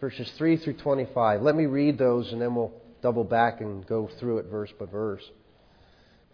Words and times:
verses 0.00 0.30
3 0.36 0.58
through 0.58 0.74
25. 0.74 1.42
Let 1.42 1.56
me 1.56 1.66
read 1.66 1.98
those 1.98 2.32
and 2.32 2.40
then 2.40 2.54
we'll 2.54 2.72
double 3.02 3.24
back 3.24 3.60
and 3.60 3.86
go 3.86 4.08
through 4.18 4.38
it 4.38 4.46
verse 4.46 4.70
by 4.78 4.86
verse. 4.86 5.22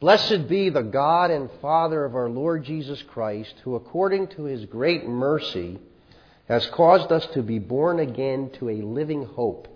Blessed 0.01 0.49
be 0.49 0.69
the 0.71 0.83
God 0.83 1.31
and 1.31 1.49
Father 1.63 2.05
of 2.05 2.15
our 2.15 2.29
Lord 2.29 2.65
Jesus 2.65 3.03
Christ, 3.03 3.55
who 3.63 3.75
according 3.75 4.29
to 4.29 4.45
his 4.45 4.67
great 4.67 5.07
mercy 5.07 5.79
has 6.47 6.67
caused 6.67 7.11
us 7.11 7.27
to 7.29 7.43
be 7.43 7.59
born 7.59 8.01
again 8.01 8.51
to 8.59 8.69
a 8.69 8.83
living 8.83 9.25
hope 9.25 9.69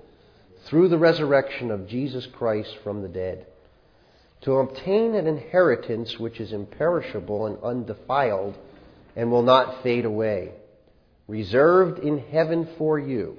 through 0.64 0.89
the 0.89 0.98
resurrection 0.98 1.70
of 1.70 1.89
Jesus 1.89 2.27
Christ 2.27 2.77
from 2.84 3.00
the 3.00 3.09
dead, 3.09 3.46
to 4.43 4.57
obtain 4.57 5.14
an 5.14 5.27
inheritance 5.27 6.18
which 6.18 6.41
is 6.41 6.52
imperishable 6.52 7.46
and 7.46 7.62
undefiled 7.62 8.59
and 9.16 9.30
will 9.30 9.43
not 9.43 9.82
fade 9.82 10.05
away, 10.05 10.52
reserved 11.27 12.00
in 12.00 12.18
heaven 12.18 12.68
for 12.77 12.98
you, 12.98 13.39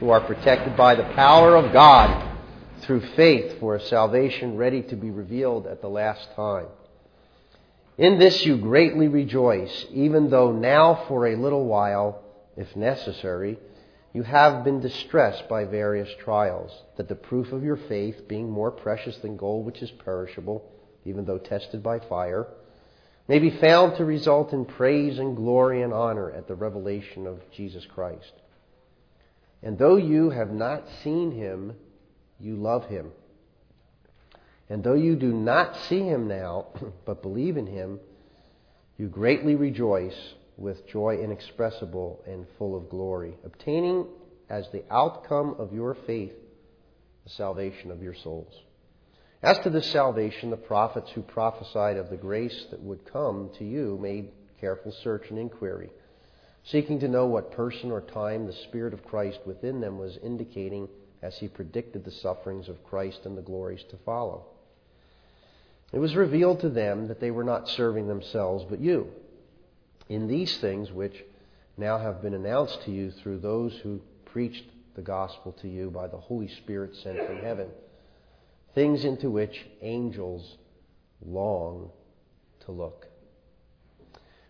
who 0.00 0.10
are 0.10 0.20
protected 0.22 0.76
by 0.76 0.94
the 0.94 1.04
power 1.14 1.54
of 1.56 1.72
God 1.72 2.38
through 2.80 3.02
faith 3.14 3.60
for 3.60 3.76
a 3.76 3.86
salvation 3.86 4.56
ready 4.56 4.82
to 4.82 4.96
be 4.96 5.10
revealed 5.10 5.66
at 5.66 5.82
the 5.82 5.88
last 5.88 6.26
time. 6.34 6.66
In 7.98 8.18
this 8.18 8.46
you 8.46 8.56
greatly 8.56 9.08
rejoice, 9.08 9.86
even 9.92 10.30
though 10.30 10.52
now 10.52 11.04
for 11.06 11.26
a 11.26 11.36
little 11.36 11.66
while, 11.66 12.22
if 12.56 12.74
necessary, 12.74 13.58
you 14.14 14.22
have 14.22 14.64
been 14.64 14.80
distressed 14.80 15.46
by 15.50 15.66
various 15.66 16.08
trials, 16.24 16.72
that 16.96 17.08
the 17.08 17.14
proof 17.14 17.52
of 17.52 17.62
your 17.62 17.76
faith, 17.76 18.26
being 18.26 18.50
more 18.50 18.70
precious 18.70 19.18
than 19.18 19.36
gold 19.36 19.66
which 19.66 19.82
is 19.82 19.90
perishable, 19.90 20.64
even 21.04 21.26
though 21.26 21.38
tested 21.38 21.82
by 21.82 21.98
fire, 22.00 22.46
may 23.28 23.38
be 23.38 23.50
found 23.50 23.96
to 23.96 24.04
result 24.04 24.54
in 24.54 24.64
praise 24.64 25.18
and 25.18 25.36
glory 25.36 25.82
and 25.82 25.92
honor 25.92 26.30
at 26.30 26.48
the 26.48 26.54
revelation 26.54 27.26
of 27.26 27.38
Jesus 27.54 27.84
Christ. 27.94 28.32
And 29.62 29.78
though 29.78 29.96
you 29.96 30.30
have 30.30 30.50
not 30.50 30.84
seen 31.02 31.32
him, 31.32 31.74
you 32.38 32.56
love 32.56 32.86
him. 32.86 33.12
And 34.68 34.82
though 34.82 34.94
you 34.94 35.16
do 35.16 35.32
not 35.32 35.76
see 35.88 36.00
him 36.00 36.28
now, 36.28 36.66
but 37.04 37.22
believe 37.22 37.56
in 37.56 37.66
him, 37.66 38.00
you 38.96 39.08
greatly 39.08 39.54
rejoice 39.54 40.34
with 40.56 40.86
joy 40.86 41.18
inexpressible 41.22 42.22
and 42.26 42.46
full 42.58 42.76
of 42.76 42.88
glory, 42.90 43.34
obtaining 43.44 44.06
as 44.48 44.68
the 44.72 44.84
outcome 44.90 45.56
of 45.58 45.72
your 45.72 45.94
faith 46.06 46.34
the 47.24 47.30
salvation 47.30 47.90
of 47.90 48.02
your 48.02 48.14
souls. 48.14 48.52
As 49.42 49.58
to 49.60 49.70
this 49.70 49.90
salvation, 49.90 50.50
the 50.50 50.56
prophets 50.56 51.10
who 51.12 51.22
prophesied 51.22 51.96
of 51.96 52.10
the 52.10 52.16
grace 52.16 52.66
that 52.70 52.82
would 52.82 53.10
come 53.10 53.50
to 53.58 53.64
you 53.64 53.98
made 54.00 54.30
careful 54.60 54.92
search 55.02 55.30
and 55.30 55.38
inquiry, 55.38 55.90
seeking 56.64 57.00
to 57.00 57.08
know 57.08 57.26
what 57.26 57.52
person 57.52 57.90
or 57.90 58.00
time 58.00 58.46
the 58.46 58.52
Spirit 58.52 58.94
of 58.94 59.04
Christ 59.04 59.40
within 59.46 59.80
them 59.80 59.98
was 59.98 60.18
indicating 60.22 60.88
as 61.22 61.36
he 61.38 61.48
predicted 61.48 62.04
the 62.04 62.10
sufferings 62.10 62.68
of 62.68 62.84
Christ 62.84 63.20
and 63.24 63.36
the 63.36 63.42
glories 63.42 63.84
to 63.90 63.96
follow. 64.04 64.46
It 65.92 65.98
was 65.98 66.14
revealed 66.14 66.60
to 66.60 66.68
them 66.68 67.08
that 67.08 67.20
they 67.20 67.30
were 67.30 67.44
not 67.44 67.68
serving 67.68 68.06
themselves, 68.06 68.64
but 68.68 68.80
you, 68.80 69.08
in 70.08 70.28
these 70.28 70.58
things 70.58 70.90
which 70.92 71.24
now 71.76 71.98
have 71.98 72.22
been 72.22 72.34
announced 72.34 72.82
to 72.84 72.90
you 72.90 73.10
through 73.10 73.38
those 73.38 73.74
who 73.82 74.00
preached 74.26 74.64
the 74.94 75.02
gospel 75.02 75.52
to 75.60 75.68
you 75.68 75.90
by 75.90 76.06
the 76.06 76.16
Holy 76.16 76.48
Spirit 76.48 76.94
sent 76.96 77.18
from 77.26 77.38
heaven, 77.38 77.68
things 78.74 79.04
into 79.04 79.30
which 79.30 79.66
angels 79.82 80.56
long 81.24 81.90
to 82.64 82.72
look. 82.72 83.09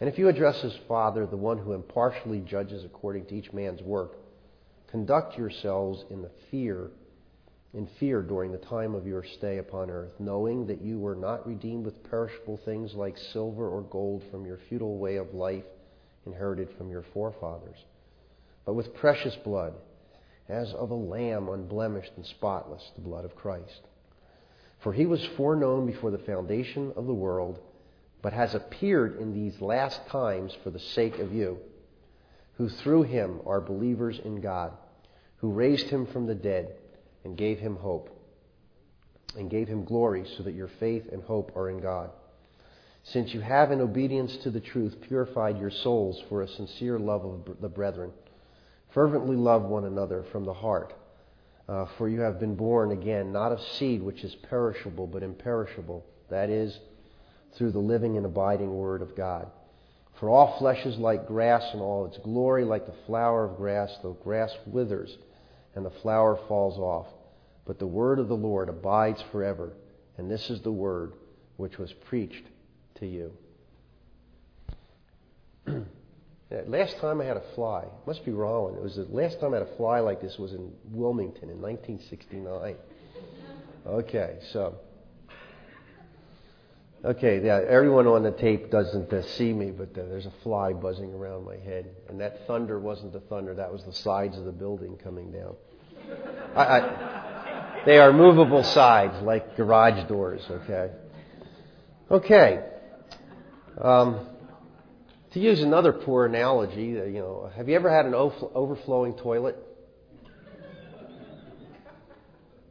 And 0.00 0.08
if 0.08 0.18
you 0.18 0.28
address 0.28 0.62
as 0.64 0.76
Father, 0.88 1.26
the 1.26 1.36
one 1.36 1.58
who 1.58 1.72
impartially 1.72 2.40
judges 2.40 2.84
according 2.84 3.26
to 3.26 3.34
each 3.34 3.52
man's 3.52 3.80
work, 3.82 4.12
conduct 4.88 5.38
yourselves 5.38 6.04
in 6.10 6.22
the 6.22 6.30
fear, 6.50 6.90
in 7.72 7.88
fear 7.98 8.22
during 8.22 8.52
the 8.52 8.58
time 8.58 8.94
of 8.94 9.06
your 9.06 9.24
stay 9.24 9.58
upon 9.58 9.90
earth, 9.90 10.12
knowing 10.18 10.66
that 10.66 10.82
you 10.82 10.98
were 10.98 11.14
not 11.14 11.46
redeemed 11.46 11.84
with 11.84 12.08
perishable 12.10 12.58
things 12.64 12.94
like 12.94 13.16
silver 13.32 13.68
or 13.68 13.82
gold 13.82 14.22
from 14.30 14.46
your 14.46 14.58
futile 14.68 14.98
way 14.98 15.16
of 15.16 15.34
life 15.34 15.64
inherited 16.26 16.68
from 16.76 16.90
your 16.90 17.04
forefathers, 17.12 17.78
but 18.64 18.74
with 18.74 18.94
precious 18.94 19.36
blood, 19.44 19.74
as 20.48 20.72
of 20.74 20.90
a 20.90 20.94
lamb 20.94 21.48
unblemished 21.48 22.12
and 22.16 22.26
spotless, 22.26 22.82
the 22.94 23.02
blood 23.02 23.24
of 23.24 23.34
Christ. 23.36 23.80
For 24.82 24.92
he 24.92 25.06
was 25.06 25.24
foreknown 25.36 25.86
before 25.86 26.10
the 26.10 26.18
foundation 26.18 26.92
of 26.96 27.06
the 27.06 27.14
world 27.14 27.60
but 28.24 28.32
has 28.32 28.54
appeared 28.54 29.20
in 29.20 29.34
these 29.34 29.60
last 29.60 30.06
times 30.06 30.56
for 30.64 30.70
the 30.70 30.78
sake 30.78 31.18
of 31.18 31.34
you, 31.34 31.58
who 32.54 32.70
through 32.70 33.02
him 33.02 33.38
are 33.44 33.60
believers 33.60 34.18
in 34.24 34.40
God, 34.40 34.72
who 35.36 35.52
raised 35.52 35.90
him 35.90 36.06
from 36.06 36.26
the 36.26 36.34
dead 36.34 36.74
and 37.22 37.36
gave 37.36 37.58
him 37.58 37.76
hope, 37.76 38.08
and 39.36 39.50
gave 39.50 39.68
him 39.68 39.84
glory, 39.84 40.24
so 40.38 40.42
that 40.42 40.54
your 40.54 40.70
faith 40.80 41.06
and 41.12 41.22
hope 41.22 41.54
are 41.54 41.68
in 41.68 41.82
God. 41.82 42.08
Since 43.02 43.34
you 43.34 43.42
have, 43.42 43.70
in 43.70 43.82
obedience 43.82 44.38
to 44.38 44.50
the 44.50 44.58
truth, 44.58 45.02
purified 45.02 45.60
your 45.60 45.70
souls 45.70 46.22
for 46.30 46.40
a 46.40 46.48
sincere 46.48 46.98
love 46.98 47.26
of 47.26 47.60
the 47.60 47.68
brethren, 47.68 48.10
fervently 48.94 49.36
love 49.36 49.64
one 49.64 49.84
another 49.84 50.24
from 50.32 50.46
the 50.46 50.54
heart. 50.54 50.94
Uh, 51.68 51.84
for 51.98 52.08
you 52.08 52.22
have 52.22 52.40
been 52.40 52.54
born 52.54 52.90
again, 52.90 53.32
not 53.32 53.52
of 53.52 53.60
seed 53.60 54.02
which 54.02 54.24
is 54.24 54.34
perishable, 54.34 55.06
but 55.06 55.22
imperishable. 55.22 56.06
That 56.30 56.48
is, 56.48 56.80
through 57.56 57.72
the 57.72 57.78
living 57.78 58.16
and 58.16 58.26
abiding 58.26 58.74
Word 58.74 59.02
of 59.02 59.16
God. 59.16 59.50
For 60.20 60.28
all 60.28 60.58
flesh 60.58 60.86
is 60.86 60.96
like 60.96 61.26
grass, 61.26 61.64
and 61.72 61.82
all 61.82 62.06
its 62.06 62.18
glory 62.18 62.64
like 62.64 62.86
the 62.86 62.94
flower 63.06 63.44
of 63.44 63.56
grass, 63.56 63.96
though 64.02 64.12
grass 64.12 64.52
withers 64.66 65.16
and 65.74 65.84
the 65.84 65.90
flower 65.90 66.38
falls 66.48 66.78
off. 66.78 67.08
But 67.66 67.78
the 67.78 67.86
word 67.86 68.18
of 68.18 68.28
the 68.28 68.36
Lord 68.36 68.68
abides 68.68 69.22
forever. 69.32 69.72
And 70.16 70.30
this 70.30 70.50
is 70.50 70.60
the 70.62 70.72
word 70.72 71.14
which 71.56 71.78
was 71.78 71.92
preached 71.92 72.44
to 73.00 73.06
you. 73.06 73.32
last 76.66 76.98
time 76.98 77.20
I 77.20 77.24
had 77.24 77.36
a 77.36 77.54
fly, 77.54 77.86
must 78.06 78.24
be 78.24 78.30
wrong. 78.30 78.74
It 78.76 78.82
was 78.82 78.96
the 78.96 79.04
last 79.04 79.40
time 79.40 79.54
I 79.54 79.58
had 79.58 79.68
a 79.68 79.76
fly 79.76 80.00
like 80.00 80.20
this 80.20 80.38
was 80.38 80.52
in 80.52 80.72
Wilmington 80.90 81.50
in 81.50 81.60
1969. 81.60 82.76
Okay, 83.86 84.38
so 84.52 84.76
Okay, 87.04 87.44
yeah, 87.44 87.60
everyone 87.68 88.06
on 88.06 88.22
the 88.22 88.30
tape 88.30 88.70
doesn't 88.70 89.12
uh, 89.12 89.20
see 89.36 89.52
me, 89.52 89.70
but 89.70 89.90
uh, 89.90 90.06
there's 90.08 90.24
a 90.24 90.32
fly 90.42 90.72
buzzing 90.72 91.12
around 91.12 91.44
my 91.44 91.58
head. 91.58 91.90
And 92.08 92.18
that 92.22 92.46
thunder 92.46 92.80
wasn't 92.80 93.12
the 93.12 93.20
thunder, 93.20 93.54
that 93.54 93.70
was 93.70 93.84
the 93.84 93.92
sides 93.92 94.38
of 94.38 94.46
the 94.46 94.52
building 94.52 94.96
coming 94.96 95.30
down. 95.30 95.54
I, 96.56 96.62
I, 96.62 97.82
they 97.84 97.98
are 97.98 98.10
movable 98.10 98.64
sides, 98.64 99.22
like 99.22 99.54
garage 99.54 100.08
doors, 100.08 100.40
okay? 100.50 100.92
Okay. 102.10 102.64
Um, 103.78 104.26
to 105.32 105.40
use 105.40 105.60
another 105.60 105.92
poor 105.92 106.24
analogy, 106.24 106.98
uh, 106.98 107.04
you 107.04 107.18
know, 107.18 107.50
have 107.54 107.68
you 107.68 107.74
ever 107.74 107.90
had 107.90 108.06
an 108.06 108.14
overflowing 108.14 109.12
toilet? 109.12 109.58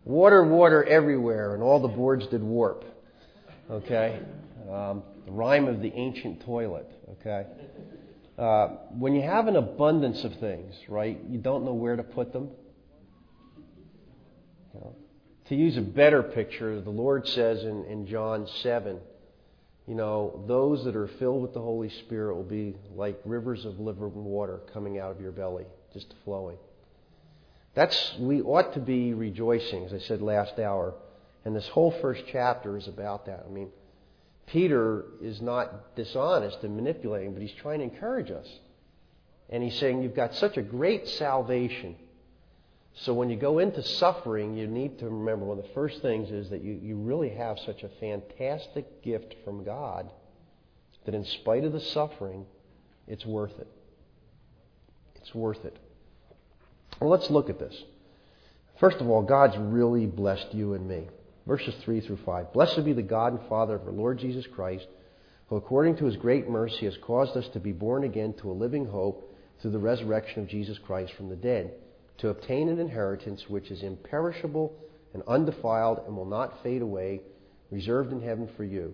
Water, 0.06 0.44
water 0.44 0.84
everywhere, 0.84 1.54
and 1.54 1.62
all 1.62 1.80
the 1.80 1.88
boards 1.88 2.26
did 2.28 2.42
warp. 2.42 2.86
Okay? 3.70 4.20
Um, 4.72 5.04
the 5.26 5.32
rhyme 5.32 5.68
of 5.68 5.82
the 5.82 5.92
ancient 5.94 6.42
toilet. 6.46 6.90
Okay? 7.12 7.46
Uh, 8.38 8.68
when 8.98 9.14
you 9.14 9.22
have 9.22 9.48
an 9.48 9.56
abundance 9.56 10.24
of 10.24 10.34
things, 10.40 10.76
right, 10.88 11.20
you 11.30 11.38
don't 11.38 11.64
know 11.64 11.74
where 11.74 11.96
to 11.96 12.04
put 12.04 12.34
them. 12.34 12.50
You 14.74 14.80
know, 14.80 14.96
to 15.50 15.56
use 15.56 15.78
a 15.78 15.82
better 15.82 16.24
picture, 16.24 16.82
the 16.82 16.90
Lord 16.90 17.28
says 17.28 17.64
in, 17.64 17.86
in 17.86 18.08
John 18.08 18.48
7, 18.62 19.00
you 19.88 19.96
know, 19.96 20.44
those 20.48 20.86
that 20.86 20.96
are 20.96 21.10
filled 21.20 21.42
with 21.42 21.54
the 21.54 21.62
Holy 21.62 21.90
Spirit 21.90 22.36
will 22.36 22.44
be 22.44 22.76
like 22.96 23.20
rivers 23.26 23.66
of 23.66 23.80
living 23.80 24.24
water 24.24 24.62
coming 24.74 24.98
out 24.98 25.12
of 25.12 25.22
your 25.22 25.34
belly, 25.34 25.66
just 25.94 26.14
flowing. 26.24 26.58
That's, 27.76 28.16
we 28.20 28.42
ought 28.42 28.74
to 28.74 28.80
be 28.80 29.14
rejoicing, 29.14 29.86
as 29.86 29.94
I 29.94 30.00
said 30.00 30.22
last 30.22 30.58
hour, 30.58 30.94
and 31.46 31.56
this 31.56 31.68
whole 31.68 31.92
first 31.92 32.24
chapter 32.32 32.78
is 32.78 32.88
about 32.88 33.26
that. 33.26 33.46
I 33.46 33.50
mean, 33.52 33.70
Peter 34.48 35.06
is 35.22 35.42
not 35.42 35.96
dishonest 35.96 36.64
and 36.64 36.76
manipulating, 36.76 37.34
but 37.34 37.42
he's 37.42 37.54
trying 37.54 37.80
to 37.80 37.86
encourage 37.86 38.32
us. 38.32 38.48
And 39.50 39.64
he's 39.64 39.78
saying, 39.78 40.02
You've 40.02 40.16
got 40.16 40.36
such 40.36 40.58
a 40.58 40.62
great 40.62 41.08
salvation, 41.08 41.96
So 42.96 43.14
when 43.14 43.30
you 43.30 43.36
go 43.36 43.60
into 43.60 43.82
suffering, 43.84 44.56
you 44.56 44.68
need 44.68 45.00
to 45.00 45.06
remember 45.06 45.46
one 45.46 45.58
of 45.58 45.64
the 45.64 45.74
first 45.74 46.02
things 46.02 46.30
is 46.32 46.50
that 46.50 46.64
you, 46.64 46.74
you 46.74 46.96
really 46.96 47.30
have 47.30 47.58
such 47.60 47.84
a 47.84 47.90
fantastic 48.00 49.02
gift 49.02 49.36
from 49.44 49.64
God 49.64 50.10
that 51.06 51.16
in 51.16 51.26
spite 51.26 51.64
of 51.64 51.74
the 51.74 51.80
suffering, 51.80 52.46
it's 53.08 53.26
worth 53.26 53.58
it. 53.60 53.68
It's 55.16 55.34
worth 55.34 55.66
it. 55.66 55.78
Well, 57.00 57.10
let's 57.10 57.30
look 57.30 57.50
at 57.50 57.60
this. 57.60 57.76
First 58.80 58.98
of 58.98 59.10
all, 59.10 59.22
God's 59.22 59.58
really 59.58 60.06
blessed 60.06 60.54
you 60.54 60.74
and 60.74 60.88
me. 60.88 61.08
Verses 61.46 61.76
3 61.84 62.02
through 62.02 62.20
5. 62.26 62.54
Blessed 62.54 62.86
be 62.86 62.94
the 62.94 63.02
God 63.02 63.34
and 63.34 63.50
Father 63.50 63.76
of 63.76 63.86
our 63.86 63.92
Lord 63.92 64.18
Jesus 64.18 64.46
Christ, 64.48 64.88
who 65.48 65.58
according 65.58 65.98
to 65.98 66.06
his 66.06 66.16
great 66.16 66.50
mercy 66.50 66.86
has 66.86 66.98
caused 67.02 67.36
us 67.36 67.48
to 67.50 67.60
be 67.60 67.72
born 67.72 68.04
again 68.04 68.34
to 68.42 68.50
a 68.50 68.54
living 68.54 68.86
hope 68.86 69.36
through 69.62 69.72
the 69.72 69.80
resurrection 69.80 70.42
of 70.42 70.50
Jesus 70.50 70.78
Christ 70.78 71.14
from 71.14 71.30
the 71.30 71.36
dead, 71.36 71.74
to 72.20 72.30
obtain 72.30 72.70
an 72.70 72.80
inheritance 72.80 73.44
which 73.50 73.72
is 73.72 73.84
imperishable 73.84 74.74
and 75.14 75.24
undefiled 75.28 76.02
and 76.08 76.16
will 76.16 76.26
not 76.26 76.64
fade 76.64 76.82
away, 76.82 77.22
reserved 77.72 78.12
in 78.12 78.22
heaven 78.22 78.50
for 78.56 78.64
you, 78.64 78.94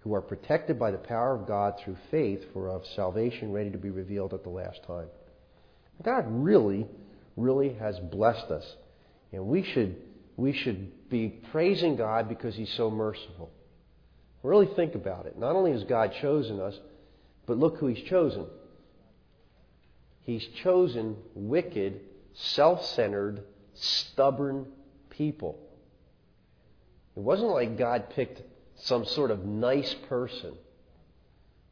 who 0.00 0.14
are 0.14 0.22
protected 0.22 0.78
by 0.78 0.90
the 0.90 0.98
power 0.98 1.34
of 1.34 1.46
God 1.46 1.74
through 1.78 1.96
faith 2.10 2.44
for 2.52 2.68
of 2.68 2.86
salvation 2.94 3.52
ready 3.52 3.70
to 3.70 3.78
be 3.78 3.90
revealed 3.90 4.32
at 4.32 4.44
the 4.44 4.48
last 4.48 4.82
time. 4.86 5.08
God 6.02 6.24
really, 6.28 6.86
really 7.36 7.74
has 7.74 7.98
blessed 7.98 8.50
us. 8.50 8.64
And 9.32 9.46
we 9.46 9.62
should, 9.62 9.96
we 10.38 10.52
should 10.52 11.10
be 11.10 11.28
praising 11.50 11.96
God 11.96 12.28
because 12.28 12.54
He's 12.54 12.72
so 12.72 12.90
merciful. 12.90 13.50
Really 14.44 14.66
think 14.66 14.94
about 14.94 15.26
it. 15.26 15.36
Not 15.36 15.56
only 15.56 15.72
has 15.72 15.82
God 15.82 16.14
chosen 16.20 16.60
us, 16.60 16.78
but 17.44 17.58
look 17.58 17.78
who 17.78 17.88
He's 17.88 18.08
chosen. 18.08 18.46
He's 20.22 20.46
chosen 20.62 21.16
wicked, 21.34 22.00
self 22.34 22.86
centered, 22.86 23.42
stubborn 23.74 24.66
people. 25.10 25.58
It 27.16 27.20
wasn't 27.20 27.50
like 27.50 27.76
God 27.76 28.10
picked 28.10 28.40
some 28.76 29.04
sort 29.06 29.32
of 29.32 29.44
nice 29.44 29.92
person 30.08 30.54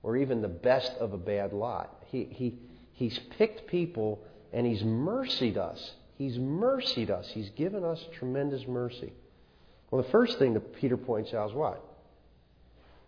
or 0.03 0.17
even 0.17 0.43
the 0.43 0.49
best 0.49 0.91
of 0.99 1.13
a 1.13 1.19
bad 1.19 1.53
lot. 1.53 2.03
He, 2.09 2.25
he, 2.25 2.59
he's 2.95 3.17
picked 3.39 3.69
people 3.69 4.25
and 4.53 4.67
He's 4.67 4.83
mercied 4.83 5.57
us. 5.57 5.93
He's 6.17 6.39
mercied 6.39 7.11
us. 7.11 7.29
He's 7.33 7.51
given 7.51 7.85
us 7.85 8.03
tremendous 8.19 8.67
mercy. 8.67 9.13
Well, 9.91 10.03
the 10.03 10.11
first 10.11 10.39
thing 10.39 10.55
that 10.55 10.75
Peter 10.77 10.97
points 10.97 11.35
out 11.35 11.51
is 11.51 11.55
what? 11.55 11.85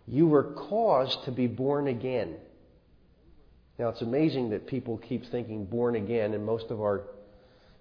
You 0.07 0.27
were 0.27 0.53
caused 0.53 1.25
to 1.25 1.31
be 1.31 1.47
born 1.47 1.87
again. 1.87 2.35
Now, 3.77 3.89
it's 3.89 4.01
amazing 4.01 4.49
that 4.51 4.67
people 4.67 4.97
keep 4.97 5.25
thinking 5.31 5.65
born 5.65 5.95
again, 5.95 6.33
and 6.33 6.45
most 6.45 6.65
of 6.69 6.81
our, 6.81 7.03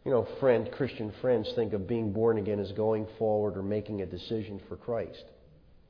you 0.04 0.10
know, 0.10 0.26
friend, 0.38 0.70
Christian 0.72 1.12
friends 1.20 1.50
think 1.54 1.72
of 1.72 1.88
being 1.88 2.12
born 2.12 2.38
again 2.38 2.60
as 2.60 2.70
going 2.72 3.06
forward 3.18 3.56
or 3.56 3.62
making 3.62 4.00
a 4.00 4.06
decision 4.06 4.60
for 4.68 4.76
Christ. 4.76 5.24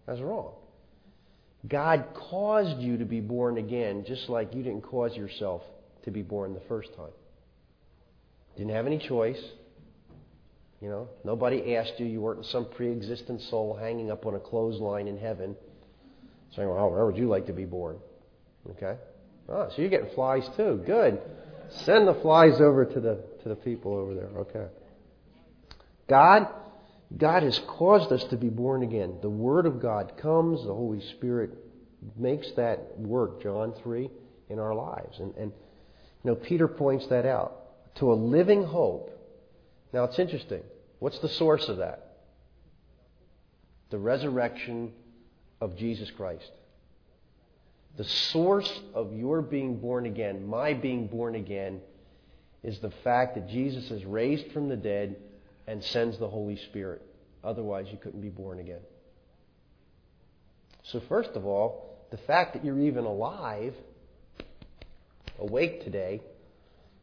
That's 0.07 0.21
wrong. 0.21 0.53
God 1.67 2.07
caused 2.15 2.81
you 2.81 2.99
to 2.99 3.05
be 3.05 3.21
born 3.21 3.59
again, 3.59 4.05
just 4.07 4.29
like 4.29 4.55
you 4.55 4.63
didn't 4.63 4.83
cause 4.83 5.15
yourself 5.17 5.63
to 6.05 6.11
be 6.11 6.23
born 6.23 6.55
the 6.55 6.63
first 6.69 6.95
time. 6.97 7.11
Didn't 8.59 8.75
have 8.75 8.87
any 8.89 8.99
choice. 8.99 9.41
You 10.81 10.89
know, 10.89 11.09
nobody 11.25 11.77
asked 11.77 11.95
you. 11.99 12.07
You 12.07 12.21
weren't 12.21 12.45
some 12.47 12.69
pre-existent 12.69 13.41
soul 13.43 13.77
hanging 13.81 14.11
up 14.11 14.27
on 14.27 14.35
a 14.35 14.41
clothesline 14.41 15.07
in 15.07 15.17
heaven, 15.17 15.57
saying, 16.57 16.69
"Well, 16.69 16.91
where 16.91 17.07
would 17.07 17.17
you 17.17 17.29
like 17.29 17.47
to 17.47 17.53
be 17.53 17.65
born?" 17.65 18.01
Okay. 18.71 18.97
Oh, 19.49 19.69
so 19.69 19.81
you're 19.81 19.91
getting 19.91 20.11
flies 20.11 20.49
too. 20.57 20.83
Good. 20.85 21.21
Send 21.71 22.09
the 22.09 22.15
flies 22.15 22.61
over 22.61 22.85
to 22.85 23.01
the 23.01 23.23
to 23.45 23.49
the 23.49 23.55
people 23.55 23.95
over 23.95 24.15
there. 24.15 24.31
Okay. 24.39 24.67
God, 26.09 26.49
God 27.17 27.45
has 27.45 27.61
caused 27.61 28.11
us 28.11 28.25
to 28.25 28.37
be 28.37 28.49
born 28.49 28.83
again. 28.83 29.19
The 29.23 29.31
Word 29.31 29.67
of 29.67 29.81
God 29.81 30.15
comes. 30.17 30.65
The 30.65 30.75
Holy 30.75 31.01
Spirit 31.01 31.51
makes 32.17 32.51
that 32.57 32.99
work. 32.99 33.41
John 33.41 33.73
three 33.85 34.11
in 34.49 34.59
our 34.59 34.75
lives, 34.75 35.21
and 35.21 35.33
and 35.37 35.53
you 36.25 36.31
know 36.31 36.35
Peter 36.35 36.67
points 36.67 37.07
that 37.07 37.25
out 37.25 37.58
to 37.99 38.13
a 38.13 38.15
living 38.15 38.65
hope. 38.65 39.11
Now 39.93 40.05
it's 40.05 40.19
interesting. 40.19 40.63
What's 40.99 41.19
the 41.19 41.29
source 41.29 41.69
of 41.69 41.79
that? 41.79 42.17
The 43.91 43.99
resurrection 43.99 44.93
of 45.61 45.77
Jesus 45.77 46.11
Christ. 46.11 46.51
The 47.97 48.05
source 48.05 48.81
of 48.95 49.13
your 49.13 49.43
being 49.43 49.79
born 49.79 50.07
again, 50.07 50.47
my 50.47 50.75
being 50.75 51.09
born 51.09 51.35
again, 51.35 51.81
is 52.63 52.79
the 52.79 52.93
fact 53.03 53.35
that 53.35 53.49
Jesus 53.49 53.91
is 53.91 54.05
raised 54.05 54.53
from 54.53 54.69
the 54.69 54.77
dead 54.77 55.17
and 55.67 55.83
sends 55.83 56.19
the 56.19 56.29
Holy 56.29 56.57
Spirit. 56.57 57.03
Otherwise, 57.43 57.87
you 57.91 57.99
couldn't 57.99 58.21
be 58.21 58.29
born 58.29 58.59
again. 58.59 58.81
So, 60.85 61.01
first 61.09 61.31
of 61.31 61.45
all, 61.45 62.07
the 62.11 62.17
fact 62.19 62.55
that 62.55 62.65
you're 62.65 62.81
even 62.81 63.05
alive, 63.05 63.75
awake 65.39 65.85
today, 65.85 66.23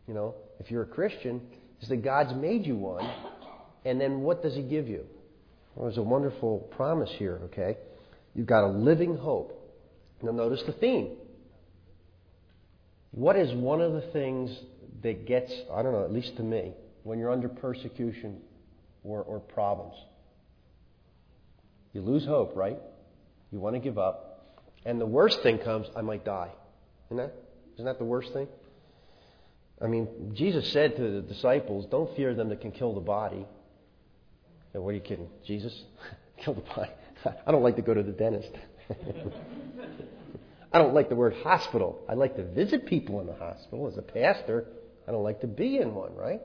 you 0.07 0.13
know, 0.13 0.35
if 0.59 0.71
you're 0.71 0.83
a 0.83 0.87
Christian, 0.87 1.41
is 1.81 1.89
that 1.89 2.03
God's 2.03 2.33
made 2.33 2.65
you 2.65 2.75
one. 2.75 3.09
And 3.83 3.99
then 3.99 4.21
what 4.21 4.41
does 4.41 4.55
He 4.55 4.61
give 4.61 4.87
you? 4.87 5.05
Well, 5.75 5.87
there's 5.87 5.97
a 5.97 6.03
wonderful 6.03 6.59
promise 6.75 7.11
here, 7.17 7.41
okay? 7.45 7.77
You've 8.33 8.47
got 8.47 8.63
a 8.63 8.71
living 8.71 9.17
hope. 9.17 9.61
Now, 10.21 10.31
notice 10.31 10.63
the 10.65 10.73
theme. 10.73 11.17
What 13.11 13.35
is 13.35 13.53
one 13.53 13.81
of 13.81 13.93
the 13.93 14.01
things 14.11 14.57
that 15.03 15.25
gets, 15.25 15.51
I 15.73 15.83
don't 15.83 15.93
know, 15.93 16.03
at 16.03 16.11
least 16.11 16.35
to 16.37 16.43
me, 16.43 16.73
when 17.03 17.19
you're 17.19 17.31
under 17.31 17.47
persecution 17.47 18.41
or, 19.03 19.21
or 19.21 19.39
problems? 19.39 19.95
You 21.93 22.01
lose 22.01 22.25
hope, 22.25 22.53
right? 22.55 22.77
You 23.51 23.59
want 23.59 23.75
to 23.75 23.79
give 23.79 23.97
up. 23.97 24.59
And 24.85 24.99
the 24.99 25.05
worst 25.05 25.39
thing 25.43 25.59
comes, 25.59 25.87
I 25.95 26.01
might 26.01 26.25
die. 26.25 26.51
Isn't 27.07 27.17
that, 27.17 27.33
isn't 27.75 27.85
that 27.85 27.99
the 27.99 28.05
worst 28.05 28.33
thing? 28.33 28.47
I 29.81 29.87
mean, 29.87 30.31
Jesus 30.33 30.71
said 30.71 30.95
to 30.95 31.01
the 31.01 31.21
disciples, 31.21 31.85
don't 31.91 32.15
fear 32.15 32.33
them 32.33 32.49
that 32.49 32.61
can 32.61 32.71
kill 32.71 32.93
the 32.93 33.01
body. 33.01 33.45
And 34.73 34.83
what 34.83 34.91
are 34.91 34.93
you 34.93 35.01
kidding? 35.01 35.29
Jesus? 35.45 35.83
kill 36.37 36.53
the 36.53 36.61
body? 36.61 36.91
I 37.47 37.51
don't 37.51 37.63
like 37.63 37.75
to 37.75 37.81
go 37.81 37.93
to 37.93 38.03
the 38.03 38.11
dentist. 38.11 38.51
I 40.71 40.77
don't 40.77 40.93
like 40.93 41.09
the 41.09 41.15
word 41.15 41.33
hospital. 41.43 42.01
I 42.09 42.13
like 42.13 42.35
to 42.35 42.43
visit 42.43 42.85
people 42.85 43.21
in 43.21 43.27
the 43.27 43.35
hospital. 43.35 43.87
As 43.87 43.97
a 43.97 44.01
pastor, 44.01 44.65
I 45.07 45.11
don't 45.11 45.23
like 45.23 45.41
to 45.41 45.47
be 45.47 45.77
in 45.77 45.93
one, 45.93 46.15
right? 46.15 46.41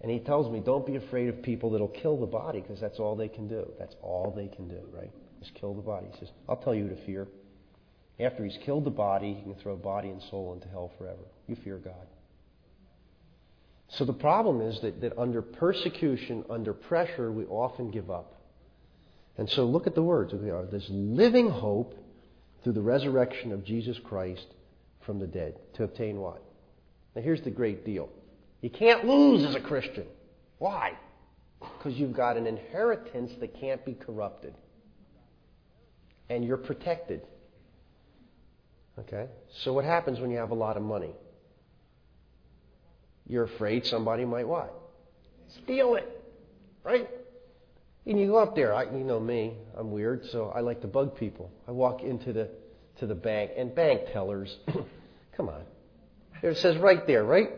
And 0.00 0.10
he 0.10 0.20
tells 0.20 0.50
me, 0.50 0.60
don't 0.60 0.86
be 0.86 0.96
afraid 0.96 1.28
of 1.28 1.42
people 1.42 1.70
that'll 1.70 1.88
kill 1.88 2.18
the 2.18 2.26
body 2.26 2.60
because 2.60 2.80
that's 2.80 2.98
all 2.98 3.16
they 3.16 3.28
can 3.28 3.48
do. 3.48 3.70
That's 3.78 3.94
all 4.00 4.32
they 4.34 4.48
can 4.48 4.68
do, 4.68 4.80
right? 4.92 5.10
Just 5.40 5.54
kill 5.54 5.74
the 5.74 5.82
body. 5.82 6.06
He 6.12 6.18
says, 6.20 6.30
I'll 6.48 6.56
tell 6.56 6.74
you 6.74 6.88
to 6.88 6.96
fear. 7.04 7.26
After 8.20 8.44
he's 8.44 8.58
killed 8.64 8.84
the 8.84 8.90
body, 8.90 9.34
he 9.34 9.42
can 9.42 9.54
throw 9.56 9.76
body 9.76 10.08
and 10.08 10.20
soul 10.30 10.52
into 10.52 10.68
hell 10.68 10.90
forever. 10.98 11.22
You 11.46 11.56
fear 11.62 11.78
God. 11.78 11.94
So 13.90 14.04
the 14.04 14.12
problem 14.12 14.60
is 14.60 14.80
that, 14.80 15.00
that 15.00 15.18
under 15.18 15.40
persecution, 15.40 16.44
under 16.50 16.74
pressure, 16.74 17.30
we 17.32 17.44
often 17.46 17.90
give 17.90 18.10
up. 18.10 18.34
And 19.38 19.48
so 19.50 19.64
look 19.64 19.86
at 19.86 19.94
the 19.94 20.02
words. 20.02 20.32
We 20.34 20.50
are 20.50 20.66
This 20.66 20.86
living 20.90 21.48
hope 21.48 21.94
through 22.62 22.72
the 22.72 22.82
resurrection 22.82 23.52
of 23.52 23.64
Jesus 23.64 23.96
Christ 24.04 24.46
from 25.06 25.20
the 25.20 25.26
dead. 25.26 25.54
To 25.74 25.84
obtain 25.84 26.18
what? 26.18 26.42
Now 27.14 27.22
here's 27.22 27.40
the 27.42 27.50
great 27.50 27.84
deal. 27.84 28.08
You 28.60 28.70
can't 28.70 29.04
lose 29.04 29.44
as 29.44 29.54
a 29.54 29.60
Christian. 29.60 30.06
Why? 30.58 30.98
Because 31.60 31.98
you've 31.98 32.14
got 32.14 32.36
an 32.36 32.46
inheritance 32.46 33.30
that 33.40 33.58
can't 33.58 33.84
be 33.84 33.94
corrupted. 33.94 34.54
And 36.28 36.44
you're 36.44 36.56
protected. 36.56 37.22
Okay? 39.00 39.26
So 39.62 39.72
what 39.72 39.84
happens 39.84 40.20
when 40.20 40.30
you 40.30 40.38
have 40.38 40.50
a 40.50 40.54
lot 40.54 40.76
of 40.76 40.82
money? 40.82 41.12
You're 43.26 43.44
afraid 43.44 43.86
somebody 43.86 44.24
might 44.24 44.48
what? 44.48 44.74
Steal 45.62 45.94
it. 45.94 46.08
Right? 46.82 47.08
And 48.06 48.18
you 48.18 48.26
go 48.26 48.38
up 48.38 48.56
there. 48.56 48.74
I, 48.74 48.84
you 48.84 49.04
know 49.04 49.20
me. 49.20 49.54
I'm 49.76 49.90
weird, 49.90 50.24
so 50.26 50.50
I 50.54 50.60
like 50.60 50.80
to 50.80 50.86
bug 50.86 51.16
people. 51.16 51.50
I 51.66 51.72
walk 51.72 52.02
into 52.02 52.32
the 52.32 52.48
to 52.98 53.06
the 53.06 53.14
bank 53.14 53.52
and 53.56 53.74
bank 53.74 54.12
tellers. 54.12 54.56
come 55.36 55.48
on. 55.48 55.62
It 56.42 56.56
says 56.56 56.76
right 56.78 57.06
there, 57.06 57.24
right? 57.24 57.50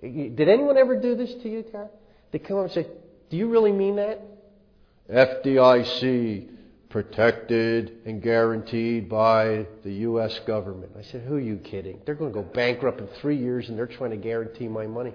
Did 0.00 0.48
anyone 0.48 0.76
ever 0.76 1.00
do 1.00 1.16
this 1.16 1.32
to 1.42 1.48
you, 1.48 1.62
Tara? 1.62 1.88
They 2.30 2.38
come 2.38 2.58
up 2.58 2.64
and 2.64 2.72
say, 2.72 2.86
"Do 3.30 3.36
you 3.36 3.48
really 3.48 3.72
mean 3.72 3.96
that?" 3.96 4.20
FDIC, 5.10 6.48
protected 6.88 7.98
and 8.06 8.22
guaranteed 8.22 9.08
by 9.08 9.66
the 9.84 9.92
U.S. 9.92 10.38
government. 10.46 10.92
I 10.98 11.02
said, 11.02 11.22
Who 11.22 11.36
are 11.36 11.40
you 11.40 11.56
kidding? 11.56 12.00
They're 12.06 12.14
going 12.14 12.32
to 12.32 12.42
go 12.42 12.42
bankrupt 12.42 13.00
in 13.00 13.08
three 13.20 13.36
years 13.36 13.68
and 13.68 13.78
they're 13.78 13.86
trying 13.86 14.10
to 14.10 14.16
guarantee 14.16 14.68
my 14.68 14.86
money. 14.86 15.12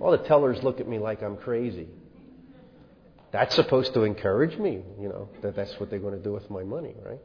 All 0.00 0.10
the 0.12 0.18
tellers 0.18 0.62
look 0.62 0.80
at 0.80 0.88
me 0.88 0.98
like 0.98 1.22
I'm 1.22 1.36
crazy. 1.36 1.88
That's 3.32 3.54
supposed 3.54 3.94
to 3.94 4.02
encourage 4.02 4.58
me, 4.58 4.82
you 4.98 5.08
know, 5.08 5.28
that 5.42 5.54
that's 5.54 5.78
what 5.78 5.90
they're 5.90 6.00
going 6.00 6.16
to 6.16 6.22
do 6.22 6.32
with 6.32 6.50
my 6.50 6.64
money, 6.64 6.94
right? 7.04 7.20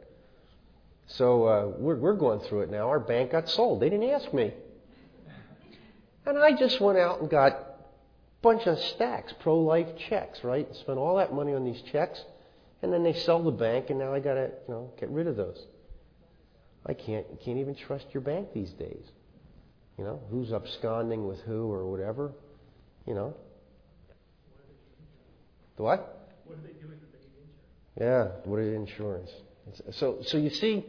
So 1.07 1.45
uh, 1.45 1.67
we're, 1.77 1.95
we're 1.95 2.13
going 2.15 2.41
through 2.41 2.61
it 2.61 2.71
now. 2.71 2.89
Our 2.89 2.99
bank 2.99 3.31
got 3.31 3.49
sold. 3.49 3.79
They 3.79 3.89
didn't 3.89 4.09
ask 4.09 4.31
me. 4.33 4.53
And 6.25 6.37
I 6.37 6.53
just 6.53 6.81
went 6.81 6.97
out 6.97 7.21
and 7.21 7.29
got 7.29 7.51
a 7.53 7.65
bunch 8.41 8.67
of 8.67 8.79
stacks, 8.79 9.33
pro 9.39 9.59
life 9.59 9.87
checks, 10.09 10.43
right? 10.43 10.67
And 10.67 10.75
spent 10.77 10.97
all 10.97 11.17
that 11.17 11.33
money 11.33 11.53
on 11.53 11.63
these 11.63 11.81
checks, 11.91 12.23
and 12.85 12.93
then 12.93 13.03
they 13.03 13.19
sell 13.19 13.43
the 13.43 13.51
bank, 13.51 13.89
and 13.89 13.99
now 13.99 14.13
I 14.13 14.19
got 14.19 14.35
to 14.35 14.51
you 14.67 14.73
know 14.73 14.91
get 14.99 15.09
rid 15.09 15.27
of 15.27 15.35
those. 15.35 15.61
I 16.85 16.93
can't 16.93 17.25
can't 17.43 17.57
even 17.57 17.75
trust 17.75 18.05
your 18.13 18.21
bank 18.21 18.53
these 18.53 18.71
days. 18.71 19.03
You 19.97 20.03
know 20.03 20.21
who's 20.29 20.53
absconding 20.53 21.27
with 21.27 21.39
who 21.41 21.71
or 21.71 21.85
whatever. 21.89 22.31
You 23.05 23.15
know. 23.15 23.35
The 25.77 25.83
what? 25.83 26.29
What 26.45 26.57
are 26.57 26.61
they 26.61 26.73
doing 26.73 26.99
with 27.01 27.11
the 27.11 27.17
insurance? 27.17 28.39
Yeah, 28.45 28.49
what 28.49 28.59
is 28.59 28.73
insurance? 28.73 29.31
So, 29.99 30.19
so 30.27 30.37
you 30.37 30.49
see, 30.51 30.85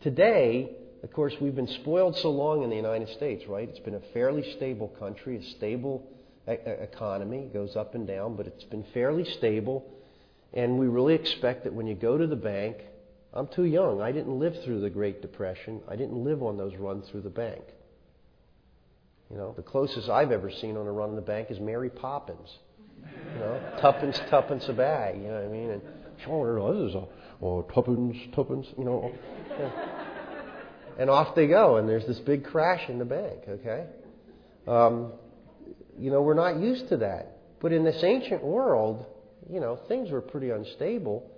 today, 0.00 0.70
of 1.02 1.12
course, 1.12 1.34
we've 1.40 1.54
been 1.54 1.68
spoiled 1.68 2.16
so 2.16 2.30
long 2.30 2.62
in 2.62 2.70
the 2.70 2.76
United 2.76 3.10
States, 3.10 3.44
right? 3.46 3.68
It's 3.68 3.78
been 3.80 3.94
a 3.94 4.02
fairly 4.12 4.54
stable 4.56 4.88
country, 4.98 5.36
a 5.36 5.42
stable 5.56 6.08
economy, 6.46 7.50
goes 7.52 7.76
up 7.76 7.94
and 7.94 8.06
down, 8.06 8.36
but 8.36 8.46
it's 8.46 8.64
been 8.64 8.84
fairly 8.94 9.24
stable. 9.36 9.84
And 10.54 10.78
we 10.78 10.86
really 10.86 11.14
expect 11.14 11.64
that 11.64 11.74
when 11.74 11.86
you 11.86 11.94
go 11.94 12.16
to 12.16 12.26
the 12.26 12.36
bank, 12.36 12.76
I'm 13.32 13.48
too 13.48 13.64
young. 13.64 14.00
I 14.00 14.12
didn't 14.12 14.38
live 14.38 14.54
through 14.64 14.80
the 14.80 14.90
Great 14.90 15.20
Depression. 15.20 15.80
I 15.88 15.96
didn't 15.96 16.22
live 16.22 16.42
on 16.42 16.56
those 16.56 16.76
runs 16.76 17.08
through 17.10 17.22
the 17.22 17.30
bank. 17.30 17.64
You 19.30 19.36
know, 19.36 19.52
the 19.56 19.62
closest 19.62 20.08
I've 20.08 20.30
ever 20.30 20.50
seen 20.50 20.76
on 20.76 20.86
a 20.86 20.92
run 20.92 21.10
in 21.10 21.16
the 21.16 21.22
bank 21.22 21.50
is 21.50 21.58
Mary 21.58 21.90
Poppins. 21.90 22.58
You 23.34 23.40
know, 23.40 23.60
tuppence, 23.80 24.20
tuppence 24.30 24.68
a 24.68 24.72
bag. 24.72 25.16
You 25.16 25.28
know 25.28 25.34
what 25.34 25.44
I 25.44 25.48
mean? 25.48 25.70
And 25.70 25.82
sure, 26.24 26.72
this 26.72 26.90
is 26.90 26.94
a 26.94 27.06
oh, 27.42 27.62
tuppence, 27.62 28.16
tuppence. 28.32 28.66
You 28.78 28.84
know, 28.84 29.12
and 30.98 31.10
off 31.10 31.34
they 31.34 31.48
go. 31.48 31.78
And 31.78 31.88
there's 31.88 32.06
this 32.06 32.20
big 32.20 32.44
crash 32.44 32.88
in 32.88 33.00
the 33.00 33.04
bank. 33.04 33.40
Okay, 33.48 33.86
um, 34.68 35.12
you 35.98 36.12
know, 36.12 36.22
we're 36.22 36.34
not 36.34 36.60
used 36.60 36.88
to 36.90 36.98
that. 36.98 37.38
But 37.60 37.72
in 37.72 37.82
this 37.82 38.02
ancient 38.04 38.44
world, 38.44 39.04
you 39.50 39.60
know, 39.60 39.76
things 39.88 40.10
were 40.10 40.20
pretty 40.20 40.50
unstable. 40.50 41.30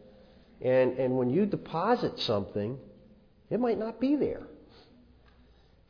And, 0.60 0.98
and 0.98 1.16
when 1.16 1.30
you 1.30 1.46
deposit 1.46 2.18
something, 2.20 2.78
it 3.50 3.60
might 3.60 3.78
not 3.78 4.00
be 4.00 4.16
there. 4.16 4.42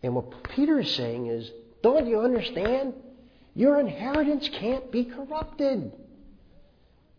And 0.02 0.14
what 0.14 0.44
Peter 0.54 0.80
is 0.80 0.94
saying 0.94 1.26
is, 1.26 1.50
don't 1.82 2.06
you 2.06 2.20
understand? 2.20 2.94
Your 3.54 3.78
inheritance 3.80 4.48
can't 4.48 4.90
be 4.90 5.04
corrupted. 5.04 5.92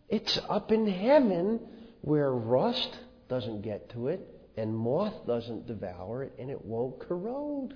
It's 0.08 0.38
up 0.48 0.72
in 0.72 0.86
heaven 0.86 1.60
where 2.00 2.30
rust 2.32 2.96
doesn't 3.28 3.62
get 3.62 3.90
to 3.90 4.08
it 4.08 4.20
and 4.56 4.76
moth 4.76 5.26
doesn't 5.26 5.66
devour 5.66 6.24
it 6.24 6.32
and 6.38 6.50
it 6.50 6.64
won't 6.64 7.00
corrode. 7.00 7.74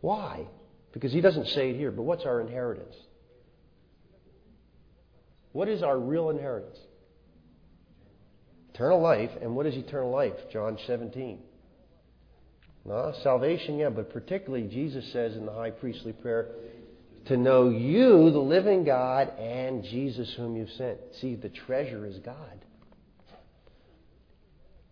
Why? 0.00 0.46
Because 0.92 1.12
he 1.12 1.20
doesn't 1.20 1.48
say 1.48 1.70
it 1.70 1.76
here, 1.76 1.90
but 1.90 2.02
what's 2.02 2.24
our 2.24 2.40
inheritance? 2.40 2.94
What 5.52 5.68
is 5.68 5.82
our 5.82 5.98
real 5.98 6.30
inheritance? 6.30 6.78
Eternal 8.74 9.00
life. 9.00 9.30
And 9.40 9.56
what 9.56 9.66
is 9.66 9.74
eternal 9.74 10.10
life? 10.10 10.34
John 10.52 10.78
17. 10.86 11.40
No, 12.84 13.12
salvation, 13.22 13.78
yeah, 13.78 13.90
but 13.90 14.10
particularly 14.10 14.66
Jesus 14.66 15.12
says 15.12 15.36
in 15.36 15.44
the 15.44 15.52
high 15.52 15.70
priestly 15.70 16.12
prayer, 16.12 16.48
to 17.26 17.36
know 17.36 17.68
you, 17.68 18.30
the 18.30 18.38
living 18.38 18.84
God, 18.84 19.38
and 19.38 19.84
Jesus 19.84 20.32
whom 20.34 20.56
you've 20.56 20.72
sent. 20.72 20.98
See, 21.20 21.34
the 21.34 21.50
treasure 21.50 22.06
is 22.06 22.18
God. 22.20 22.64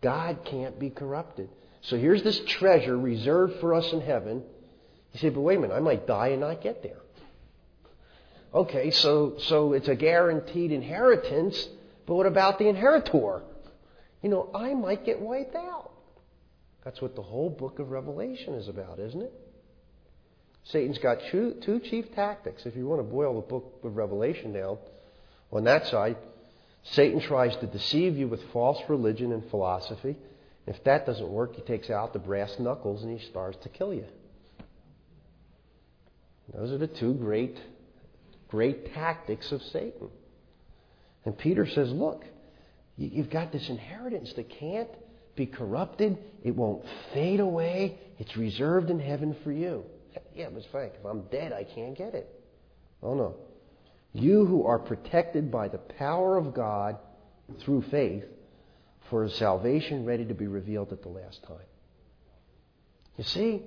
God 0.02 0.44
can't 0.44 0.78
be 0.78 0.90
corrupted. 0.90 1.48
So 1.80 1.96
here's 1.96 2.22
this 2.22 2.38
treasure 2.46 2.98
reserved 2.98 3.60
for 3.60 3.72
us 3.72 3.90
in 3.92 4.02
heaven. 4.02 4.42
You 5.12 5.20
say, 5.20 5.30
but 5.30 5.40
wait 5.40 5.56
a 5.56 5.60
minute, 5.60 5.74
I 5.74 5.80
might 5.80 6.06
die 6.06 6.28
and 6.28 6.40
not 6.40 6.60
get 6.60 6.82
there. 6.82 7.00
Okay, 8.56 8.90
so, 8.90 9.34
so 9.36 9.74
it's 9.74 9.88
a 9.88 9.94
guaranteed 9.94 10.72
inheritance, 10.72 11.68
but 12.06 12.14
what 12.14 12.24
about 12.24 12.58
the 12.58 12.66
inheritor? 12.66 13.42
You 14.22 14.30
know, 14.30 14.50
I 14.54 14.72
might 14.72 15.04
get 15.04 15.20
wiped 15.20 15.54
out. 15.54 15.90
That's 16.82 17.02
what 17.02 17.14
the 17.14 17.22
whole 17.22 17.50
book 17.50 17.80
of 17.80 17.90
Revelation 17.90 18.54
is 18.54 18.68
about, 18.68 18.98
isn't 18.98 19.20
it? 19.20 19.32
Satan's 20.64 20.96
got 20.96 21.18
two, 21.30 21.56
two 21.66 21.80
chief 21.80 22.14
tactics. 22.14 22.64
If 22.64 22.76
you 22.76 22.86
want 22.86 23.00
to 23.00 23.04
boil 23.04 23.34
the 23.34 23.46
book 23.46 23.80
of 23.84 23.94
Revelation 23.94 24.54
down, 24.54 24.78
on 25.52 25.64
that 25.64 25.86
side, 25.88 26.16
Satan 26.82 27.20
tries 27.20 27.54
to 27.56 27.66
deceive 27.66 28.16
you 28.16 28.26
with 28.26 28.42
false 28.54 28.80
religion 28.88 29.32
and 29.32 29.46
philosophy. 29.50 30.16
If 30.66 30.82
that 30.84 31.04
doesn't 31.04 31.28
work, 31.28 31.56
he 31.56 31.60
takes 31.60 31.90
out 31.90 32.14
the 32.14 32.20
brass 32.20 32.58
knuckles 32.58 33.02
and 33.02 33.20
he 33.20 33.26
starts 33.26 33.58
to 33.64 33.68
kill 33.68 33.92
you. 33.92 34.06
Those 36.54 36.72
are 36.72 36.78
the 36.78 36.86
two 36.86 37.12
great, 37.12 37.58
great 38.56 38.94
tactics 38.94 39.52
of 39.52 39.60
Satan. 39.64 40.08
And 41.26 41.36
Peter 41.36 41.66
says, 41.66 41.90
look, 41.90 42.24
you've 42.96 43.28
got 43.28 43.52
this 43.52 43.68
inheritance 43.68 44.32
that 44.32 44.48
can't 44.48 44.88
be 45.34 45.44
corrupted. 45.44 46.16
It 46.42 46.56
won't 46.56 46.82
fade 47.12 47.40
away. 47.40 47.98
It's 48.18 48.34
reserved 48.34 48.88
in 48.88 48.98
heaven 48.98 49.36
for 49.44 49.52
you. 49.52 49.84
Yeah, 50.34 50.48
but 50.52 50.64
Frank, 50.70 50.94
if 50.98 51.04
I'm 51.04 51.22
dead, 51.30 51.52
I 51.52 51.64
can't 51.64 51.96
get 51.96 52.14
it. 52.14 52.28
Oh, 53.02 53.14
no. 53.14 53.36
You 54.14 54.46
who 54.46 54.64
are 54.64 54.78
protected 54.78 55.50
by 55.50 55.68
the 55.68 55.78
power 55.78 56.38
of 56.38 56.54
God 56.54 56.96
through 57.60 57.82
faith 57.90 58.24
for 59.10 59.28
salvation 59.28 60.06
ready 60.06 60.24
to 60.24 60.34
be 60.34 60.46
revealed 60.46 60.92
at 60.92 61.02
the 61.02 61.08
last 61.08 61.42
time. 61.42 61.68
You 63.18 63.24
see, 63.24 63.62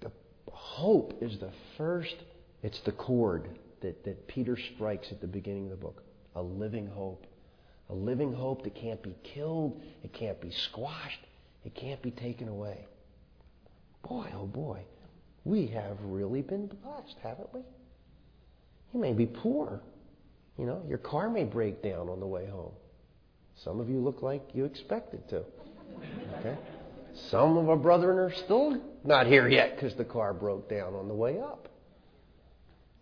the 0.00 0.10
hope 0.50 1.18
is 1.20 1.38
the 1.38 1.52
first, 1.76 2.16
it's 2.62 2.80
the 2.80 2.92
chord 2.92 3.48
that, 3.82 4.04
that 4.04 4.26
Peter 4.28 4.56
strikes 4.74 5.08
at 5.10 5.20
the 5.20 5.26
beginning 5.26 5.64
of 5.64 5.70
the 5.70 5.76
book. 5.76 6.02
A 6.36 6.42
living 6.42 6.86
hope. 6.86 7.26
A 7.88 7.94
living 7.94 8.32
hope 8.32 8.62
that 8.62 8.74
can't 8.74 9.02
be 9.02 9.16
killed, 9.24 9.82
it 10.04 10.12
can't 10.12 10.40
be 10.40 10.52
squashed, 10.52 11.20
it 11.64 11.74
can't 11.74 12.00
be 12.00 12.12
taken 12.12 12.48
away. 12.48 12.86
Boy, 14.08 14.28
oh 14.34 14.46
boy, 14.46 14.80
we 15.44 15.66
have 15.68 15.96
really 16.02 16.42
been 16.42 16.66
blessed, 16.66 17.16
haven't 17.22 17.52
we? 17.52 17.60
You 18.94 19.00
may 19.00 19.12
be 19.12 19.26
poor. 19.26 19.80
You 20.56 20.66
know, 20.66 20.82
your 20.88 20.98
car 20.98 21.30
may 21.30 21.44
break 21.44 21.82
down 21.82 22.08
on 22.08 22.20
the 22.20 22.26
way 22.26 22.46
home. 22.46 22.72
Some 23.56 23.80
of 23.80 23.88
you 23.88 23.98
look 23.98 24.22
like 24.22 24.42
you 24.54 24.64
expected 24.64 25.28
to. 25.30 25.42
Okay? 26.38 26.56
Some 27.30 27.56
of 27.56 27.68
our 27.68 27.76
brethren 27.76 28.18
are 28.18 28.32
still 28.32 28.80
not 29.04 29.26
here 29.26 29.48
yet 29.48 29.74
because 29.74 29.94
the 29.94 30.04
car 30.04 30.32
broke 30.32 30.68
down 30.70 30.94
on 30.94 31.08
the 31.08 31.14
way 31.14 31.40
up. 31.40 31.68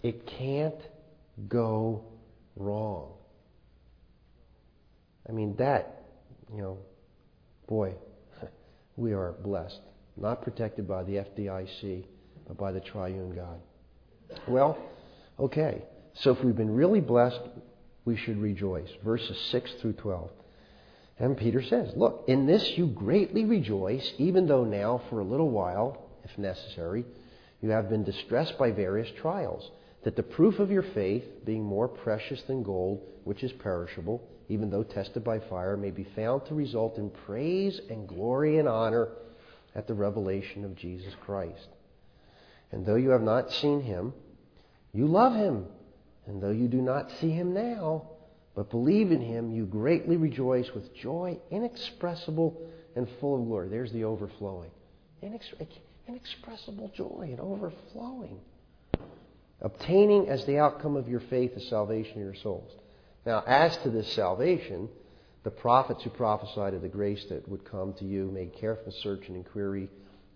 It 0.03 0.27
can't 0.27 0.81
go 1.49 2.05
wrong. 2.57 3.13
I 5.29 5.33
mean, 5.33 5.57
that, 5.57 6.05
you 6.55 6.63
know, 6.63 6.79
boy, 7.67 7.95
we 8.97 9.13
are 9.13 9.33
blessed. 9.43 9.81
Not 10.17 10.43
protected 10.43 10.89
by 10.89 11.05
the 11.05 11.17
FDIC, 11.17 12.05
but 12.47 12.57
by 12.57 12.73
the 12.73 12.81
triune 12.81 13.35
God. 13.35 13.61
Well, 14.47 14.79
okay. 15.39 15.83
So 16.15 16.33
if 16.33 16.43
we've 16.43 16.57
been 16.57 16.75
really 16.75 17.01
blessed, 17.01 17.41
we 18.05 18.17
should 18.17 18.39
rejoice. 18.39 18.89
Verses 19.05 19.39
6 19.51 19.71
through 19.81 19.93
12. 19.95 20.31
And 21.19 21.37
Peter 21.37 21.63
says, 21.63 21.93
Look, 21.97 22.25
in 22.29 22.47
this 22.47 22.77
you 22.77 22.87
greatly 22.87 23.45
rejoice, 23.45 24.13
even 24.19 24.47
though 24.47 24.65
now, 24.65 25.03
for 25.11 25.21
a 25.21 25.25
little 25.25 25.51
while, 25.51 26.07
if 26.25 26.37
necessary, 26.39 27.05
you 27.61 27.71
have 27.71 27.89
been 27.89 28.05
distressed 28.05 28.57
by 28.59 28.71
various 28.71 29.11
trials, 29.21 29.71
that 30.09 30.17
the 30.17 30.23
proof 30.23 30.59
of 30.59 30.71
your 30.71 30.85
faith, 30.95 31.45
being 31.45 31.63
more 31.63 31.87
precious 31.87 32.41
than 32.45 32.63
gold, 32.63 33.03
which 33.25 33.45
is 33.45 33.53
perishable, 33.53 34.27
even 34.49 34.71
though 34.71 34.83
tested 34.83 35.23
by 35.23 35.39
fire, 35.39 35.77
may 35.77 35.91
be 35.91 36.05
found 36.17 36.47
to 36.47 36.55
result 36.55 36.97
in 36.97 37.11
praise 37.11 37.79
and 37.91 38.09
glory 38.09 38.57
and 38.57 38.67
honor 38.67 39.11
at 39.75 39.87
the 39.87 39.93
revelation 39.93 40.65
of 40.65 40.75
Jesus 40.75 41.13
Christ. 41.27 41.69
And 42.73 42.87
though 42.87 42.95
you 42.95 43.11
have 43.11 43.21
not 43.21 43.53
seen 43.53 43.83
him, 43.83 44.15
you 44.95 45.07
love 45.07 45.35
him. 45.35 45.67
And 46.27 46.43
though 46.43 46.53
you 46.53 46.69
do 46.69 46.81
not 46.81 47.11
see 47.21 47.29
him 47.29 47.53
now, 47.53 48.09
but 48.57 48.71
believe 48.71 49.13
in 49.13 49.21
him, 49.21 49.53
you 49.53 49.67
greatly 49.67 50.17
rejoice 50.17 50.71
with 50.75 50.95
joy 50.95 51.37
inexpressible 51.51 52.59
and 52.97 53.07
full 53.21 53.39
of 53.39 53.45
glory. 53.47 53.69
There's 53.69 53.93
the 53.93 54.05
overflowing. 54.05 54.71
inexpressible 56.09 56.93
joy 56.95 57.29
and 57.29 57.41
overflowing. 57.41 58.41
Obtaining 59.61 60.29
as 60.29 60.45
the 60.45 60.59
outcome 60.59 60.97
of 60.97 61.09
your 61.09 61.21
faith 61.21 61.55
the 61.55 61.61
salvation 61.61 62.13
of 62.13 62.23
your 62.23 62.35
souls. 62.35 62.73
Now, 63.27 63.43
as 63.47 63.77
to 63.79 63.91
this 63.91 64.13
salvation, 64.13 64.89
the 65.43 65.51
prophets 65.51 66.05
who 66.05 66.11
prophesied 66.11 66.75
of 66.75 66.83
the 66.83 66.89
grace 66.89 67.25
that 67.29 67.49
would 67.49 67.65
come 67.65 67.93
to 67.95 68.05
you 68.05 68.31
made 68.31 68.55
careful 68.55 68.93
search 68.93 69.27
and 69.29 69.37
inquiry, 69.37 69.89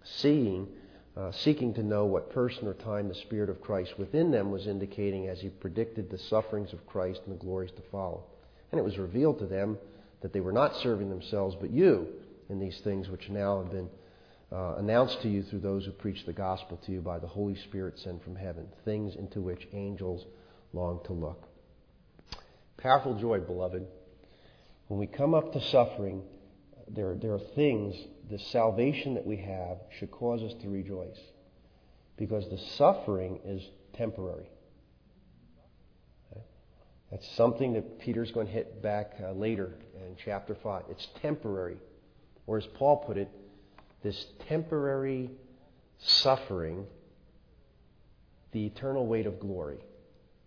seeing 0.02 0.68
uh, 1.16 1.30
seeking 1.30 1.74
to 1.74 1.82
know 1.82 2.06
what 2.06 2.30
person 2.32 2.66
or 2.66 2.74
time 2.74 3.08
the 3.08 3.14
Spirit 3.14 3.50
of 3.50 3.60
Christ 3.60 3.98
within 3.98 4.30
them 4.30 4.50
was 4.50 4.66
indicating 4.66 5.28
as 5.28 5.40
he 5.40 5.48
predicted 5.50 6.10
the 6.10 6.18
sufferings 6.18 6.72
of 6.72 6.86
Christ 6.86 7.20
and 7.26 7.34
the 7.34 7.44
glories 7.44 7.70
to 7.72 7.82
follow. 7.90 8.24
And 8.70 8.78
it 8.78 8.84
was 8.84 8.98
revealed 8.98 9.38
to 9.40 9.46
them 9.46 9.78
that 10.22 10.32
they 10.32 10.40
were 10.40 10.52
not 10.52 10.76
serving 10.76 11.10
themselves 11.10 11.54
but 11.60 11.70
you 11.70 12.08
in 12.48 12.58
these 12.58 12.80
things 12.80 13.08
which 13.10 13.28
now 13.28 13.62
have 13.62 13.70
been 13.70 13.90
uh, 14.52 14.74
announced 14.76 15.22
to 15.22 15.28
you 15.28 15.42
through 15.42 15.60
those 15.60 15.84
who 15.86 15.92
preach 15.92 16.26
the 16.26 16.32
gospel 16.32 16.76
to 16.84 16.92
you 16.92 17.00
by 17.00 17.18
the 17.18 17.26
Holy 17.26 17.56
Spirit 17.56 17.98
sent 17.98 18.22
from 18.22 18.36
heaven, 18.36 18.66
things 18.84 19.16
into 19.16 19.40
which 19.40 19.66
angels 19.72 20.26
long 20.72 21.00
to 21.04 21.12
look. 21.12 21.48
Powerful 22.76 23.14
joy, 23.14 23.40
beloved. 23.40 23.86
When 24.88 25.00
we 25.00 25.06
come 25.06 25.34
up 25.34 25.52
to 25.52 25.60
suffering, 25.60 26.22
there, 26.88 27.14
there 27.14 27.32
are 27.32 27.40
things, 27.54 27.94
the 28.28 28.38
salvation 28.38 29.14
that 29.14 29.26
we 29.26 29.36
have 29.38 29.78
should 29.98 30.10
cause 30.10 30.42
us 30.42 30.52
to 30.62 30.68
rejoice. 30.68 31.18
Because 32.18 32.48
the 32.50 32.58
suffering 32.76 33.40
is 33.44 33.62
temporary. 33.94 34.48
That's 37.10 37.30
something 37.36 37.74
that 37.74 37.98
Peter's 38.00 38.32
going 38.32 38.46
to 38.46 38.52
hit 38.52 38.82
back 38.82 39.12
uh, 39.22 39.32
later 39.32 39.74
in 39.94 40.16
chapter 40.24 40.56
5. 40.62 40.84
It's 40.90 41.06
temporary. 41.20 41.76
Or 42.46 42.56
as 42.56 42.66
Paul 42.74 43.04
put 43.06 43.18
it, 43.18 43.28
this 44.02 44.26
temporary 44.48 45.30
suffering, 45.98 46.86
the 48.52 48.66
eternal 48.66 49.06
weight 49.06 49.26
of 49.26 49.40
glory. 49.40 49.78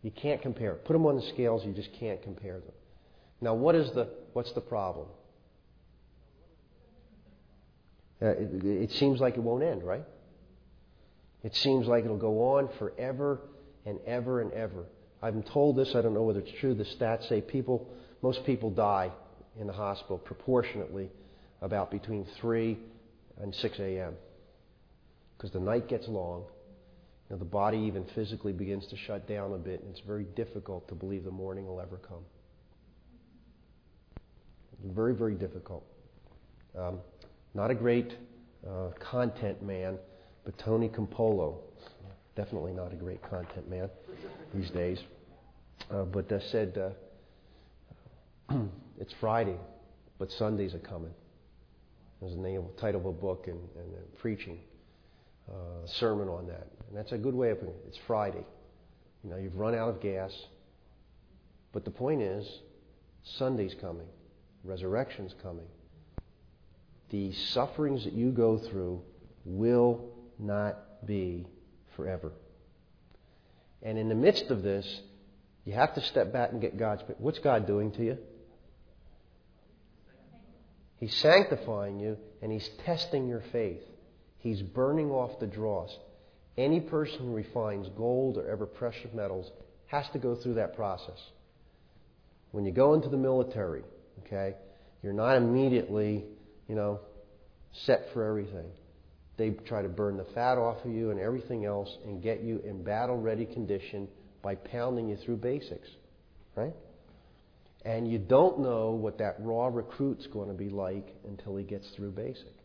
You 0.01 0.12
can't 0.12 0.41
compare. 0.41 0.74
Put 0.75 0.93
them 0.93 1.05
on 1.05 1.15
the 1.15 1.21
scales, 1.24 1.65
you 1.65 1.74
just 1.74 1.91
can't 1.93 2.21
compare 2.21 2.59
them. 2.59 2.74
Now, 3.41 3.53
what 3.53 3.75
is 3.75 3.91
the, 3.91 4.09
what's 4.33 4.51
the 4.53 4.62
problem? 4.62 5.07
Uh, 8.21 8.27
it, 8.27 8.63
it 8.63 8.91
seems 8.93 9.19
like 9.19 9.35
it 9.35 9.41
won't 9.41 9.63
end, 9.63 9.83
right? 9.83 10.05
It 11.43 11.55
seems 11.55 11.88
like 11.88 12.05
it'll 12.05 12.17
go 12.17 12.55
on 12.55 12.69
forever 12.79 13.39
and 13.85 14.00
ever 14.05 14.41
and 14.41 14.51
ever. 14.53 14.85
I've 15.21 15.33
been 15.33 15.43
told 15.43 15.75
this, 15.75 15.95
I 15.95 16.01
don't 16.01 16.13
know 16.13 16.24
whether 16.24 16.39
it's 16.39 16.59
true. 16.59 16.74
The 16.74 16.85
stats 16.85 17.27
say 17.27 17.41
people, 17.41 17.89
most 18.21 18.45
people 18.45 18.69
die 18.71 19.12
in 19.59 19.67
the 19.67 19.74
hospital 19.74 20.17
proportionately 20.17 21.09
about 21.62 21.91
between 21.91 22.25
3 22.39 22.77
and 23.41 23.53
6 23.53 23.79
a.m. 23.79 24.13
Because 25.37 25.51
the 25.51 25.59
night 25.59 25.87
gets 25.87 26.07
long. 26.07 26.45
You 27.29 27.35
know, 27.35 27.39
the 27.39 27.45
body 27.45 27.77
even 27.79 28.05
physically 28.13 28.53
begins 28.53 28.85
to 28.87 28.97
shut 28.97 29.27
down 29.27 29.53
a 29.53 29.57
bit, 29.57 29.81
and 29.81 29.89
it's 29.91 30.05
very 30.05 30.25
difficult 30.35 30.87
to 30.89 30.95
believe 30.95 31.23
the 31.23 31.31
morning 31.31 31.65
will 31.65 31.81
ever 31.81 31.97
come. 31.97 32.23
Very, 34.83 35.15
very 35.15 35.33
difficult. 35.33 35.83
Um, 36.77 36.99
not 37.53 37.71
a 37.71 37.75
great 37.75 38.13
uh, 38.67 38.89
content 39.11 39.63
man, 39.63 39.97
but 40.43 40.57
Tony 40.59 40.89
Campolo, 40.89 41.57
definitely 42.35 42.73
not 42.73 42.93
a 42.93 42.95
great 42.95 43.21
content 43.27 43.69
man 43.69 43.89
these 44.53 44.69
days. 44.69 44.99
Uh, 45.89 46.03
but 46.03 46.31
uh, 46.31 46.39
said, 46.51 46.77
uh, 48.51 48.55
it's 48.99 49.13
Friday, 49.19 49.57
but 50.19 50.29
Sundays 50.31 50.73
are 50.73 50.79
coming. 50.79 51.11
There's 52.22 52.34
the 52.34 52.41
name, 52.41 52.63
title 52.77 53.01
of 53.01 53.07
a 53.07 53.12
book 53.12 53.48
and, 53.48 53.60
and 53.75 54.17
preaching 54.17 54.60
uh, 55.50 55.86
sermon 55.86 56.27
on 56.27 56.48
that. 56.48 56.67
And 56.88 56.98
that's 56.98 57.12
a 57.12 57.17
good 57.17 57.36
way 57.36 57.51
of 57.51 57.60
putting 57.60 57.75
it. 57.75 57.84
It's 57.88 58.00
Friday. 58.07 58.45
You 59.24 59.29
know, 59.29 59.38
you've 59.38 59.55
run 59.55 59.75
out 59.75 59.89
of 59.89 60.01
gas. 60.01 60.31
But 61.74 61.84
the 61.84 61.91
point 61.91 62.22
is, 62.22 62.48
Sunday's 63.24 63.75
coming. 63.81 64.07
Resurrection's 64.63 65.36
coming. 65.41 65.65
The 67.10 67.34
sufferings 67.34 68.03
that 68.05 68.13
you 68.13 68.31
go 68.31 68.57
through 68.57 69.01
will 69.43 70.10
not 70.39 71.05
be 71.05 71.48
forever. 71.95 72.31
And 73.81 73.98
in 73.98 74.10
the 74.10 74.15
midst 74.15 74.45
of 74.50 74.63
this, 74.63 75.01
you 75.65 75.74
have 75.74 75.93
to 75.95 76.01
step 76.01 76.31
back 76.34 76.51
and 76.51 76.62
get 76.62 76.77
God's. 76.77 77.03
What's 77.17 77.39
God 77.39 77.67
doing 77.67 77.91
to 77.93 78.03
you? 78.03 78.17
He's 80.99 81.15
sanctifying 81.15 81.99
you 81.99 82.17
and 82.41 82.51
He's 82.51 82.69
testing 82.85 83.27
your 83.27 83.43
faith. 83.51 83.81
He's 84.39 84.61
burning 84.61 85.11
off 85.11 85.39
the 85.39 85.47
dross. 85.47 85.95
Any 86.57 86.79
person 86.79 87.19
who 87.19 87.33
refines 87.33 87.87
gold 87.97 88.37
or 88.37 88.47
ever 88.47 88.65
precious 88.65 89.11
metals 89.13 89.51
has 89.87 90.05
to 90.13 90.19
go 90.19 90.35
through 90.35 90.55
that 90.55 90.75
process. 90.75 91.19
When 92.51 92.65
you 92.65 92.71
go 92.71 92.93
into 92.93 93.09
the 93.09 93.17
military, 93.17 93.83
okay, 94.25 94.55
you're 95.03 95.13
not 95.13 95.35
immediately, 95.35 96.24
you 96.70 96.75
know, 96.75 97.01
set 97.74 98.07
for 98.13 98.24
everything. 98.24 98.67
They 99.37 99.50
try 99.50 99.81
to 99.81 99.89
burn 99.89 100.15
the 100.15 100.24
fat 100.33 100.57
off 100.57 100.85
of 100.85 100.91
you 100.91 101.11
and 101.11 101.20
everything 101.20 101.65
else 101.65 101.89
and 102.05 102.24
get 102.24 102.41
you 102.41 102.59
in 102.59 102.83
battle 102.83 103.17
ready 103.17 103.46
condition 103.46 104.07
by 104.41 104.55
pounding 104.55 105.09
you 105.09 105.17
through 105.17 105.37
basics, 105.37 105.89
right? 106.55 106.74
And 107.85 108.11
you 108.11 108.17
don't 108.17 108.59
know 108.59 108.89
what 108.89 109.19
that 109.19 109.35
raw 109.39 109.67
recruit's 109.67 110.25
going 110.27 110.48
to 110.48 110.55
be 110.55 110.69
like 110.69 111.15
until 111.27 111.55
he 111.55 111.63
gets 111.63 111.87
through 111.95 112.11
basic. 112.11 112.55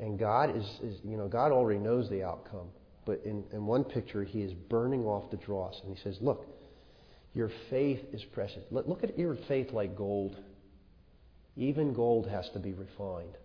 And 0.00 0.16
God 0.16 0.56
is, 0.56 0.64
is 0.84 1.00
you 1.04 1.16
know, 1.16 1.26
God 1.26 1.50
already 1.50 1.80
knows 1.80 2.08
the 2.08 2.22
outcome. 2.22 2.68
But 3.04 3.22
in, 3.24 3.42
in 3.52 3.66
one 3.66 3.82
picture, 3.82 4.22
he 4.22 4.42
is 4.42 4.52
burning 4.52 5.04
off 5.04 5.30
the 5.32 5.36
dross. 5.38 5.80
And 5.84 5.96
he 5.96 6.00
says, 6.02 6.16
Look, 6.20 6.46
your 7.34 7.50
faith 7.70 8.00
is 8.12 8.22
precious. 8.32 8.62
Look, 8.70 8.86
look 8.86 9.02
at 9.02 9.18
your 9.18 9.36
faith 9.48 9.72
like 9.72 9.96
gold. 9.96 10.36
Even 11.56 11.92
gold 11.92 12.28
has 12.28 12.48
to 12.52 12.60
be 12.60 12.72
refined. 12.72 13.36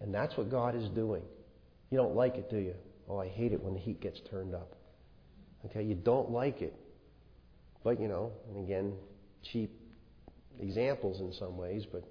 And 0.00 0.12
that's 0.12 0.36
what 0.36 0.50
God 0.50 0.74
is 0.74 0.88
doing. 0.88 1.22
You 1.90 1.98
don't 1.98 2.16
like 2.16 2.34
it, 2.34 2.50
do 2.50 2.56
you? 2.56 2.74
Oh, 3.08 3.18
I 3.18 3.28
hate 3.28 3.52
it 3.52 3.62
when 3.62 3.74
the 3.74 3.80
heat 3.80 4.00
gets 4.00 4.18
turned 4.28 4.54
up. 4.54 4.74
Okay, 5.66 5.84
you 5.84 5.94
don't 5.94 6.32
like 6.32 6.62
it. 6.62 6.74
But, 7.84 8.00
you 8.00 8.08
know, 8.08 8.32
and 8.48 8.64
again, 8.64 8.94
cheap 9.50 9.70
examples 10.60 11.20
in 11.20 11.32
some 11.32 11.56
ways, 11.56 11.84
but 11.90 12.04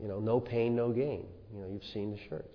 you 0.00 0.08
know, 0.08 0.18
no 0.18 0.40
pain, 0.40 0.74
no 0.74 0.92
gain. 0.92 1.26
You 1.52 1.60
know, 1.60 1.68
you've 1.68 1.84
seen 1.92 2.10
the 2.10 2.18
shirt. 2.28 2.50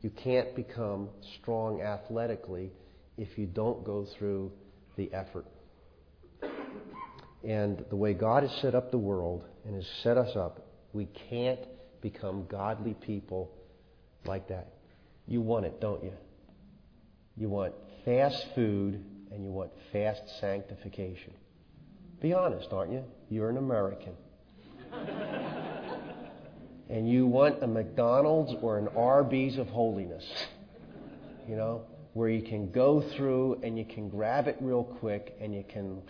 You 0.00 0.10
can't 0.10 0.54
become 0.56 1.08
strong 1.40 1.82
athletically 1.82 2.72
if 3.16 3.38
you 3.38 3.46
don't 3.46 3.84
go 3.84 4.06
through 4.18 4.50
the 4.96 5.12
effort. 5.12 5.46
And 7.44 7.84
the 7.88 7.96
way 7.96 8.12
God 8.12 8.42
has 8.42 8.52
set 8.60 8.74
up 8.74 8.90
the 8.90 8.98
world 8.98 9.44
and 9.64 9.74
has 9.74 9.86
set 10.02 10.18
us 10.18 10.36
up, 10.36 10.66
we 10.92 11.06
can't 11.30 11.60
become 12.00 12.46
godly 12.46 12.94
people 12.94 13.50
like 14.24 14.48
that. 14.48 14.74
You 15.26 15.40
want 15.40 15.66
it, 15.66 15.80
don't 15.80 16.02
you? 16.02 16.12
You 17.36 17.48
want 17.48 17.74
fast 18.04 18.44
food 18.54 19.04
and 19.30 19.44
you 19.44 19.50
want 19.50 19.70
fast 19.92 20.20
sanctification. 20.40 21.32
Be 22.20 22.34
honest, 22.34 22.72
aren't 22.72 22.92
you? 22.92 23.04
You're 23.30 23.48
an 23.48 23.56
American. 23.56 24.12
and 26.90 27.08
you 27.08 27.26
want 27.26 27.62
a 27.62 27.66
McDonald's 27.66 28.52
or 28.60 28.78
an 28.78 28.88
Arby's 28.88 29.56
of 29.56 29.68
holiness. 29.68 30.24
You 31.48 31.56
know, 31.56 31.82
where 32.12 32.28
you 32.28 32.42
can 32.42 32.70
go 32.70 33.00
through 33.00 33.60
and 33.62 33.78
you 33.78 33.84
can 33.84 34.08
grab 34.08 34.48
it 34.48 34.56
real 34.60 34.84
quick 34.84 35.36
and 35.40 35.54
you 35.54 35.64
can 35.68 36.02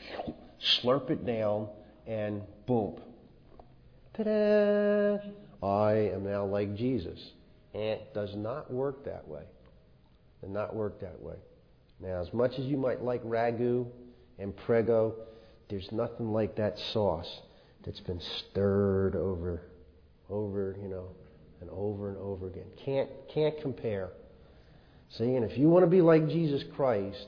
slurp 0.60 1.10
it 1.10 1.24
down 1.24 1.68
and 2.06 2.42
boom. 2.66 2.96
Ta-da! 4.14 5.18
I 5.62 5.92
am 5.92 6.24
now 6.24 6.44
like 6.44 6.74
Jesus. 6.74 7.20
And 7.74 7.82
it 7.82 8.14
does 8.14 8.34
not 8.34 8.72
work 8.72 9.04
that 9.04 9.26
way. 9.28 9.42
It 9.42 10.46
does 10.46 10.50
not 10.50 10.74
work 10.74 11.00
that 11.00 11.20
way. 11.22 11.36
Now, 12.00 12.20
as 12.20 12.32
much 12.32 12.58
as 12.58 12.64
you 12.64 12.76
might 12.76 13.02
like 13.02 13.22
ragu 13.22 13.86
and 14.38 14.56
prego, 14.56 15.14
there's 15.70 15.90
nothing 15.92 16.32
like 16.32 16.56
that 16.56 16.78
sauce 16.92 17.40
that's 17.84 18.00
been 18.00 18.20
stirred 18.20 19.16
over, 19.16 19.62
over, 20.28 20.76
you 20.80 20.88
know, 20.88 21.08
and 21.60 21.70
over 21.70 22.08
and 22.08 22.18
over 22.18 22.48
again. 22.48 22.66
Can't, 22.84 23.08
can't 23.32 23.58
compare. 23.60 24.10
See, 25.10 25.34
and 25.34 25.44
if 25.44 25.56
you 25.56 25.68
want 25.68 25.84
to 25.84 25.90
be 25.90 26.02
like 26.02 26.28
Jesus 26.28 26.62
Christ, 26.76 27.26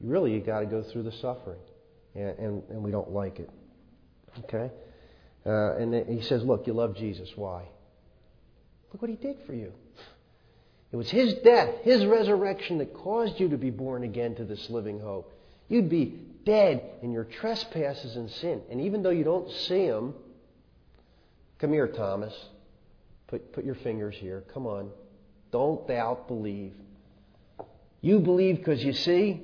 really 0.00 0.32
you 0.32 0.40
got 0.40 0.60
to 0.60 0.66
go 0.66 0.82
through 0.82 1.02
the 1.04 1.12
suffering, 1.12 1.60
and, 2.14 2.38
and, 2.38 2.62
and 2.70 2.82
we 2.82 2.90
don't 2.90 3.10
like 3.10 3.38
it. 3.38 3.50
Okay, 4.44 4.70
uh, 5.46 5.76
and 5.76 5.94
he 6.08 6.22
says, 6.22 6.42
"Look, 6.42 6.66
you 6.66 6.74
love 6.74 6.96
Jesus. 6.96 7.30
Why? 7.36 7.64
Look 8.92 9.02
what 9.02 9.10
he 9.10 9.16
did 9.16 9.38
for 9.46 9.54
you. 9.54 9.72
It 10.92 10.96
was 10.96 11.10
his 11.10 11.34
death, 11.44 11.82
his 11.82 12.04
resurrection 12.04 12.78
that 12.78 12.94
caused 12.94 13.40
you 13.40 13.48
to 13.48 13.58
be 13.58 13.70
born 13.70 14.02
again 14.02 14.34
to 14.36 14.44
this 14.44 14.70
living 14.70 15.00
hope. 15.00 15.32
You'd 15.68 15.90
be 15.90 16.18
dead 16.46 16.82
in 17.02 17.12
your 17.12 17.24
trespasses 17.24 18.16
and 18.16 18.30
sin. 18.30 18.62
And 18.70 18.80
even 18.80 19.02
though 19.02 19.10
you 19.10 19.24
don't 19.24 19.50
see 19.50 19.86
them, 19.86 20.14
come 21.58 21.72
here, 21.72 21.88
Thomas. 21.88 22.34
Put, 23.26 23.52
put 23.52 23.64
your 23.64 23.74
fingers 23.74 24.14
here. 24.16 24.44
Come 24.54 24.66
on. 24.66 24.90
Don't 25.50 25.86
doubt, 25.86 26.28
believe. 26.28 26.72
You 28.00 28.20
believe 28.20 28.56
because 28.58 28.82
you 28.82 28.94
see. 28.94 29.42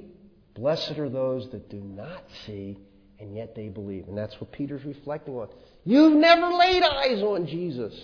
Blessed 0.55 0.99
are 0.99 1.09
those 1.09 1.51
that 1.51 1.69
do 1.69 1.79
not 1.79 2.25
see 2.47 2.79
and 3.19 3.35
yet 3.35 3.55
they 3.55 3.69
believe. 3.69 4.09
And 4.09 4.17
that's 4.19 4.39
what 4.41 4.53
Peter's 4.53 4.85
reflecting 4.85 5.35
on. 5.35 5.49
You've 5.85 6.15
never 6.15 6.49
laid 6.53 6.83
eyes 6.83 7.23
on 7.23 7.47
Jesus. 7.47 7.95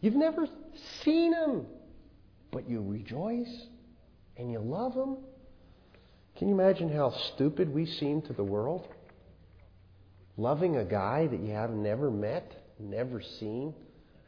You've 0.00 0.16
never 0.16 0.46
seen 1.02 1.34
him. 1.34 1.66
But 2.50 2.68
you 2.68 2.82
rejoice 2.82 3.66
and 4.36 4.50
you 4.50 4.58
love 4.58 4.94
him 4.94 5.18
can 6.38 6.48
you 6.48 6.54
imagine 6.54 6.88
how 6.88 7.10
stupid 7.34 7.74
we 7.74 7.84
seem 7.84 8.22
to 8.22 8.32
the 8.32 8.44
world? 8.44 8.86
Loving 10.36 10.76
a 10.76 10.84
guy 10.84 11.26
that 11.26 11.40
you 11.40 11.52
have 11.52 11.70
never 11.70 12.12
met, 12.12 12.52
never 12.78 13.20
seen, 13.20 13.74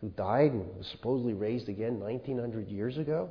who 0.01 0.09
died 0.09 0.51
and 0.51 0.77
was 0.77 0.89
supposedly 0.89 1.35
raised 1.35 1.69
again 1.69 2.01
1900 2.01 2.69
years 2.69 2.99
ago? 2.99 3.31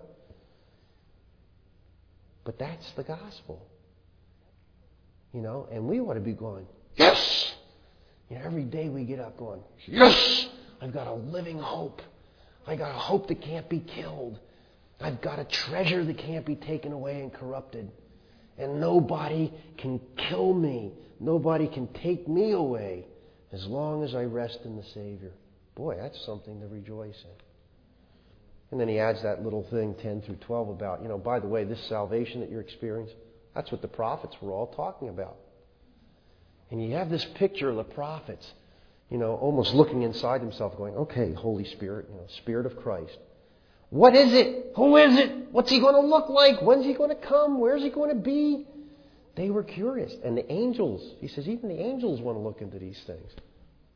But 2.45 2.57
that's 2.57 2.89
the 2.93 3.03
gospel. 3.03 3.67
You 5.33 5.41
know, 5.41 5.67
and 5.71 5.85
we 5.85 5.99
want 5.99 6.17
to 6.17 6.23
be 6.23 6.33
going, 6.33 6.65
yes! 6.95 7.53
You 8.29 8.37
know, 8.37 8.45
every 8.45 8.63
day 8.63 8.87
we 8.87 9.03
get 9.03 9.19
up 9.19 9.37
going, 9.37 9.61
yes! 9.87 10.47
I've 10.81 10.93
got 10.93 11.07
a 11.07 11.13
living 11.13 11.59
hope. 11.59 12.01
I 12.65 12.77
got 12.77 12.91
a 12.91 12.99
hope 12.99 13.27
that 13.27 13.41
can't 13.41 13.67
be 13.67 13.79
killed. 13.79 14.39
I've 15.01 15.21
got 15.21 15.37
a 15.37 15.43
treasure 15.43 16.05
that 16.05 16.17
can't 16.17 16.45
be 16.45 16.55
taken 16.55 16.93
away 16.93 17.19
and 17.21 17.33
corrupted. 17.33 17.91
And 18.59 18.79
nobody 18.79 19.53
can 19.77 19.99
kill 20.17 20.53
me. 20.53 20.91
Nobody 21.19 21.67
can 21.67 21.87
take 21.87 22.27
me 22.27 22.51
away 22.51 23.05
as 23.51 23.65
long 23.65 24.03
as 24.03 24.13
I 24.13 24.23
rest 24.23 24.59
in 24.65 24.75
the 24.75 24.83
Savior. 24.83 25.31
Boy, 25.75 25.95
that's 25.99 26.23
something 26.25 26.59
to 26.59 26.67
rejoice 26.67 27.17
in. 27.23 27.31
And 28.71 28.79
then 28.79 28.87
he 28.87 28.99
adds 28.99 29.23
that 29.23 29.43
little 29.43 29.63
thing, 29.71 29.95
10 29.95 30.21
through 30.21 30.35
12, 30.35 30.69
about, 30.69 31.01
you 31.01 31.07
know, 31.07 31.17
by 31.17 31.39
the 31.39 31.47
way, 31.47 31.63
this 31.63 31.83
salvation 31.87 32.41
that 32.41 32.51
you're 32.51 32.61
experiencing, 32.61 33.17
that's 33.55 33.71
what 33.71 33.81
the 33.81 33.87
prophets 33.87 34.35
were 34.41 34.51
all 34.51 34.67
talking 34.67 35.09
about. 35.09 35.37
And 36.69 36.83
you 36.83 36.93
have 36.95 37.09
this 37.09 37.25
picture 37.35 37.69
of 37.69 37.77
the 37.77 37.83
prophets, 37.83 38.53
you 39.09 39.17
know, 39.17 39.35
almost 39.35 39.73
looking 39.73 40.03
inside 40.03 40.41
themselves, 40.41 40.75
going, 40.77 40.95
okay, 40.95 41.33
Holy 41.33 41.65
Spirit, 41.65 42.07
you 42.09 42.15
know, 42.15 42.27
Spirit 42.37 42.67
of 42.67 42.77
Christ. 42.77 43.17
What 43.89 44.15
is 44.15 44.33
it? 44.33 44.73
Who 44.75 44.97
is 44.97 45.17
it? 45.17 45.51
What's 45.51 45.69
he 45.69 45.79
going 45.79 45.95
to 45.95 46.07
look 46.07 46.29
like? 46.29 46.61
When's 46.61 46.85
he 46.85 46.93
going 46.93 47.09
to 47.09 47.15
come? 47.15 47.59
Where's 47.59 47.81
he 47.81 47.89
going 47.89 48.09
to 48.09 48.21
be? 48.21 48.67
They 49.35 49.49
were 49.49 49.63
curious. 49.63 50.13
And 50.23 50.37
the 50.37 50.51
angels, 50.51 51.15
he 51.19 51.27
says, 51.27 51.47
even 51.47 51.69
the 51.69 51.79
angels 51.79 52.21
want 52.21 52.37
to 52.37 52.41
look 52.41 52.61
into 52.61 52.77
these 52.77 53.01
things. 53.07 53.31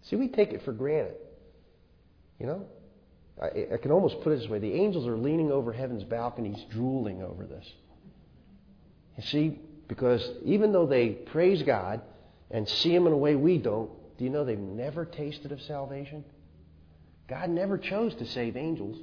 See, 0.04 0.16
we 0.16 0.30
take 0.30 0.52
it 0.52 0.64
for 0.64 0.72
granted. 0.72 1.16
You 2.40 2.48
know? 2.48 2.66
I, 3.42 3.74
I 3.74 3.78
can 3.78 3.92
almost 3.92 4.22
put 4.22 4.34
it 4.34 4.40
this 4.40 4.50
way 4.50 4.60
the 4.60 4.74
angels 4.74 5.08
are 5.08 5.18
leaning 5.18 5.52
over 5.52 5.74
heaven's 5.74 6.04
balconies, 6.04 6.64
drooling 6.72 7.22
over 7.22 7.46
this. 7.46 7.66
You 9.18 9.24
see, 9.24 9.60
because 9.88 10.28
even 10.44 10.72
though 10.72 10.86
they 10.86 11.10
praise 11.10 11.62
God 11.64 12.02
and 12.50 12.68
see 12.68 12.94
Him 12.94 13.08
in 13.08 13.14
a 13.14 13.18
way 13.18 13.36
we 13.36 13.58
don't, 13.58 13.92
do 14.18 14.24
you 14.24 14.30
know 14.30 14.44
they've 14.44 14.58
never 14.58 15.06
tasted 15.06 15.52
of 15.52 15.62
salvation? 15.62 16.24
God 17.28 17.50
never 17.50 17.78
chose 17.78 18.14
to 18.16 18.26
save 18.26 18.56
angels. 18.58 18.98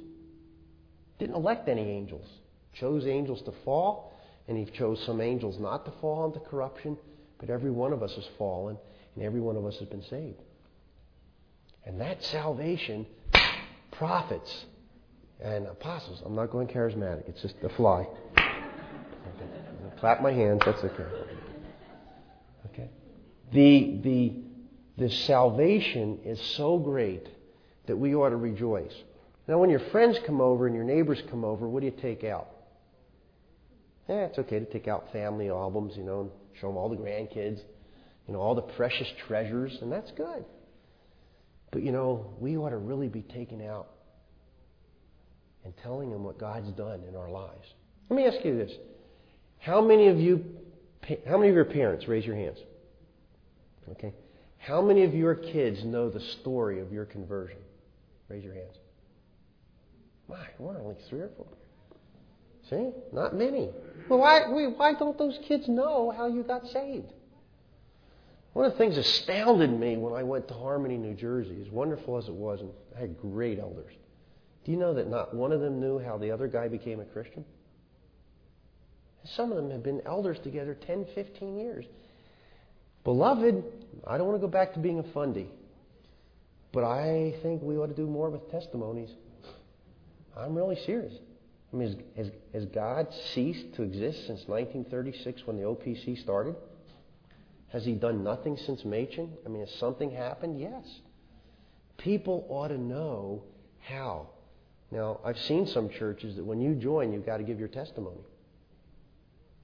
Didn't 1.21 1.35
elect 1.35 1.69
any 1.69 1.87
angels. 1.87 2.25
Chose 2.73 3.05
angels 3.05 3.43
to 3.43 3.53
fall, 3.63 4.11
and 4.47 4.57
He 4.57 4.65
chose 4.65 4.99
some 5.05 5.21
angels 5.21 5.59
not 5.59 5.85
to 5.85 5.91
fall 6.01 6.25
into 6.25 6.39
corruption, 6.39 6.97
but 7.37 7.51
every 7.51 7.69
one 7.69 7.93
of 7.93 8.01
us 8.01 8.15
has 8.15 8.27
fallen, 8.39 8.75
and 9.13 9.23
every 9.23 9.39
one 9.39 9.55
of 9.55 9.63
us 9.63 9.77
has 9.77 9.87
been 9.87 10.01
saved. 10.01 10.41
And 11.85 12.01
that 12.01 12.23
salvation, 12.23 13.05
prophets 13.91 14.65
and 15.39 15.67
apostles, 15.67 16.23
I'm 16.25 16.33
not 16.33 16.49
going 16.49 16.67
charismatic, 16.67 17.29
it's 17.29 17.43
just 17.43 17.53
a 17.61 17.69
fly. 17.69 18.07
Okay. 18.35 19.45
Clap 19.99 20.23
my 20.23 20.31
hands, 20.31 20.63
that's 20.65 20.83
okay. 20.83 21.05
Okay. 22.73 22.89
The, 23.53 23.99
the, 24.01 24.33
the 24.97 25.09
salvation 25.11 26.21
is 26.25 26.41
so 26.41 26.79
great 26.79 27.27
that 27.85 27.95
we 27.95 28.15
ought 28.15 28.29
to 28.29 28.37
rejoice. 28.37 28.95
Now, 29.47 29.57
when 29.57 29.69
your 29.69 29.81
friends 29.91 30.17
come 30.25 30.39
over 30.39 30.67
and 30.67 30.75
your 30.75 30.85
neighbors 30.85 31.21
come 31.29 31.43
over, 31.43 31.67
what 31.67 31.81
do 31.81 31.87
you 31.87 31.95
take 32.01 32.23
out? 32.23 32.47
Yeah, 34.07 34.25
it's 34.25 34.39
okay 34.39 34.59
to 34.59 34.65
take 34.65 34.87
out 34.87 35.11
family 35.11 35.49
albums, 35.49 35.93
you 35.95 36.03
know, 36.03 36.21
and 36.21 36.31
show 36.59 36.67
them 36.67 36.77
all 36.77 36.89
the 36.89 36.95
grandkids, 36.95 37.59
you 38.27 38.33
know, 38.33 38.39
all 38.39 38.55
the 38.55 38.61
precious 38.61 39.07
treasures, 39.27 39.77
and 39.81 39.91
that's 39.91 40.11
good. 40.11 40.45
But, 41.71 41.83
you 41.83 41.91
know, 41.91 42.33
we 42.39 42.57
ought 42.57 42.69
to 42.69 42.77
really 42.77 43.07
be 43.07 43.21
taking 43.21 43.65
out 43.65 43.87
and 45.63 45.73
telling 45.81 46.11
them 46.11 46.23
what 46.23 46.37
God's 46.37 46.71
done 46.71 47.03
in 47.07 47.15
our 47.15 47.29
lives. 47.29 47.67
Let 48.09 48.17
me 48.17 48.25
ask 48.25 48.43
you 48.45 48.57
this. 48.57 48.71
How 49.59 49.81
many 49.81 50.07
of 50.07 50.19
you, 50.19 50.43
how 51.27 51.37
many 51.37 51.49
of 51.49 51.55
your 51.55 51.65
parents, 51.65 52.07
raise 52.07 52.25
your 52.25 52.35
hands? 52.35 52.57
Okay. 53.91 54.13
How 54.57 54.81
many 54.81 55.03
of 55.03 55.13
your 55.13 55.35
kids 55.35 55.83
know 55.83 56.09
the 56.09 56.19
story 56.19 56.81
of 56.81 56.91
your 56.91 57.05
conversion? 57.05 57.57
Raise 58.27 58.43
your 58.43 58.53
hands. 58.53 58.75
My, 60.31 60.47
what, 60.57 60.77
only 60.77 60.95
three 61.09 61.19
or 61.19 61.29
four? 61.35 61.47
See? 62.69 62.91
Not 63.11 63.35
many. 63.35 63.69
Well, 64.09 64.19
why, 64.19 64.47
why 64.47 64.93
don't 64.93 65.17
those 65.17 65.37
kids 65.45 65.67
know 65.67 66.11
how 66.15 66.27
you 66.27 66.43
got 66.43 66.65
saved? 66.67 67.11
One 68.53 68.65
of 68.65 68.71
the 68.71 68.77
things 68.77 68.97
astounded 68.97 69.77
me 69.77 69.97
when 69.97 70.13
I 70.13 70.23
went 70.23 70.47
to 70.47 70.53
Harmony, 70.53 70.97
New 70.97 71.13
Jersey, 71.13 71.57
as 71.61 71.69
wonderful 71.69 72.17
as 72.17 72.27
it 72.27 72.33
was, 72.33 72.61
and 72.61 72.69
I 72.95 73.01
had 73.01 73.19
great 73.19 73.59
elders. 73.59 73.93
Do 74.63 74.71
you 74.71 74.77
know 74.77 74.93
that 74.93 75.09
not 75.09 75.33
one 75.33 75.51
of 75.51 75.59
them 75.59 75.79
knew 75.79 75.99
how 75.99 76.17
the 76.17 76.31
other 76.31 76.47
guy 76.47 76.67
became 76.67 76.99
a 76.99 77.05
Christian? 77.05 77.43
Some 79.23 79.51
of 79.51 79.57
them 79.57 79.69
have 79.71 79.83
been 79.83 80.01
elders 80.05 80.39
together 80.39 80.75
10, 80.75 81.07
15 81.13 81.57
years. 81.57 81.85
Beloved, 83.03 83.63
I 84.07 84.17
don't 84.17 84.27
want 84.27 84.39
to 84.39 84.45
go 84.45 84.51
back 84.51 84.73
to 84.73 84.79
being 84.79 84.99
a 84.99 85.03
fundy, 85.11 85.49
but 86.71 86.83
I 86.83 87.35
think 87.41 87.61
we 87.61 87.77
ought 87.77 87.87
to 87.87 87.95
do 87.95 88.07
more 88.07 88.29
with 88.29 88.49
testimonies. 88.51 89.09
I'm 90.41 90.55
really 90.55 90.77
serious. 90.85 91.13
I 91.71 91.75
mean, 91.75 91.87
has, 91.89 92.25
has, 92.25 92.33
has 92.53 92.65
God 92.65 93.07
ceased 93.33 93.73
to 93.75 93.83
exist 93.83 94.27
since 94.27 94.47
1936 94.47 95.43
when 95.45 95.57
the 95.57 95.63
OPC 95.63 96.21
started? 96.21 96.55
Has 97.69 97.85
he 97.85 97.93
done 97.93 98.23
nothing 98.23 98.57
since 98.57 98.83
Machen? 98.83 99.31
I 99.45 99.49
mean, 99.49 99.61
has 99.61 99.73
something 99.75 100.11
happened? 100.11 100.59
Yes. 100.59 100.85
People 101.97 102.45
ought 102.49 102.69
to 102.69 102.77
know 102.77 103.43
how. 103.79 104.27
Now, 104.91 105.21
I've 105.23 105.39
seen 105.39 105.65
some 105.65 105.89
churches 105.89 106.35
that 106.35 106.43
when 106.43 106.59
you 106.59 106.75
join, 106.75 107.13
you've 107.13 107.25
got 107.25 107.37
to 107.37 107.43
give 107.43 107.59
your 107.59 107.69
testimony. 107.69 108.19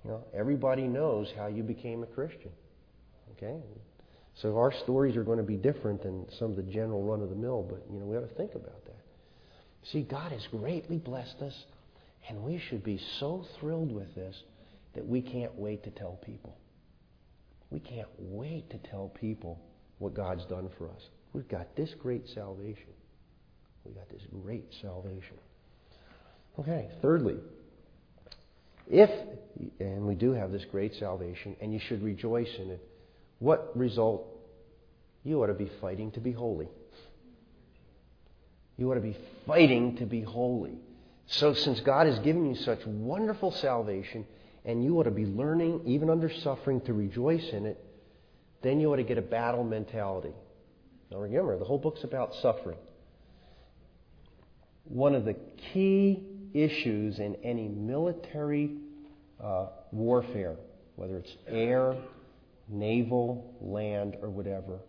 You 0.05 0.11
know, 0.11 0.23
everybody 0.33 0.83
knows 0.83 1.33
how 1.35 1.47
you 1.47 1.63
became 1.63 2.03
a 2.03 2.05
Christian. 2.05 2.51
Okay? 3.33 3.57
So 4.35 4.57
our 4.57 4.71
stories 4.71 5.17
are 5.17 5.23
going 5.23 5.39
to 5.39 5.43
be 5.43 5.57
different 5.57 6.03
than 6.03 6.27
some 6.39 6.51
of 6.51 6.55
the 6.55 6.63
general 6.63 7.03
run 7.03 7.21
of 7.21 7.29
the 7.29 7.35
mill, 7.35 7.65
but 7.67 7.83
you 7.91 7.99
know, 7.99 8.05
we 8.05 8.15
ought 8.15 8.21
to 8.21 8.35
think 8.35 8.55
about. 8.55 8.86
See, 9.91 10.01
God 10.01 10.31
has 10.31 10.45
greatly 10.51 10.97
blessed 10.97 11.41
us, 11.41 11.53
and 12.29 12.43
we 12.43 12.61
should 12.69 12.83
be 12.83 12.99
so 13.19 13.45
thrilled 13.59 13.91
with 13.91 14.13
this 14.15 14.35
that 14.95 15.07
we 15.07 15.21
can't 15.21 15.55
wait 15.55 15.83
to 15.83 15.91
tell 15.91 16.19
people. 16.25 16.57
We 17.69 17.79
can't 17.79 18.09
wait 18.17 18.69
to 18.71 18.77
tell 18.89 19.11
people 19.19 19.59
what 19.99 20.13
God's 20.13 20.45
done 20.45 20.69
for 20.77 20.89
us. 20.89 21.01
We've 21.33 21.47
got 21.47 21.75
this 21.75 21.89
great 22.01 22.27
salvation. 22.33 22.93
We've 23.85 23.95
got 23.95 24.09
this 24.09 24.21
great 24.43 24.65
salvation. 24.81 25.37
Okay, 26.59 26.89
thirdly, 27.01 27.35
if, 28.89 29.09
and 29.79 30.05
we 30.05 30.15
do 30.15 30.31
have 30.31 30.51
this 30.51 30.65
great 30.71 30.93
salvation, 30.95 31.55
and 31.61 31.73
you 31.73 31.79
should 31.87 32.01
rejoice 32.01 32.49
in 32.59 32.71
it, 32.71 32.81
what 33.39 33.71
result? 33.77 34.25
You 35.23 35.43
ought 35.43 35.47
to 35.47 35.53
be 35.53 35.69
fighting 35.79 36.11
to 36.11 36.19
be 36.19 36.31
holy. 36.31 36.67
You 38.77 38.91
ought 38.91 38.95
to 38.95 39.01
be 39.01 39.17
fighting 39.45 39.97
to 39.97 40.05
be 40.05 40.21
holy. 40.21 40.77
So, 41.25 41.53
since 41.53 41.79
God 41.81 42.07
has 42.07 42.19
given 42.19 42.45
you 42.45 42.55
such 42.55 42.85
wonderful 42.85 43.51
salvation, 43.51 44.25
and 44.63 44.83
you 44.83 44.99
ought 44.99 45.03
to 45.03 45.11
be 45.11 45.25
learning, 45.25 45.81
even 45.85 46.09
under 46.09 46.29
suffering, 46.29 46.81
to 46.81 46.93
rejoice 46.93 47.49
in 47.49 47.65
it, 47.65 47.83
then 48.61 48.79
you 48.79 48.91
ought 48.91 48.97
to 48.97 49.03
get 49.03 49.17
a 49.17 49.21
battle 49.21 49.63
mentality. 49.63 50.33
Now 51.09 51.19
remember, 51.19 51.57
the 51.57 51.65
whole 51.65 51.77
book's 51.77 52.03
about 52.03 52.35
suffering. 52.35 52.77
One 54.83 55.15
of 55.15 55.25
the 55.25 55.35
key 55.73 56.23
issues 56.53 57.19
in 57.19 57.35
any 57.43 57.67
military 57.67 58.71
uh, 59.41 59.67
warfare, 59.91 60.55
whether 60.95 61.17
it's 61.17 61.31
air, 61.47 61.95
naval, 62.67 63.55
land, 63.61 64.17
or 64.21 64.29
whatever, 64.29 64.79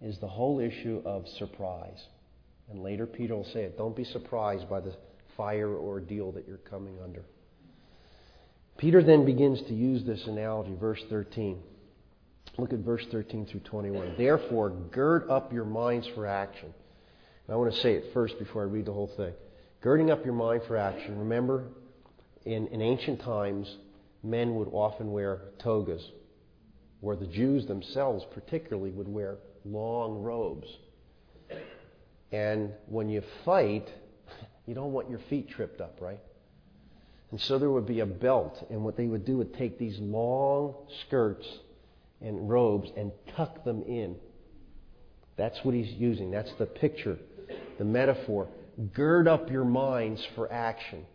is 0.00 0.18
the 0.18 0.28
whole 0.28 0.60
issue 0.60 1.02
of 1.04 1.28
surprise. 1.28 2.06
And 2.70 2.82
later 2.82 3.06
Peter 3.06 3.34
will 3.34 3.44
say 3.44 3.62
it 3.62 3.76
don't 3.76 3.96
be 3.96 4.04
surprised 4.04 4.68
by 4.68 4.80
the 4.80 4.94
fire 5.36 5.76
ordeal 5.76 6.32
that 6.32 6.46
you're 6.46 6.58
coming 6.58 6.98
under. 7.02 7.24
Peter 8.78 9.02
then 9.02 9.24
begins 9.24 9.60
to 9.62 9.74
use 9.74 10.04
this 10.04 10.26
analogy, 10.26 10.74
verse 10.78 11.02
13. 11.10 11.60
Look 12.58 12.72
at 12.72 12.80
verse 12.80 13.04
13 13.10 13.46
through 13.46 13.60
21. 13.60 14.14
Therefore, 14.16 14.70
gird 14.70 15.28
up 15.28 15.52
your 15.52 15.64
minds 15.64 16.06
for 16.14 16.26
action. 16.26 16.72
And 17.46 17.54
I 17.54 17.56
want 17.56 17.74
to 17.74 17.80
say 17.80 17.94
it 17.94 18.12
first 18.14 18.38
before 18.38 18.62
I 18.62 18.66
read 18.66 18.86
the 18.86 18.92
whole 18.92 19.10
thing. 19.16 19.32
Girding 19.80 20.10
up 20.10 20.24
your 20.24 20.34
mind 20.34 20.62
for 20.66 20.76
action. 20.76 21.18
Remember, 21.18 21.64
in, 22.44 22.66
in 22.68 22.80
ancient 22.82 23.20
times, 23.22 23.76
men 24.22 24.54
would 24.56 24.68
often 24.72 25.10
wear 25.10 25.40
togas, 25.58 26.02
where 27.00 27.16
the 27.16 27.26
Jews 27.26 27.66
themselves, 27.66 28.24
particularly, 28.32 28.90
would 28.90 29.08
wear 29.08 29.38
long 29.64 30.22
robes. 30.22 30.68
And 32.32 32.72
when 32.86 33.08
you 33.08 33.22
fight, 33.44 33.88
you 34.66 34.74
don't 34.74 34.92
want 34.92 35.10
your 35.10 35.20
feet 35.30 35.50
tripped 35.50 35.80
up, 35.80 35.98
right? 36.00 36.20
And 37.30 37.40
so 37.40 37.58
there 37.58 37.70
would 37.70 37.86
be 37.86 38.00
a 38.00 38.06
belt, 38.06 38.66
and 38.70 38.84
what 38.84 38.96
they 38.96 39.06
would 39.06 39.24
do 39.24 39.36
would 39.38 39.54
take 39.54 39.78
these 39.78 39.98
long 39.98 40.74
skirts 41.06 41.46
and 42.20 42.50
robes 42.50 42.90
and 42.96 43.12
tuck 43.36 43.64
them 43.64 43.82
in. 43.82 44.16
That's 45.36 45.58
what 45.64 45.74
he's 45.74 45.92
using. 45.92 46.30
That's 46.30 46.52
the 46.58 46.66
picture, 46.66 47.18
the 47.78 47.84
metaphor. 47.84 48.48
Gird 48.94 49.28
up 49.28 49.50
your 49.50 49.64
minds 49.64 50.26
for 50.34 50.52
action. 50.52 51.06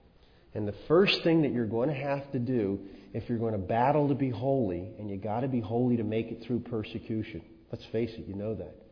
And 0.53 0.67
the 0.67 0.75
first 0.87 1.21
thing 1.23 1.41
that 1.41 1.51
you're 1.51 1.65
going 1.65 1.89
to 1.89 1.95
have 1.95 2.31
to 2.31 2.39
do 2.39 2.79
if 3.13 3.27
you're 3.29 3.37
going 3.37 3.53
to 3.53 3.59
battle 3.59 4.07
to 4.07 4.15
be 4.15 4.29
holy, 4.29 4.93
and 4.97 5.09
you 5.09 5.17
got 5.17 5.41
to 5.41 5.47
be 5.47 5.59
holy 5.59 5.97
to 5.97 6.03
make 6.03 6.31
it 6.31 6.43
through 6.43 6.61
persecution. 6.61 7.41
Let's 7.71 7.85
face 7.85 8.11
it, 8.17 8.25
you 8.27 8.35
know 8.35 8.55
that. 8.55 8.84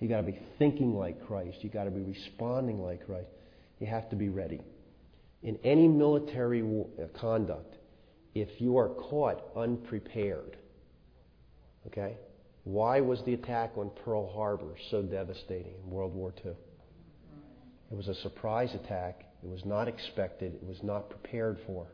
You 0.00 0.08
got 0.08 0.18
to 0.18 0.32
be 0.32 0.38
thinking 0.58 0.94
like 0.94 1.26
Christ. 1.26 1.58
You 1.62 1.68
got 1.68 1.84
to 1.84 1.90
be 1.90 2.00
responding 2.00 2.82
like 2.82 3.06
Christ. 3.06 3.28
You 3.78 3.86
have 3.86 4.08
to 4.10 4.16
be 4.16 4.28
ready. 4.28 4.60
In 5.42 5.58
any 5.62 5.88
military 5.88 6.62
uh, 6.62 7.06
conduct, 7.18 7.76
if 8.34 8.60
you 8.60 8.78
are 8.78 8.88
caught 8.88 9.42
unprepared, 9.56 10.56
okay? 11.86 12.16
Why 12.64 13.00
was 13.00 13.22
the 13.22 13.34
attack 13.34 13.72
on 13.76 13.90
Pearl 14.04 14.30
Harbor 14.32 14.74
so 14.90 15.02
devastating 15.02 15.74
in 15.82 15.90
World 15.90 16.14
War 16.14 16.32
II? 16.44 16.52
It 17.90 17.96
was 17.96 18.08
a 18.08 18.14
surprise 18.14 18.74
attack. 18.74 19.24
It 19.42 19.48
was 19.48 19.64
not 19.64 19.88
expected. 19.88 20.54
It 20.54 20.66
was 20.66 20.82
not 20.82 21.10
prepared 21.10 21.58
for. 21.66 21.86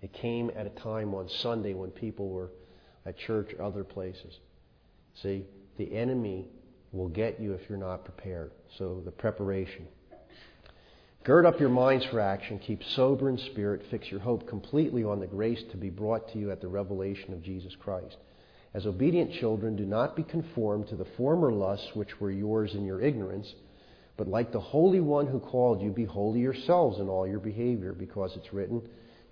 It 0.00 0.12
came 0.12 0.50
at 0.56 0.66
a 0.66 0.70
time 0.70 1.14
on 1.14 1.28
Sunday 1.28 1.74
when 1.74 1.90
people 1.90 2.28
were 2.28 2.50
at 3.06 3.18
church 3.18 3.52
or 3.58 3.64
other 3.64 3.84
places. 3.84 4.38
See, 5.22 5.44
the 5.76 5.94
enemy 5.94 6.48
will 6.98 7.08
get 7.08 7.40
you 7.40 7.52
if 7.54 7.60
you're 7.68 7.78
not 7.78 8.04
prepared. 8.04 8.50
So 8.76 9.00
the 9.04 9.10
preparation. 9.12 9.86
Gird 11.24 11.46
up 11.46 11.60
your 11.60 11.68
minds 11.68 12.04
for 12.06 12.20
action. 12.20 12.58
Keep 12.58 12.82
sober 12.96 13.28
in 13.28 13.38
spirit. 13.38 13.82
Fix 13.90 14.10
your 14.10 14.20
hope 14.20 14.48
completely 14.48 15.04
on 15.04 15.20
the 15.20 15.26
grace 15.26 15.62
to 15.70 15.76
be 15.76 15.90
brought 15.90 16.32
to 16.32 16.38
you 16.38 16.50
at 16.50 16.60
the 16.60 16.68
revelation 16.68 17.32
of 17.32 17.42
Jesus 17.42 17.74
Christ. 17.76 18.16
As 18.74 18.86
obedient 18.86 19.32
children, 19.34 19.76
do 19.76 19.86
not 19.86 20.16
be 20.16 20.22
conformed 20.22 20.88
to 20.88 20.96
the 20.96 21.06
former 21.16 21.52
lusts 21.52 21.94
which 21.94 22.20
were 22.20 22.30
yours 22.30 22.74
in 22.74 22.84
your 22.84 23.00
ignorance, 23.00 23.54
but 24.16 24.28
like 24.28 24.52
the 24.52 24.60
Holy 24.60 25.00
One 25.00 25.26
who 25.26 25.38
called 25.38 25.80
you, 25.80 25.90
be 25.90 26.04
holy 26.04 26.40
yourselves 26.40 26.98
in 26.98 27.08
all 27.08 27.26
your 27.26 27.38
behavior, 27.38 27.92
because 27.92 28.36
it's 28.36 28.52
written, 28.52 28.82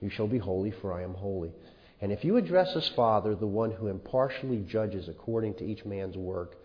You 0.00 0.08
shall 0.10 0.28
be 0.28 0.38
holy, 0.38 0.70
for 0.70 0.92
I 0.92 1.02
am 1.02 1.14
holy. 1.14 1.52
And 2.00 2.12
if 2.12 2.24
you 2.24 2.36
address 2.36 2.76
as 2.76 2.88
Father, 2.90 3.34
the 3.34 3.46
one 3.46 3.72
who 3.72 3.88
impartially 3.88 4.60
judges 4.68 5.08
according 5.08 5.54
to 5.54 5.64
each 5.64 5.84
man's 5.84 6.16
work, 6.16 6.56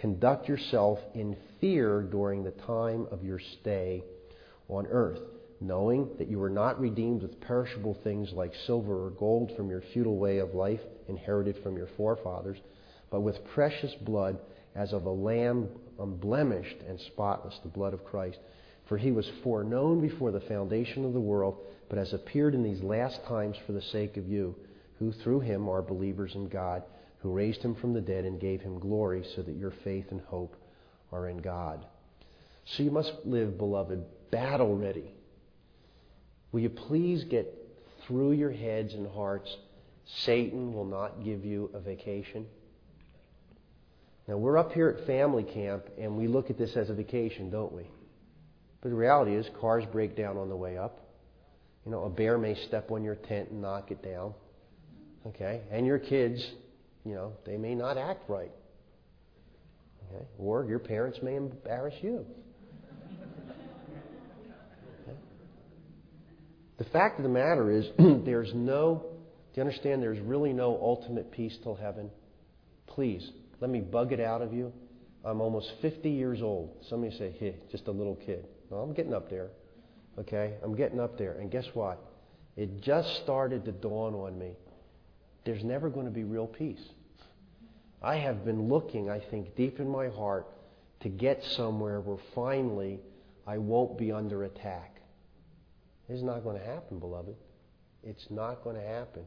conduct 0.00 0.48
yourself 0.48 0.98
in 1.14 1.36
fear 1.60 2.02
during 2.02 2.42
the 2.42 2.50
time 2.52 3.06
of 3.10 3.22
your 3.22 3.38
stay 3.60 4.02
on 4.68 4.86
earth, 4.86 5.20
knowing 5.60 6.08
that 6.18 6.28
you 6.28 6.38
were 6.38 6.48
not 6.48 6.80
redeemed 6.80 7.22
with 7.22 7.40
perishable 7.40 7.96
things 8.02 8.32
like 8.32 8.52
silver 8.66 9.06
or 9.06 9.10
gold 9.10 9.52
from 9.56 9.68
your 9.68 9.82
futile 9.92 10.16
way 10.16 10.38
of 10.38 10.54
life 10.54 10.80
inherited 11.08 11.56
from 11.62 11.76
your 11.76 11.88
forefathers, 11.96 12.56
but 13.10 13.20
with 13.20 13.44
precious 13.52 13.92
blood 14.06 14.38
as 14.74 14.92
of 14.92 15.04
a 15.04 15.10
lamb 15.10 15.68
unblemished 15.98 16.76
and 16.88 16.98
spotless, 17.00 17.58
the 17.62 17.68
blood 17.68 17.92
of 17.92 18.04
Christ. 18.04 18.38
For 18.88 18.96
he 18.96 19.12
was 19.12 19.30
foreknown 19.44 20.00
before 20.00 20.32
the 20.32 20.40
foundation 20.40 21.04
of 21.04 21.12
the 21.12 21.20
world, 21.20 21.58
but 21.88 21.98
has 21.98 22.12
appeared 22.12 22.54
in 22.54 22.62
these 22.62 22.82
last 22.82 23.20
times 23.28 23.56
for 23.66 23.72
the 23.72 23.82
sake 23.82 24.16
of 24.16 24.26
you, 24.26 24.54
who 24.98 25.12
through 25.12 25.40
him 25.40 25.68
are 25.68 25.82
believers 25.82 26.32
in 26.34 26.48
God, 26.48 26.82
who 27.22 27.32
raised 27.32 27.62
him 27.62 27.74
from 27.74 27.92
the 27.92 28.00
dead 28.00 28.24
and 28.24 28.40
gave 28.40 28.60
him 28.60 28.78
glory, 28.78 29.24
so 29.34 29.42
that 29.42 29.56
your 29.56 29.72
faith 29.84 30.06
and 30.10 30.20
hope 30.22 30.56
are 31.12 31.28
in 31.28 31.38
God. 31.38 31.84
So 32.64 32.82
you 32.82 32.90
must 32.90 33.12
live, 33.24 33.58
beloved, 33.58 34.04
battle 34.30 34.76
ready. 34.76 35.12
Will 36.52 36.60
you 36.60 36.70
please 36.70 37.24
get 37.24 37.54
through 38.06 38.32
your 38.32 38.50
heads 38.50 38.94
and 38.94 39.06
hearts 39.06 39.56
Satan 40.24 40.72
will 40.72 40.84
not 40.84 41.24
give 41.24 41.44
you 41.44 41.70
a 41.74 41.80
vacation? 41.80 42.46
Now, 44.26 44.36
we're 44.36 44.58
up 44.58 44.72
here 44.72 44.88
at 44.88 45.06
family 45.06 45.42
camp 45.42 45.84
and 45.98 46.16
we 46.16 46.28
look 46.28 46.50
at 46.50 46.58
this 46.58 46.76
as 46.76 46.90
a 46.90 46.94
vacation, 46.94 47.50
don't 47.50 47.72
we? 47.72 47.84
But 48.80 48.90
the 48.90 48.94
reality 48.94 49.34
is, 49.34 49.48
cars 49.60 49.84
break 49.92 50.16
down 50.16 50.36
on 50.36 50.48
the 50.48 50.56
way 50.56 50.78
up. 50.78 51.00
You 51.84 51.92
know, 51.92 52.04
a 52.04 52.10
bear 52.10 52.38
may 52.38 52.54
step 52.66 52.90
on 52.90 53.02
your 53.02 53.16
tent 53.16 53.50
and 53.50 53.60
knock 53.60 53.90
it 53.90 54.02
down. 54.02 54.34
Okay? 55.26 55.62
And 55.70 55.86
your 55.86 55.98
kids, 55.98 56.46
you 57.04 57.14
know, 57.14 57.32
they 57.46 57.56
may 57.56 57.74
not 57.74 57.96
act 57.96 58.28
right. 58.28 58.52
Okay? 60.12 60.24
Or 60.38 60.64
your 60.64 60.78
parents 60.78 61.18
may 61.22 61.36
embarrass 61.36 61.94
you. 62.02 62.26
Okay? 65.02 65.18
The 66.78 66.84
fact 66.84 67.18
of 67.18 67.22
the 67.22 67.30
matter 67.30 67.70
is, 67.70 67.86
there's 68.24 68.52
no, 68.54 69.04
do 69.54 69.60
you 69.60 69.62
understand, 69.62 70.02
there's 70.02 70.20
really 70.20 70.52
no 70.52 70.78
ultimate 70.80 71.30
peace 71.32 71.56
till 71.62 71.74
heaven? 71.74 72.10
Please, 72.86 73.30
let 73.60 73.70
me 73.70 73.80
bug 73.80 74.12
it 74.12 74.20
out 74.20 74.42
of 74.42 74.52
you. 74.52 74.72
I'm 75.24 75.40
almost 75.40 75.70
50 75.82 76.10
years 76.10 76.40
old. 76.42 76.74
Somebody 76.88 77.16
say, 77.16 77.34
hey, 77.38 77.56
just 77.70 77.86
a 77.86 77.90
little 77.90 78.16
kid. 78.16 78.46
No, 78.70 78.78
I'm 78.78 78.94
getting 78.94 79.12
up 79.12 79.28
there. 79.28 79.48
Okay? 80.18 80.54
I'm 80.62 80.74
getting 80.74 80.98
up 80.98 81.18
there. 81.18 81.32
And 81.34 81.50
guess 81.50 81.66
what? 81.74 82.02
It 82.56 82.82
just 82.82 83.20
started 83.22 83.64
to 83.66 83.72
dawn 83.72 84.14
on 84.14 84.38
me. 84.38 84.52
There's 85.44 85.64
never 85.64 85.88
going 85.88 86.06
to 86.06 86.12
be 86.12 86.24
real 86.24 86.46
peace. 86.46 86.82
I 88.02 88.16
have 88.16 88.44
been 88.44 88.68
looking, 88.68 89.10
I 89.10 89.20
think, 89.20 89.56
deep 89.56 89.78
in 89.78 89.88
my 89.88 90.08
heart 90.08 90.46
to 91.00 91.08
get 91.08 91.44
somewhere 91.44 92.00
where 92.00 92.18
finally 92.34 93.00
I 93.46 93.58
won't 93.58 93.98
be 93.98 94.12
under 94.12 94.44
attack. 94.44 95.00
It's 96.08 96.22
not 96.22 96.42
going 96.42 96.58
to 96.58 96.64
happen, 96.64 96.98
beloved. 96.98 97.36
It's 98.02 98.26
not 98.30 98.64
going 98.64 98.76
to 98.76 98.82
happen. 98.82 99.24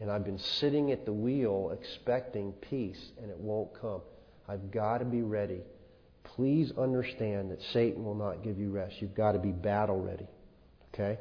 And 0.00 0.10
I've 0.10 0.24
been 0.24 0.38
sitting 0.38 0.92
at 0.92 1.04
the 1.04 1.12
wheel 1.12 1.76
expecting 1.78 2.52
peace, 2.52 3.12
and 3.20 3.30
it 3.30 3.38
won't 3.38 3.78
come. 3.80 4.00
I've 4.48 4.70
got 4.70 4.98
to 4.98 5.04
be 5.04 5.22
ready. 5.22 5.60
Please 6.24 6.72
understand 6.76 7.50
that 7.50 7.62
Satan 7.72 8.04
will 8.04 8.14
not 8.14 8.42
give 8.42 8.58
you 8.58 8.70
rest. 8.70 9.00
You've 9.00 9.14
got 9.14 9.32
to 9.32 9.38
be 9.38 9.52
battle 9.52 10.00
ready. 10.00 10.26
Okay? 10.92 11.18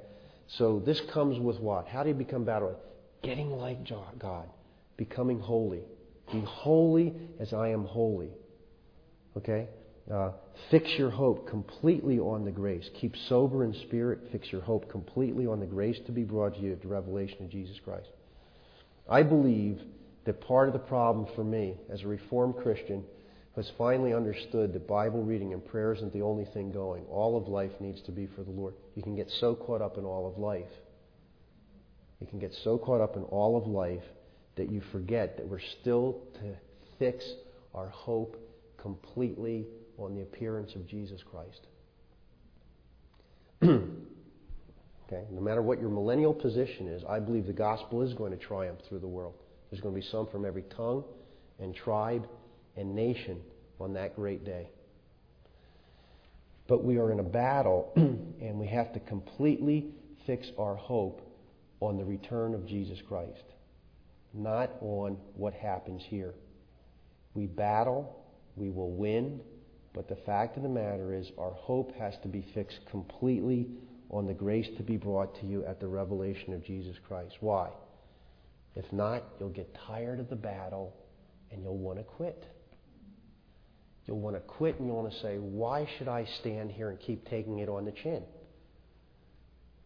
So 0.48 0.80
this 0.80 1.02
comes 1.02 1.40
with 1.40 1.60
what? 1.60 1.88
How 1.88 2.04
do 2.04 2.10
you 2.10 2.16
become 2.16 2.46
battle 2.46 2.70
ready? 2.70 2.80
Getting 3.22 3.52
like 3.52 3.80
God, 4.20 4.50
becoming 4.98 5.40
holy. 5.40 5.82
Be 6.32 6.42
holy 6.42 7.14
as 7.40 7.54
I 7.54 7.70
am 7.70 7.86
holy. 7.86 8.30
Okay? 9.38 9.68
Uh, 10.12 10.32
fix 10.72 10.90
your 10.98 11.10
hope 11.10 11.48
completely 11.48 12.18
on 12.18 12.44
the 12.44 12.52
grace. 12.52 12.90
Keep 13.00 13.16
sober 13.28 13.64
in 13.64 13.74
spirit. 13.86 14.20
Fix 14.32 14.52
your 14.52 14.62
hope 14.62 14.90
completely 14.90 15.46
on 15.46 15.60
the 15.60 15.66
grace 15.66 16.00
to 16.06 16.12
be 16.12 16.24
brought 16.24 16.56
to 16.56 16.62
you 16.62 16.72
at 16.72 16.82
the 16.82 16.88
revelation 16.88 17.44
of 17.44 17.50
Jesus 17.50 17.78
Christ. 17.84 18.10
I 19.10 19.24
believe 19.24 19.80
that 20.26 20.42
part 20.42 20.68
of 20.68 20.74
the 20.74 20.80
problem 20.80 21.28
for 21.36 21.44
me 21.44 21.76
as 21.92 22.02
a 22.02 22.08
Reformed 22.08 22.56
Christian 22.58 23.04
has 23.56 23.72
finally 23.78 24.14
understood 24.14 24.74
that 24.74 24.88
Bible 24.88 25.24
reading 25.24 25.54
and 25.54 25.66
prayer 25.66 25.94
isn't 25.94 26.14
the 26.14 26.22
only 26.22 26.46
thing 26.54 26.72
going. 26.72 27.04
All 27.06 27.38
of 27.38 27.48
life 27.48 27.72
needs 27.80 28.02
to 28.04 28.12
be 28.12 28.28
for 28.36 28.44
the 28.44 28.52
Lord. 28.52 28.74
You 28.96 29.04
can 29.04 29.16
get 29.16 29.30
so 29.40 29.56
caught 29.56 29.82
up 29.82 29.98
in 29.98 30.06
all 30.06 30.28
of 30.28 30.38
life. 30.38 30.70
You 32.20 32.28
can 32.28 32.40
get 32.40 32.54
so 32.64 32.78
caught 32.78 33.02
up 33.02 33.16
in 33.16 33.24
all 33.24 33.58
of 33.58 33.68
life 33.68 34.04
that 34.56 34.72
you 34.72 34.82
forget 34.92 35.38
that 35.38 35.48
we're 35.48 35.60
still 35.82 36.22
to 36.36 36.56
fix 36.98 37.24
our 37.74 37.88
hope 37.88 38.38
completely 38.78 39.66
on 39.98 40.16
the 40.16 40.22
appearance 40.22 40.76
of 40.76 40.88
Jesus 40.88 41.22
Christ. 41.24 41.68
Okay? 45.12 45.24
No 45.32 45.42
matter 45.42 45.62
what 45.62 45.80
your 45.80 45.90
millennial 45.90 46.34
position 46.34 46.88
is, 46.88 47.04
I 47.10 47.20
believe 47.20 47.48
the 47.48 47.54
gospel 47.54 48.04
is 48.04 48.14
going 48.14 48.32
to 48.32 48.38
triumph 48.38 48.80
through 48.88 49.00
the 49.00 49.08
world. 49.08 49.34
There's 49.70 49.82
going 49.82 49.96
to 49.96 50.00
be 50.00 50.06
some 50.06 50.28
from 50.28 50.46
every 50.46 50.64
tongue 50.76 51.04
and 51.60 51.76
tribe 51.76 52.28
and 52.78 52.96
nation 52.96 53.42
on 53.80 53.94
that 53.94 54.16
great 54.16 54.46
day. 54.46 54.70
But 56.68 56.84
we 56.84 56.98
are 56.98 57.12
in 57.12 57.20
a 57.20 57.24
battle, 57.24 57.92
and 57.96 58.60
we 58.60 58.68
have 58.68 58.94
to 58.94 59.00
completely 59.00 59.88
fix 60.28 60.48
our 60.60 60.76
hope 60.76 61.22
on 61.82 61.98
the 61.98 62.06
return 62.06 62.54
of 62.54 62.68
Jesus 62.68 63.00
Christ, 63.08 63.44
not 64.34 64.72
on 64.82 65.18
what 65.36 65.54
happens 65.54 66.02
here. 66.08 66.34
We 67.34 67.46
battle, 67.46 68.26
we 68.56 68.70
will 68.70 68.92
win, 68.92 69.40
but 69.94 70.08
the 70.08 70.18
fact 70.26 70.58
of 70.58 70.64
the 70.64 70.70
matter 70.70 71.14
is 71.14 71.32
our 71.38 71.52
hope 71.52 71.96
has 71.96 72.14
to 72.24 72.28
be 72.28 72.46
fixed 72.54 72.80
completely 72.90 73.68
on 74.10 74.28
the 74.28 74.34
grace 74.34 74.68
to 74.78 74.84
be 74.84 74.98
brought 74.98 75.40
to 75.40 75.46
you 75.46 75.64
at 75.66 75.80
the 75.80 75.88
revelation 75.88 76.54
of 76.54 76.64
Jesus 76.64 76.96
Christ. 77.08 77.36
Why? 77.40 77.70
If 78.76 78.92
not, 78.92 79.24
you'll 79.40 79.50
get 79.50 79.76
tired 79.88 80.20
of 80.20 80.30
the 80.30 80.36
battle 80.36 80.96
and 81.52 81.64
you'll 81.64 81.78
want 81.78 81.98
to 81.98 82.04
quit. 82.04 82.46
You'll 84.06 84.20
want 84.20 84.36
to 84.36 84.42
quit 84.42 84.80
and 84.80 84.88
you'll 84.88 85.02
want 85.02 85.14
to 85.14 85.20
say, 85.20 85.38
Why 85.38 85.88
should 85.98 86.08
I 86.08 86.26
stand 86.40 86.72
here 86.72 86.90
and 86.90 87.00
keep 87.00 87.28
taking 87.30 87.60
it 87.60 87.70
on 87.70 87.86
the 87.86 87.92
chin? 87.92 88.24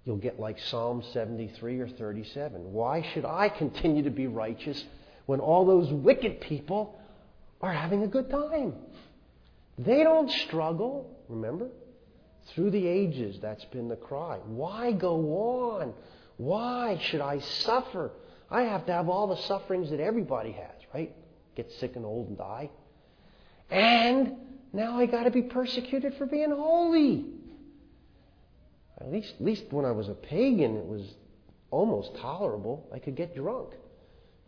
You'll 0.05 0.17
get 0.17 0.39
like 0.39 0.59
Psalm 0.59 1.03
73 1.13 1.79
or 1.79 1.87
37. 1.87 2.73
Why 2.73 3.07
should 3.13 3.25
I 3.25 3.49
continue 3.49 4.03
to 4.03 4.09
be 4.09 4.27
righteous 4.27 4.83
when 5.25 5.39
all 5.39 5.65
those 5.65 5.91
wicked 5.91 6.41
people 6.41 6.99
are 7.61 7.71
having 7.71 8.03
a 8.03 8.07
good 8.07 8.29
time? 8.29 8.73
They 9.77 10.03
don't 10.03 10.29
struggle, 10.29 11.09
remember? 11.29 11.69
Through 12.47 12.71
the 12.71 12.85
ages, 12.85 13.37
that's 13.41 13.63
been 13.65 13.87
the 13.87 13.95
cry. 13.95 14.37
Why 14.45 14.91
go 14.91 15.15
on? 15.71 15.93
Why 16.35 16.99
should 17.01 17.21
I 17.21 17.39
suffer? 17.39 18.11
I 18.51 18.63
have 18.63 18.85
to 18.87 18.91
have 18.91 19.07
all 19.07 19.27
the 19.27 19.41
sufferings 19.43 19.89
that 19.91 20.01
everybody 20.01 20.51
has, 20.51 20.81
right? 20.93 21.15
Get 21.55 21.71
sick 21.79 21.95
and 21.95 22.05
old 22.05 22.27
and 22.27 22.37
die. 22.37 22.69
And 23.71 24.33
now 24.73 24.99
I 24.99 25.05
got 25.05 25.23
to 25.23 25.31
be 25.31 25.43
persecuted 25.43 26.15
for 26.15 26.25
being 26.25 26.51
holy. 26.51 27.25
At 28.99 29.11
least, 29.11 29.33
at 29.39 29.45
least 29.45 29.63
when 29.71 29.85
I 29.85 29.91
was 29.91 30.09
a 30.09 30.13
pagan, 30.13 30.77
it 30.77 30.85
was 30.85 31.01
almost 31.71 32.11
tolerable. 32.21 32.87
I 32.93 32.99
could 32.99 33.15
get 33.15 33.35
drunk. 33.35 33.69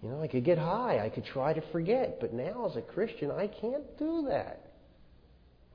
You 0.01 0.09
know, 0.09 0.21
I 0.21 0.27
could 0.27 0.45
get 0.45 0.57
high. 0.57 0.99
I 1.03 1.09
could 1.09 1.25
try 1.25 1.53
to 1.53 1.61
forget. 1.71 2.19
But 2.19 2.33
now, 2.33 2.67
as 2.69 2.75
a 2.75 2.81
Christian, 2.81 3.31
I 3.31 3.47
can't 3.47 3.97
do 3.97 4.27
that. 4.29 4.71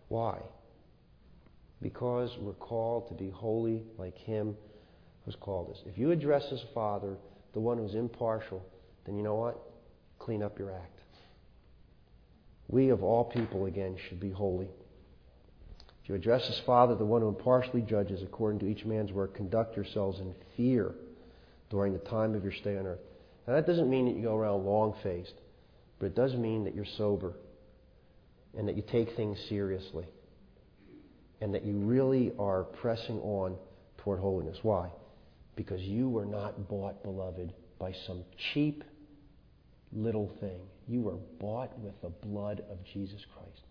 Why? 0.09 0.39
Because 1.83 2.31
we're 2.41 2.53
called 2.53 3.09
to 3.09 3.15
be 3.15 3.31
holy 3.31 3.83
like 3.99 4.17
Him 4.19 4.57
who's 5.25 5.37
called 5.41 5.71
us. 5.71 5.79
If 5.87 5.99
you 5.99 6.11
address 6.11 6.45
as 6.53 6.63
Father, 6.75 7.17
the 7.53 7.61
one 7.61 7.79
who's 7.79 7.95
impartial, 7.95 8.65
then 9.05 9.17
you 9.17 9.23
know 9.23 9.35
what? 9.35 9.61
Clean 10.19 10.43
up 10.43 10.59
your 10.59 10.73
act. 10.73 11.01
We, 12.69 12.91
of 12.91 13.03
all 13.03 13.25
people, 13.25 13.67
again, 13.67 13.97
should 14.09 14.21
be 14.21 14.31
holy. 14.31 14.69
You 16.11 16.17
address 16.17 16.45
as 16.51 16.59
Father, 16.67 16.97
the 16.97 17.05
one 17.05 17.23
who 17.23 17.29
impartially 17.29 17.83
judges 17.83 18.21
according 18.21 18.59
to 18.59 18.67
each 18.67 18.85
man's 18.85 19.13
work, 19.13 19.37
conduct 19.37 19.77
yourselves 19.77 20.19
in 20.19 20.35
fear 20.57 20.93
during 21.71 21.93
the 21.93 22.01
time 22.01 22.35
of 22.35 22.43
your 22.43 22.53
stay 22.53 22.77
on 22.77 22.85
earth. 22.85 22.99
Now, 23.47 23.55
that 23.55 23.65
doesn't 23.65 23.89
mean 23.89 24.07
that 24.07 24.17
you 24.17 24.23
go 24.25 24.35
around 24.35 24.65
long 24.65 24.97
faced, 25.05 25.35
but 26.01 26.07
it 26.07 26.17
does 26.17 26.35
mean 26.35 26.65
that 26.65 26.75
you're 26.75 26.85
sober 26.99 27.35
and 28.59 28.67
that 28.67 28.75
you 28.75 28.83
take 28.91 29.15
things 29.15 29.39
seriously 29.49 30.05
and 31.41 31.55
that 31.55 31.65
you 31.65 31.75
really 31.75 32.33
are 32.41 32.65
pressing 32.65 33.21
on 33.21 33.57
toward 33.99 34.19
holiness. 34.19 34.59
Why? 34.63 34.91
Because 35.55 35.81
you 35.81 36.09
were 36.09 36.27
not 36.27 36.69
bought, 36.69 37.05
beloved, 37.05 37.53
by 37.79 37.95
some 38.09 38.25
cheap 38.53 38.83
little 39.93 40.29
thing. 40.41 40.59
You 40.89 41.03
were 41.03 41.19
bought 41.39 41.79
with 41.79 41.95
the 42.03 42.09
blood 42.09 42.65
of 42.69 42.79
Jesus 42.93 43.25
Christ. 43.33 43.63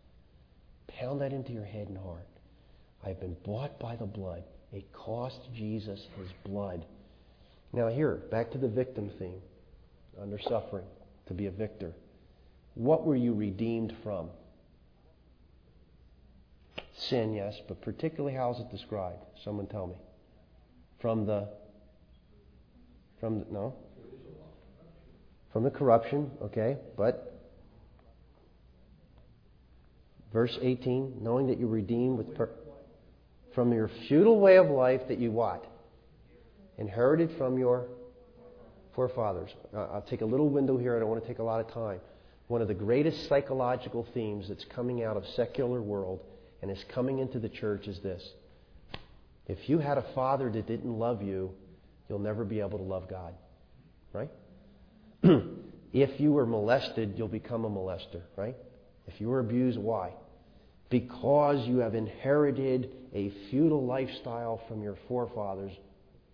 Pound 0.97 1.21
that 1.21 1.34
into 1.34 1.52
your 1.52 1.65
head 1.65 1.88
and 1.88 1.97
heart. 1.97 2.28
I've 3.06 3.19
been 3.19 3.38
bought 3.43 3.80
by 3.80 3.95
the 3.95 4.06
blood. 4.06 4.43
It 4.73 4.91
cost 4.91 5.39
Jesus 5.54 6.08
his 6.17 6.30
blood. 6.43 6.86
Now, 7.71 7.88
here, 7.88 8.15
back 8.32 8.52
to 8.52 8.58
the 8.58 8.67
victim 8.67 9.10
theme 9.19 9.41
under 10.21 10.39
suffering, 10.39 10.86
to 11.28 11.34
be 11.34 11.45
a 11.45 11.52
victor. 11.52 11.93
What 12.73 13.06
were 13.06 13.15
you 13.15 13.34
redeemed 13.34 13.95
from? 14.04 14.30
Sin, 16.97 17.34
yes, 17.34 17.62
but 17.67 17.82
particularly 17.82 18.36
how 18.36 18.52
is 18.52 18.60
it 18.60 18.69
described? 18.69 19.23
Someone 19.43 19.67
tell 19.67 19.88
me. 19.88 19.95
From 20.99 21.25
the 21.25 21.47
from 23.19 23.39
the 23.39 23.45
no? 23.52 23.73
From 25.54 25.63
the 25.63 25.71
corruption, 25.71 26.30
okay, 26.41 26.78
but 26.97 27.29
verse 30.32 30.58
18, 30.62 31.18
knowing 31.22 31.48
that 31.48 31.60
you're 31.60 31.68
redeemed 31.68 32.18
with 32.18 32.36
per- 32.36 32.50
from 33.54 33.74
your 33.74 33.89
futile 34.08 34.39
way 34.39 34.58
of 34.58 34.70
life 34.70 35.02
that 35.08 35.20
you 35.20 35.32
what? 35.32 35.65
Inherited 36.78 37.32
from 37.38 37.58
your 37.58 37.88
forefathers. 38.96 39.50
I'll 39.76 40.06
take 40.10 40.22
a 40.22 40.26
little 40.26 40.50
window 40.50 40.78
here. 40.78 40.96
I 40.96 41.00
don't 41.00 41.10
want 41.10 41.22
to 41.22 41.28
take 41.28 41.39
a 41.39 41.44
lot 41.44 41.60
of 41.60 41.72
time. 41.74 42.00
One 42.48 42.62
of 42.62 42.68
the 42.68 42.74
greatest 42.74 43.28
psychological 43.28 44.08
themes 44.13 44.48
that's 44.50 44.65
coming 44.65 45.04
out 45.04 45.18
of 45.18 45.26
secular 45.36 45.82
world 45.82 46.20
and 46.62 46.72
is 46.72 46.84
coming 46.89 47.20
into 47.20 47.39
the 47.39 47.50
church 47.50 47.88
is 47.88 48.00
this. 48.00 48.28
If 49.48 49.70
you 49.70 49.80
had 49.80 49.98
a 49.98 50.06
father 50.13 50.50
that 50.52 50.68
didn't 50.68 50.92
love 50.92 51.22
you, 51.22 51.52
you'll 52.08 52.20
never 52.20 52.44
be 52.44 52.60
able 52.60 52.78
to 52.78 52.84
love 52.84 53.10
God. 53.10 53.34
Right? 54.13 54.30
if 55.94 56.20
you 56.20 56.32
were 56.32 56.46
molested, 56.46 57.13
you'll 57.18 57.28
become 57.28 57.65
a 57.65 57.70
molester, 57.70 58.22
right? 58.36 58.56
If 59.13 59.19
you 59.19 59.30
were 59.30 59.39
abused, 59.39 59.78
why? 59.78 60.13
Because 60.89 61.67
you 61.67 61.80
have 61.80 61.95
inherited 61.95 62.91
a 63.13 63.32
futile 63.50 63.86
lifestyle 63.86 64.62
from 64.67 64.84
your 64.84 64.98
forefathers, 65.08 65.72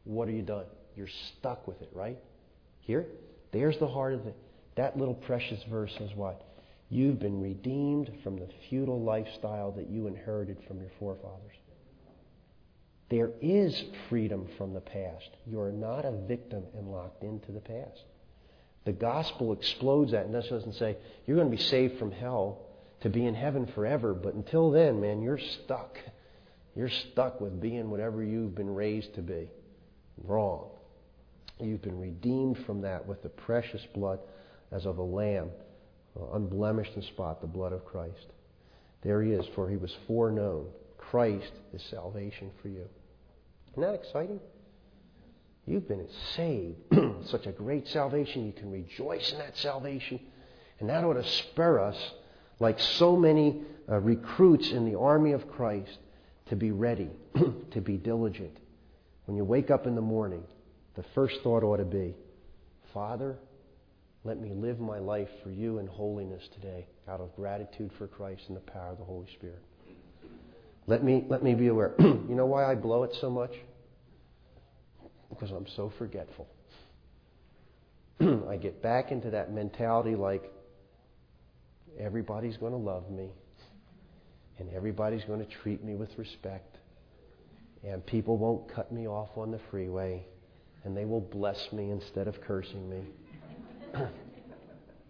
what 0.03 0.27
have 0.27 0.35
you 0.35 0.43
done? 0.43 0.65
You're 0.95 1.07
stuck 1.37 1.67
with 1.67 1.81
it, 1.81 1.89
right? 1.93 2.17
Here, 2.81 3.05
there's 3.51 3.77
the 3.79 3.87
heart 3.87 4.13
of 4.13 4.27
it. 4.27 4.35
That 4.75 4.97
little 4.97 5.13
precious 5.13 5.61
verse 5.69 5.93
says 5.97 6.09
what? 6.15 6.41
You've 6.89 7.19
been 7.19 7.41
redeemed 7.41 8.11
from 8.23 8.37
the 8.37 8.47
futile 8.69 9.01
lifestyle 9.01 9.71
that 9.71 9.89
you 9.89 10.07
inherited 10.07 10.57
from 10.67 10.79
your 10.79 10.91
forefathers. 10.99 11.55
There 13.09 13.31
is 13.41 13.83
freedom 14.09 14.47
from 14.57 14.73
the 14.73 14.81
past. 14.81 15.29
You 15.45 15.61
are 15.61 15.71
not 15.71 16.05
a 16.05 16.11
victim 16.11 16.63
and 16.77 16.91
locked 16.91 17.23
into 17.23 17.51
the 17.51 17.59
past. 17.59 18.03
The 18.85 18.91
gospel 18.91 19.53
explodes 19.53 20.11
that 20.11 20.25
and 20.25 20.33
doesn't 20.33 20.75
say 20.75 20.97
you're 21.25 21.37
going 21.37 21.49
to 21.49 21.57
be 21.57 21.61
saved 21.61 21.97
from 21.97 22.11
hell 22.11 22.64
to 23.05 23.09
be 23.11 23.27
in 23.27 23.35
heaven 23.35 23.67
forever, 23.67 24.15
but 24.15 24.33
until 24.33 24.71
then, 24.71 24.99
man, 24.99 25.21
you're 25.21 25.37
stuck. 25.37 25.99
You're 26.75 26.89
stuck 26.89 27.39
with 27.39 27.61
being 27.61 27.91
whatever 27.91 28.23
you've 28.23 28.55
been 28.55 28.73
raised 28.73 29.13
to 29.13 29.21
be. 29.21 29.47
Wrong. 30.23 30.71
You've 31.59 31.83
been 31.83 31.99
redeemed 31.99 32.57
from 32.65 32.81
that 32.81 33.05
with 33.05 33.21
the 33.21 33.29
precious 33.29 33.85
blood 33.93 34.21
as 34.71 34.87
of 34.87 34.97
a 34.97 35.03
lamb, 35.03 35.51
uh, 36.19 36.31
unblemished 36.33 36.95
in 36.95 37.03
spot, 37.03 37.41
the 37.41 37.47
blood 37.47 37.73
of 37.73 37.85
Christ. 37.85 38.25
There 39.03 39.21
he 39.21 39.33
is, 39.33 39.45
for 39.53 39.69
he 39.69 39.77
was 39.77 39.95
foreknown. 40.07 40.65
Christ 40.97 41.51
is 41.75 41.83
salvation 41.83 42.49
for 42.59 42.69
you. 42.69 42.89
Isn't 43.73 43.83
that 43.83 43.93
exciting? 43.93 44.39
You've 45.67 45.87
been 45.87 46.07
saved. 46.35 46.79
Such 47.27 47.45
a 47.45 47.51
great 47.51 47.87
salvation. 47.87 48.47
You 48.47 48.53
can 48.53 48.71
rejoice 48.71 49.31
in 49.31 49.37
that 49.37 49.55
salvation. 49.57 50.19
And 50.79 50.89
that 50.89 51.03
ought 51.03 51.13
to 51.13 51.23
spur 51.23 51.79
us, 51.79 51.97
like 52.59 52.79
so 52.79 53.15
many 53.15 53.61
uh, 53.89 53.99
recruits 53.99 54.71
in 54.71 54.85
the 54.85 54.97
army 54.97 55.31
of 55.31 55.49
Christ, 55.51 55.97
to 56.47 56.55
be 56.55 56.71
ready, 56.71 57.09
to 57.71 57.81
be 57.81 57.97
diligent. 57.97 58.57
When 59.25 59.35
you 59.35 59.43
wake 59.43 59.71
up 59.71 59.87
in 59.87 59.95
the 59.95 60.01
morning, 60.01 60.43
the 60.95 61.03
first 61.15 61.41
thought 61.41 61.63
ought 61.63 61.77
to 61.77 61.85
be 61.85 62.15
Father, 62.93 63.37
let 64.23 64.39
me 64.39 64.53
live 64.53 64.79
my 64.79 64.99
life 64.99 65.27
for 65.43 65.51
you 65.51 65.79
in 65.79 65.87
holiness 65.87 66.41
today 66.53 66.87
out 67.09 67.19
of 67.19 67.35
gratitude 67.35 67.91
for 67.97 68.07
Christ 68.07 68.43
and 68.47 68.55
the 68.55 68.61
power 68.61 68.91
of 68.91 68.97
the 68.97 69.03
Holy 69.03 69.27
Spirit. 69.33 69.61
Let 70.87 71.03
me, 71.03 71.25
let 71.27 71.43
me 71.43 71.55
be 71.55 71.67
aware. 71.67 71.93
you 71.99 72.25
know 72.29 72.45
why 72.45 72.71
I 72.71 72.75
blow 72.75 73.03
it 73.03 73.13
so 73.19 73.29
much? 73.29 73.51
Because 75.29 75.51
I'm 75.51 75.67
so 75.75 75.91
forgetful. 75.97 76.47
I 78.49 78.55
get 78.55 78.81
back 78.81 79.11
into 79.11 79.31
that 79.31 79.51
mentality 79.51 80.15
like 80.15 80.51
everybody's 81.99 82.57
going 82.57 82.71
to 82.71 82.77
love 82.77 83.09
me 83.09 83.29
and 84.59 84.69
everybody's 84.73 85.23
going 85.25 85.39
to 85.39 85.51
treat 85.61 85.83
me 85.83 85.95
with 85.95 86.09
respect 86.17 86.77
and 87.83 88.05
people 88.05 88.37
won't 88.37 88.73
cut 88.73 88.91
me 88.91 89.07
off 89.07 89.29
on 89.37 89.51
the 89.51 89.59
freeway 89.69 90.25
and 90.85 90.95
they 90.95 91.05
will 91.05 91.21
bless 91.21 91.57
me 91.73 91.91
instead 91.91 92.27
of 92.27 92.39
cursing 92.41 92.89
me. 92.89 93.01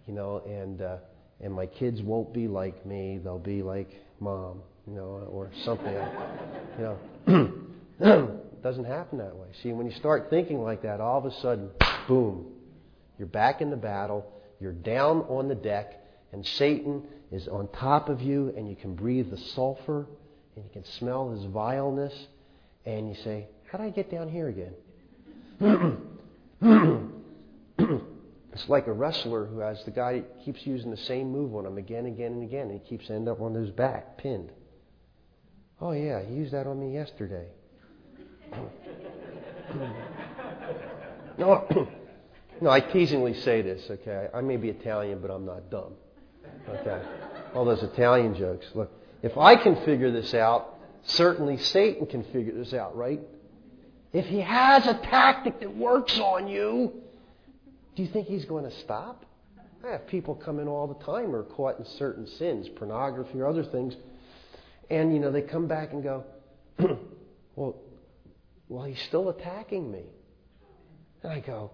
you 0.08 0.14
know, 0.14 0.42
and 0.46 0.82
uh, 0.82 0.98
and 1.42 1.54
my 1.54 1.66
kids 1.66 2.02
won't 2.02 2.34
be 2.34 2.48
like 2.48 2.86
me; 2.86 3.20
they'll 3.24 3.38
be 3.38 3.62
like 3.62 3.90
mom, 4.20 4.62
you 4.88 4.94
know, 4.94 5.28
or 5.30 5.52
something. 5.66 5.94
you 6.78 6.84
know, 6.84 7.52
It 8.00 8.64
doesn't 8.64 8.86
happen 8.86 9.20
that 9.20 9.36
way. 9.36 9.48
See, 9.62 9.74
when 9.74 9.86
you 9.86 9.96
start 9.98 10.28
thinking 10.30 10.62
like 10.62 10.82
that, 10.84 11.02
all 11.02 11.18
of 11.18 11.26
a 11.26 11.42
sudden, 11.42 11.70
boom, 12.08 12.54
you're 13.20 13.28
back 13.28 13.62
in 13.62 13.70
the 13.70 13.78
battle. 13.78 14.32
You're 14.62 14.72
down 14.72 15.20
on 15.24 15.50
the 15.50 15.56
deck, 15.56 16.05
and 16.36 16.46
Satan 16.46 17.02
is 17.32 17.48
on 17.48 17.70
top 17.70 18.10
of 18.10 18.22
you, 18.22 18.54
and 18.58 18.70
you 18.70 18.76
can 18.76 18.94
breathe 18.94 19.32
the 19.32 19.38
sulfur, 19.38 20.06
and 20.56 20.66
you 20.66 20.70
can 20.74 20.84
smell 20.84 21.32
his 21.32 21.46
vileness, 21.46 22.14
and 22.86 23.08
you 23.08 23.16
say, 23.16 23.48
"How 23.72 23.78
did 23.78 23.86
I 23.86 23.90
get 23.92 24.12
down 24.12 24.28
here 24.28 24.50
again?" 24.50 24.74
it's 28.52 28.68
like 28.68 28.88
a 28.88 28.92
wrestler 28.92 29.46
who 29.46 29.60
has 29.60 29.82
the 29.86 29.92
guy 29.92 30.24
keeps 30.44 30.68
using 30.68 30.92
the 30.92 30.98
same 30.98 31.32
move 31.32 31.56
on 31.56 31.66
him 31.66 31.78
again, 31.78 32.06
and 32.06 32.14
again, 32.16 32.34
and 32.34 32.44
again, 32.44 32.70
and 32.70 32.82
he 32.82 32.88
keeps 32.90 33.10
ending 33.10 33.30
up 33.30 33.40
on 33.40 33.54
his 33.54 33.70
back, 33.70 34.18
pinned. 34.18 34.52
Oh 35.80 35.94
yeah, 35.94 36.22
he 36.22 36.34
used 36.36 36.52
that 36.52 36.68
on 36.68 36.78
me 36.78 36.94
yesterday. 36.94 37.48
no, 41.38 41.66
no, 42.62 42.70
I 42.70 42.82
teasingly 42.82 43.36
say 43.36 43.62
this. 43.62 43.90
Okay, 43.90 44.28
I 44.34 44.42
may 44.42 44.58
be 44.58 44.68
Italian, 44.68 45.20
but 45.22 45.32
I'm 45.32 45.46
not 45.46 45.70
dumb. 45.72 45.94
Okay, 46.70 47.02
all 47.54 47.66
those 47.66 47.84
Italian 47.84 48.36
jokes. 48.36 48.66
Look, 48.74 48.92
if 49.22 49.38
I 49.38 49.56
can 49.56 49.76
figure 49.86 50.12
this 50.12 50.34
out, 50.34 50.76
certainly 51.04 51.58
Satan 51.58 52.08
can 52.08 52.24
figure 52.26 52.54
this 52.54 52.74
out, 52.74 52.96
right? 52.96 53.20
If 54.14 54.26
he 54.26 54.40
has 54.40 54.88
a 54.88 54.94
tactic 54.94 55.60
that 55.60 55.76
works 55.76 56.18
on 56.20 56.48
you, 56.48 56.94
do 57.96 58.04
you 58.04 58.10
think 58.10 58.28
he's 58.28 58.46
going 58.46 58.64
to 58.64 58.72
stop? 58.80 59.26
I 59.86 59.92
have 59.92 60.08
people 60.08 60.36
come 60.36 60.60
in 60.60 60.68
all 60.68 60.88
the 60.88 61.04
time 61.06 61.28
who 61.28 61.36
are 61.36 61.44
caught 61.44 61.78
in 61.78 61.86
certain 61.86 62.26
sins, 62.26 62.68
pornography 62.70 63.40
or 63.40 63.48
other 63.48 63.64
things, 63.64 63.96
and 64.90 65.14
you 65.14 65.20
know 65.20 65.32
they 65.32 65.42
come 65.42 65.68
back 65.68 65.94
and 65.94 66.02
go, 66.02 66.24
"Well, 67.56 67.76
well, 68.68 68.86
he's 68.86 69.02
still 69.02 69.30
attacking 69.30 69.92
me." 69.92 70.04
And 71.22 71.32
I 71.32 71.40
go, 71.40 71.72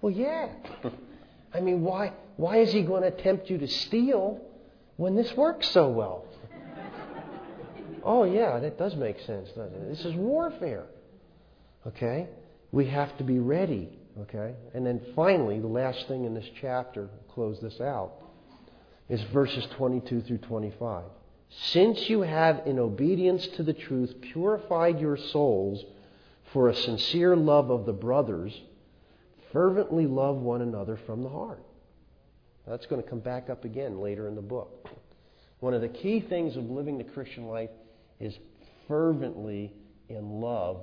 "Well, 0.00 0.12
yeah. 0.12 0.48
I 1.54 1.60
mean, 1.60 1.82
why 1.82 2.12
why 2.36 2.56
is 2.58 2.72
he 2.72 2.82
going 2.82 3.02
to 3.02 3.10
tempt 3.12 3.48
you 3.48 3.58
to 3.58 3.68
steal 3.68 4.40
when 4.96 5.14
this 5.14 5.34
works 5.36 5.68
so 5.70 5.88
well?" 5.88 6.26
oh 8.02 8.24
yeah, 8.24 8.58
that 8.58 8.76
does 8.76 8.94
make 8.96 9.20
sense. 9.20 9.48
This 9.88 10.04
is 10.04 10.14
warfare. 10.14 10.86
Okay? 11.86 12.28
We 12.72 12.86
have 12.86 13.16
to 13.18 13.24
be 13.24 13.38
ready. 13.38 13.88
Okay? 14.22 14.54
And 14.74 14.86
then 14.86 15.00
finally, 15.14 15.58
the 15.60 15.66
last 15.66 16.06
thing 16.08 16.24
in 16.24 16.34
this 16.34 16.48
chapter, 16.60 17.08
close 17.34 17.58
this 17.60 17.80
out, 17.80 18.12
is 19.08 19.22
verses 19.32 19.66
22 19.76 20.22
through 20.22 20.38
25. 20.38 21.04
Since 21.72 22.08
you 22.08 22.22
have, 22.22 22.62
in 22.66 22.78
obedience 22.78 23.46
to 23.56 23.62
the 23.62 23.72
truth, 23.72 24.14
purified 24.20 25.00
your 25.00 25.16
souls 25.16 25.84
for 26.52 26.68
a 26.68 26.74
sincere 26.74 27.36
love 27.36 27.70
of 27.70 27.86
the 27.86 27.92
brothers, 27.92 28.52
fervently 29.54 30.06
love 30.06 30.36
one 30.36 30.60
another 30.60 30.98
from 31.06 31.22
the 31.22 31.28
heart. 31.30 31.62
That's 32.66 32.84
going 32.86 33.02
to 33.02 33.08
come 33.08 33.20
back 33.20 33.48
up 33.48 33.64
again 33.64 34.00
later 34.00 34.26
in 34.28 34.34
the 34.34 34.42
book. 34.42 34.88
One 35.60 35.72
of 35.72 35.80
the 35.80 35.88
key 35.88 36.20
things 36.20 36.56
of 36.56 36.68
living 36.68 36.98
the 36.98 37.04
Christian 37.04 37.46
life 37.46 37.70
is 38.20 38.36
fervently 38.88 39.72
in 40.08 40.40
love 40.40 40.82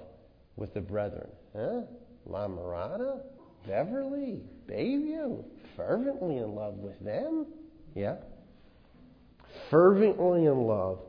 with 0.55 0.73
the 0.73 0.81
brethren. 0.81 1.27
Huh? 1.55 1.81
La 2.25 2.47
Mirada? 2.47 3.21
Beverly? 3.67 4.39
Bayview? 4.67 5.43
Fervently 5.75 6.37
in 6.37 6.55
love 6.55 6.75
with 6.75 6.99
them? 7.01 7.45
Yeah? 7.93 8.15
Fervently 9.69 10.45
in 10.45 10.61
love 10.61 10.99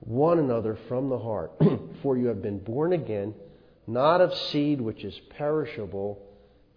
one 0.00 0.38
another 0.38 0.78
from 0.88 1.08
the 1.08 1.18
heart. 1.18 1.52
For 2.02 2.16
you 2.16 2.26
have 2.26 2.42
been 2.42 2.58
born 2.58 2.92
again, 2.92 3.34
not 3.86 4.20
of 4.20 4.34
seed 4.34 4.80
which 4.80 5.04
is 5.04 5.18
perishable, 5.30 6.29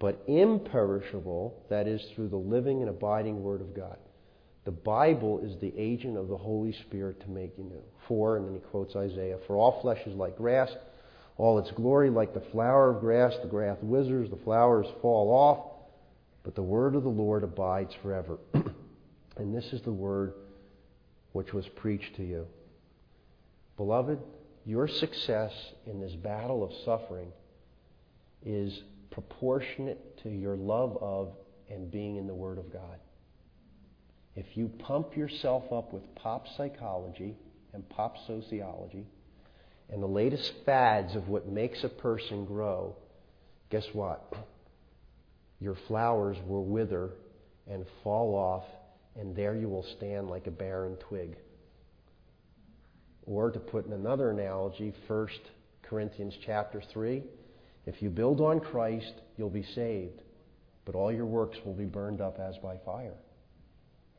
but 0.04 0.22
imperishable, 0.28 1.64
that 1.70 1.88
is, 1.88 2.04
through 2.14 2.28
the 2.28 2.36
living 2.36 2.82
and 2.82 2.90
abiding 2.90 3.42
Word 3.42 3.62
of 3.62 3.74
God. 3.74 3.96
The 4.66 4.72
Bible 4.72 5.40
is 5.40 5.56
the 5.62 5.74
agent 5.78 6.18
of 6.18 6.28
the 6.28 6.36
Holy 6.36 6.74
Spirit 6.74 7.22
to 7.22 7.30
make 7.30 7.58
you 7.58 7.64
new. 7.64 7.82
For, 8.10 8.36
and 8.36 8.46
then 8.46 8.54
he 8.54 8.60
quotes 8.60 8.98
Isaiah, 8.98 9.38
for 9.48 9.56
all 9.56 9.80
flesh 9.80 10.02
is 10.06 10.14
like 10.14 10.36
grass, 10.36 10.70
all 11.38 11.58
its 11.58 11.72
glory 11.72 12.10
like 12.10 12.34
the 12.34 12.44
flower 12.52 12.90
of 12.90 13.00
grass. 13.00 13.34
The 13.42 13.48
grass 13.48 13.78
withers, 13.82 14.30
the 14.30 14.44
flowers 14.44 14.88
fall 15.02 15.30
off, 15.30 15.72
but 16.44 16.54
the 16.54 16.62
word 16.62 16.96
of 16.96 17.04
the 17.04 17.10
Lord 17.10 17.46
abides 17.46 17.94
forever. 18.02 18.40
and 19.38 19.56
this 19.56 19.72
is 19.72 19.84
the 19.84 19.94
word 19.94 20.34
which 21.32 21.54
was 21.54 21.66
preached 21.78 22.18
to 22.18 22.24
you. 22.24 22.46
Beloved, 23.78 24.20
your 24.66 24.90
success 24.90 25.54
in 25.86 26.02
this 26.02 26.16
battle 26.16 26.62
of 26.62 26.74
suffering 26.84 27.32
is 28.46 28.82
proportionate 29.14 30.18
to 30.24 30.30
your 30.30 30.56
love 30.56 30.98
of 31.02 31.34
and 31.70 31.90
being 31.90 32.18
in 32.18 32.28
the 32.28 32.34
Word 32.34 32.58
of 32.58 32.74
God. 32.74 33.00
If 34.36 34.46
you 34.56 34.68
pump 34.80 35.16
yourself 35.16 35.72
up 35.72 35.94
with 35.94 36.04
pop 36.16 36.48
psychology 36.58 37.36
and 37.74 37.88
pop 37.90 38.16
sociology, 38.28 39.06
and 39.90 40.02
the 40.02 40.08
latest 40.08 40.52
fads 40.66 41.16
of 41.16 41.28
what 41.28 41.48
makes 41.48 41.84
a 41.84 41.90
person 41.90 42.46
grow, 42.46 42.96
guess 43.70 43.86
what? 43.94 44.34
Your 45.60 45.78
flowers 45.88 46.38
will 46.48 46.66
wither 46.66 47.12
and 47.68 47.86
fall 48.04 48.36
off, 48.36 48.66
and 49.16 49.36
there 49.36 49.56
you 49.56 49.70
will 49.70 49.86
stand 49.98 50.30
like 50.30 50.48
a 50.48 50.52
barren 50.52 50.96
twig. 51.08 51.38
Or 53.26 53.52
to 53.52 53.60
put 53.60 53.86
in 53.86 53.94
another 53.94 54.32
analogy, 54.32 54.94
1 55.08 55.28
Corinthians 55.84 56.34
chapter 56.44 56.82
3, 56.92 57.24
if 57.86 58.02
you 58.02 58.10
build 58.10 58.40
on 58.40 58.60
Christ, 58.60 59.14
you'll 59.38 59.50
be 59.50 59.64
saved, 59.76 60.22
but 60.86 60.96
all 60.96 61.12
your 61.12 61.26
works 61.26 61.58
will 61.66 61.74
be 61.74 61.86
burned 61.86 62.22
up 62.22 62.40
as 62.40 62.58
by 62.58 62.78
fire. 62.86 63.18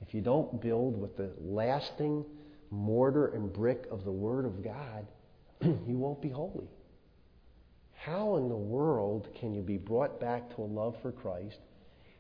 If 0.07 0.15
you 0.15 0.21
don't 0.21 0.61
build 0.61 1.01
with 1.01 1.17
the 1.17 1.31
lasting 1.41 2.25
mortar 2.71 3.29
and 3.29 3.53
brick 3.53 3.87
of 3.91 4.05
the 4.05 4.13
Word 4.13 4.45
of 4.45 4.63
God, 4.63 5.07
you 5.63 5.97
won't 5.97 6.21
be 6.21 6.29
holy. 6.29 6.69
How 7.95 8.37
in 8.37 8.51
the 8.51 8.57
world 8.57 9.29
can 9.41 9.55
you 9.55 9.63
be 9.63 9.79
brought 9.79 10.21
back 10.21 10.55
to 10.55 10.63
a 10.63 10.65
love 10.65 10.95
for 11.01 11.11
Christ? 11.11 11.59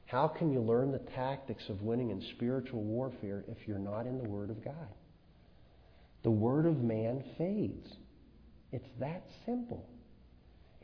How 0.06 0.28
can 0.28 0.50
you 0.50 0.60
learn 0.60 0.92
the 0.92 0.98
tactics 0.98 1.68
of 1.68 1.82
winning 1.82 2.10
in 2.10 2.22
spiritual 2.36 2.82
warfare 2.82 3.44
if 3.48 3.68
you're 3.68 3.78
not 3.78 4.06
in 4.06 4.16
the 4.16 4.28
Word 4.28 4.48
of 4.48 4.64
God? 4.64 4.88
The 6.22 6.30
Word 6.30 6.64
of 6.64 6.82
man 6.82 7.22
fades. 7.36 7.96
It's 8.72 8.88
that 8.98 9.24
simple. 9.44 9.86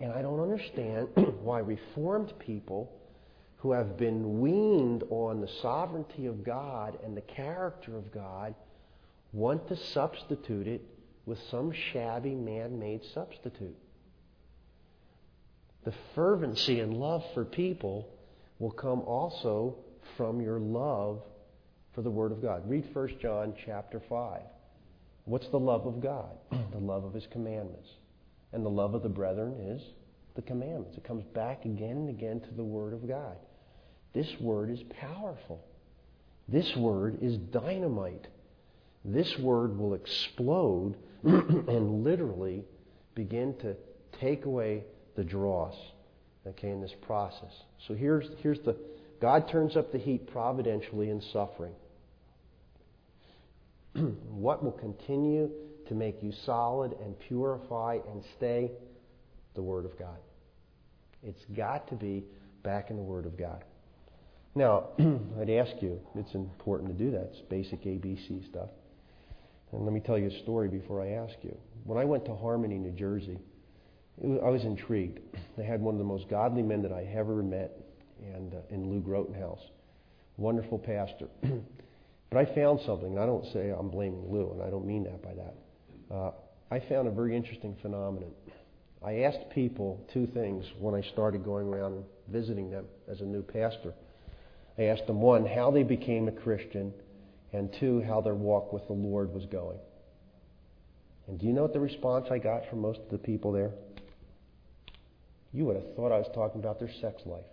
And 0.01 0.13
I 0.13 0.23
don't 0.23 0.41
understand 0.41 1.09
why 1.43 1.59
Reformed 1.61 2.33
people 2.39 2.91
who 3.59 3.73
have 3.73 3.99
been 3.99 4.41
weaned 4.41 5.05
on 5.11 5.41
the 5.41 5.51
sovereignty 5.61 6.27
of 6.27 6.43
God 6.43 6.99
and 7.05 7.15
the 7.15 7.21
character 7.21 7.97
of 7.97 8.11
God 8.11 8.55
want 9.33 9.69
to 9.69 9.77
substitute 9.77 10.67
it 10.67 10.83
with 11.27 11.39
some 11.51 11.71
shabby 11.71 12.35
man 12.35 12.79
made 12.79 13.05
substitute. 13.13 13.77
The 15.85 15.93
fervency 16.15 16.81
and 16.81 16.95
love 16.95 17.25
for 17.35 17.45
people 17.45 18.09
will 18.59 18.71
come 18.71 19.01
also 19.01 19.77
from 20.17 20.41
your 20.41 20.59
love 20.59 21.23
for 21.95 22.03
the 22.03 22.11
Word 22.11 22.33
of 22.33 22.43
God. 22.43 22.69
Read 22.69 22.89
1 22.95 23.19
John 23.21 23.55
chapter 23.65 24.01
5. 24.09 24.41
What's 25.25 25.49
the 25.49 25.59
love 25.59 25.87
of 25.87 26.01
God? 26.01 26.31
the 26.73 26.79
love 26.79 27.05
of 27.05 27.15
His 27.15 27.27
commandments. 27.27 27.89
And 28.53 28.65
the 28.65 28.71
love 28.71 28.95
of 28.95 29.03
the 29.03 29.09
brethren 29.09 29.55
is 29.61 29.83
the 30.35 30.43
commandments. 30.43 30.97
It 30.97 31.05
comes 31.05 31.25
back 31.35 31.65
again 31.65 31.97
and 31.97 32.09
again 32.09 32.41
to 32.41 32.51
the 32.55 32.65
Word 32.65 32.93
of 32.93 33.07
God. 33.07 33.37
This 34.13 34.29
Word 34.41 34.71
is 34.71 34.83
powerful. 35.01 35.65
This 36.49 36.75
Word 36.77 37.19
is 37.23 37.37
dynamite. 37.37 38.27
This 39.05 39.39
Word 39.39 39.79
will 39.79 39.95
explode 39.95 40.97
and 41.23 42.05
literally 42.05 42.65
begin 43.15 43.57
to 43.59 43.77
take 44.21 44.45
away 44.45 44.85
the 45.17 45.25
dross, 45.25 45.77
okay, 46.47 46.71
in 46.71 46.81
this 46.81 46.95
process. 47.03 47.53
So 47.87 47.95
here's, 47.95 48.27
here's 48.43 48.61
the 48.61 48.77
God 49.21 49.49
turns 49.49 49.77
up 49.77 49.93
the 49.93 49.99
heat 49.99 50.33
providentially 50.33 51.11
in 51.11 51.21
suffering. 51.21 51.75
what 53.95 54.65
will 54.65 54.73
continue 54.73 55.51
to 55.91 55.95
make 55.97 56.23
you 56.23 56.33
solid 56.47 56.97
and 57.05 57.19
purify 57.19 57.99
and 58.11 58.23
stay? 58.37 58.71
The 59.55 59.63
Word 59.63 59.85
of 59.85 59.99
God. 59.99 60.17
It's 61.23 61.45
got 61.57 61.89
to 61.89 61.97
be 61.97 62.25
back 62.63 62.91
in 62.91 62.97
the 62.97 63.03
Word 63.03 63.27
of 63.27 63.37
God. 63.37 63.65
Now, 64.55 64.89
I'd 65.41 65.51
ask 65.51 65.83
you, 65.83 66.01
it's 66.15 66.35
important 66.35 66.97
to 66.97 67.05
do 67.05 67.11
that. 67.11 67.33
It's 67.33 67.41
basic 67.51 67.83
ABC 67.83 68.49
stuff. 68.49 68.71
And 69.73 69.85
let 69.85 69.93
me 69.93 70.01
tell 70.01 70.17
you 70.17 70.29
a 70.29 70.43
story 70.43 70.69
before 70.69 71.03
I 71.03 71.11
ask 71.11 71.35
you. 71.43 71.57
When 71.85 71.99
I 71.99 72.05
went 72.05 72.25
to 72.27 72.37
Harmony, 72.37 72.79
New 72.79 72.93
Jersey, 72.93 73.39
was, 74.17 74.41
I 74.45 74.49
was 74.49 74.65
intrigued. 74.65 75.21
They 75.57 75.67
had 75.67 75.83
one 75.83 75.95
of 75.95 75.99
the 75.99 76.05
most 76.05 76.27
godly 76.31 76.63
men 76.63 76.81
that 76.83 76.93
I 76.93 77.03
ever 77.15 77.43
met, 77.43 77.77
and 78.35 78.55
uh, 78.55 78.59
in 78.71 78.89
Lou 78.89 79.03
Grotenhuis, 79.03 79.61
wonderful 80.39 80.79
pastor. 80.79 81.27
but 82.31 82.39
I 82.39 82.55
found 82.55 82.81
something, 82.87 83.09
and 83.09 83.19
I 83.19 83.27
don't 83.27 83.45
say 83.53 83.69
I'm 83.69 83.91
blaming 83.91 84.33
Lou, 84.33 84.53
and 84.53 84.63
I 84.63 84.71
don't 84.71 84.87
mean 84.87 85.05
that 85.05 85.21
by 85.23 85.35
that. 85.35 85.55
Uh, 86.13 86.31
I 86.71 86.81
found 86.81 87.09
a 87.09 87.11
very 87.11 87.37
interesting 87.37 87.77
phenomenon. 87.81 88.33
I 89.05 89.21
asked 89.21 89.51
people 89.55 90.05
two 90.13 90.27
things 90.27 90.65
when 90.79 90.95
I 90.95 91.03
started 91.13 91.45
going 91.45 91.69
around 91.69 92.05
visiting 92.29 92.71
them 92.71 92.87
as 93.11 93.21
a 93.21 93.25
new 93.25 93.43
pastor. 93.43 93.95
I 94.79 94.85
asked 94.85 95.07
them 95.07 95.21
one, 95.21 95.47
how 95.47 95.71
they 95.71 95.83
became 95.83 96.29
a 96.29 96.33
Christian, 96.33 96.93
and 97.53 97.75
two, 97.81 98.03
how 98.03 98.21
their 98.21 98.35
walk 98.35 98.73
with 98.73 98.87
the 98.87 98.93
Lord 98.93 99.33
was 99.33 99.47
going. 99.47 99.79
And 101.29 101.39
do 101.39 101.47
you 101.47 101.53
know 101.53 101.63
what 101.63 101.73
the 101.73 101.81
response 101.81 102.27
I 102.31 102.39
got 102.39 102.69
from 102.69 102.81
most 102.81 103.01
of 103.01 103.11
the 103.11 103.19
people 103.19 103.53
there? 103.53 103.73
You 105.53 105.65
would 105.67 105.77
have 105.77 105.95
thought 105.95 106.13
I 106.13 106.19
was 106.19 106.31
talking 106.35 106.61
about 106.61 106.79
their 106.79 106.91
sex 107.01 107.23
life. 107.25 107.45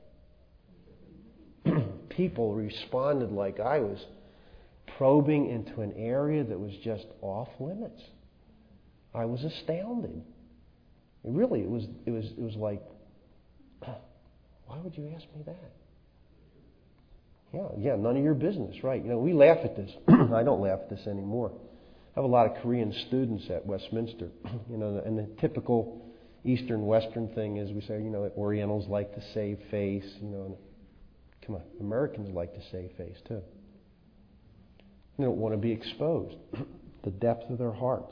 people 2.09 2.53
responded 2.53 3.31
like 3.31 3.59
I 3.59 3.79
was 3.79 4.03
probing 4.97 5.49
into 5.49 5.81
an 5.81 5.93
area 5.95 6.43
that 6.43 6.59
was 6.59 6.71
just 6.83 7.05
off 7.21 7.49
limits. 7.59 8.01
I 9.17 9.25
was 9.25 9.43
astounded. 9.43 10.21
Really, 11.23 11.61
it 11.61 11.69
was, 11.69 11.85
it 12.05 12.11
was, 12.11 12.25
it 12.25 12.41
was 12.41 12.55
like, 12.55 12.81
why 14.67 14.79
would 14.83 14.95
you 14.95 15.11
ask 15.15 15.25
me 15.35 15.43
that? 15.45 15.71
Yeah, 17.53 17.67
yeah, 17.77 17.95
none 17.95 18.17
of 18.17 18.23
your 18.23 18.35
business, 18.35 18.83
right? 18.83 19.01
You 19.01 19.09
know, 19.09 19.17
we 19.17 19.33
laugh 19.33 19.57
at 19.63 19.75
this. 19.75 19.91
I 20.07 20.43
don't 20.43 20.61
laugh 20.61 20.79
at 20.83 20.89
this 20.89 21.07
anymore. 21.07 21.51
I 22.15 22.19
have 22.19 22.25
a 22.25 22.27
lot 22.27 22.45
of 22.45 22.61
Korean 22.61 22.93
students 23.07 23.45
at 23.49 23.65
Westminster. 23.65 24.29
You 24.69 24.77
know, 24.77 25.01
and 25.03 25.17
the 25.17 25.27
typical 25.39 26.05
Eastern 26.43 26.85
Western 26.85 27.29
thing 27.29 27.57
is 27.57 27.71
we 27.71 27.81
say, 27.81 27.95
you 27.95 28.09
know, 28.09 28.29
Orientals 28.37 28.87
like 28.87 29.13
to 29.15 29.21
save 29.33 29.57
face. 29.71 30.05
You 30.21 30.27
know, 30.27 30.57
come 31.45 31.55
on, 31.55 31.61
Americans 31.79 32.29
like 32.29 32.53
to 32.53 32.61
save 32.71 32.91
face 32.97 33.17
too. 33.27 33.41
They 35.17 35.23
don't 35.23 35.37
want 35.37 35.53
to 35.53 35.57
be 35.57 35.71
exposed. 35.71 36.35
the 37.03 37.11
depth 37.11 37.49
of 37.49 37.57
their 37.57 37.71
heart. 37.71 38.11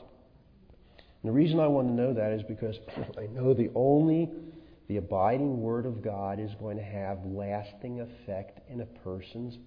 And 1.22 1.28
the 1.30 1.32
reason 1.32 1.60
I 1.60 1.66
want 1.66 1.88
to 1.88 1.94
know 1.94 2.12
that 2.12 2.32
is 2.32 2.42
because 2.42 2.78
I 3.18 3.26
know 3.26 3.54
the 3.54 3.70
only 3.74 4.30
the 4.88 4.98
abiding 4.98 5.60
Word 5.60 5.84
of 5.84 6.02
God 6.02 6.38
is 6.38 6.54
going 6.60 6.76
to 6.76 6.82
have 6.82 7.24
lasting 7.24 8.00
effect 8.00 8.60
in 8.70 8.80
a 8.80 8.86
person's 8.86 9.58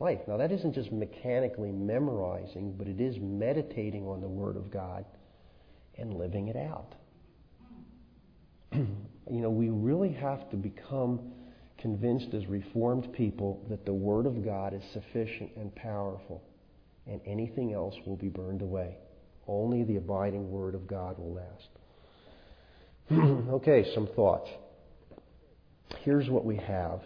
life. 0.00 0.20
Now, 0.26 0.36
that 0.36 0.52
isn't 0.52 0.74
just 0.74 0.92
mechanically 0.92 1.72
memorizing, 1.72 2.74
but 2.76 2.86
it 2.86 3.00
is 3.00 3.16
meditating 3.20 4.06
on 4.06 4.20
the 4.20 4.28
Word 4.28 4.56
of 4.56 4.70
God 4.70 5.04
and 5.96 6.14
living 6.14 6.48
it 6.48 6.56
out. 6.56 6.94
you 8.72 8.86
know, 9.28 9.50
we 9.50 9.70
really 9.70 10.12
have 10.12 10.50
to 10.50 10.56
become 10.56 11.20
convinced 11.78 12.34
as 12.34 12.46
reformed 12.46 13.12
people 13.12 13.64
that 13.70 13.86
the 13.86 13.92
Word 13.92 14.26
of 14.26 14.44
God 14.44 14.74
is 14.74 14.82
sufficient 14.92 15.50
and 15.56 15.74
powerful, 15.74 16.42
and 17.06 17.20
anything 17.24 17.72
else 17.72 17.94
will 18.04 18.16
be 18.16 18.28
burned 18.28 18.60
away. 18.60 18.96
Only 19.50 19.82
the 19.82 19.96
abiding 19.96 20.48
Word 20.48 20.76
of 20.76 20.86
God 20.86 21.18
will 21.18 21.34
last. 21.34 21.68
okay, 23.54 23.92
some 23.94 24.06
thoughts. 24.06 24.48
Here's 26.04 26.30
what 26.30 26.44
we 26.44 26.56
have 26.56 27.00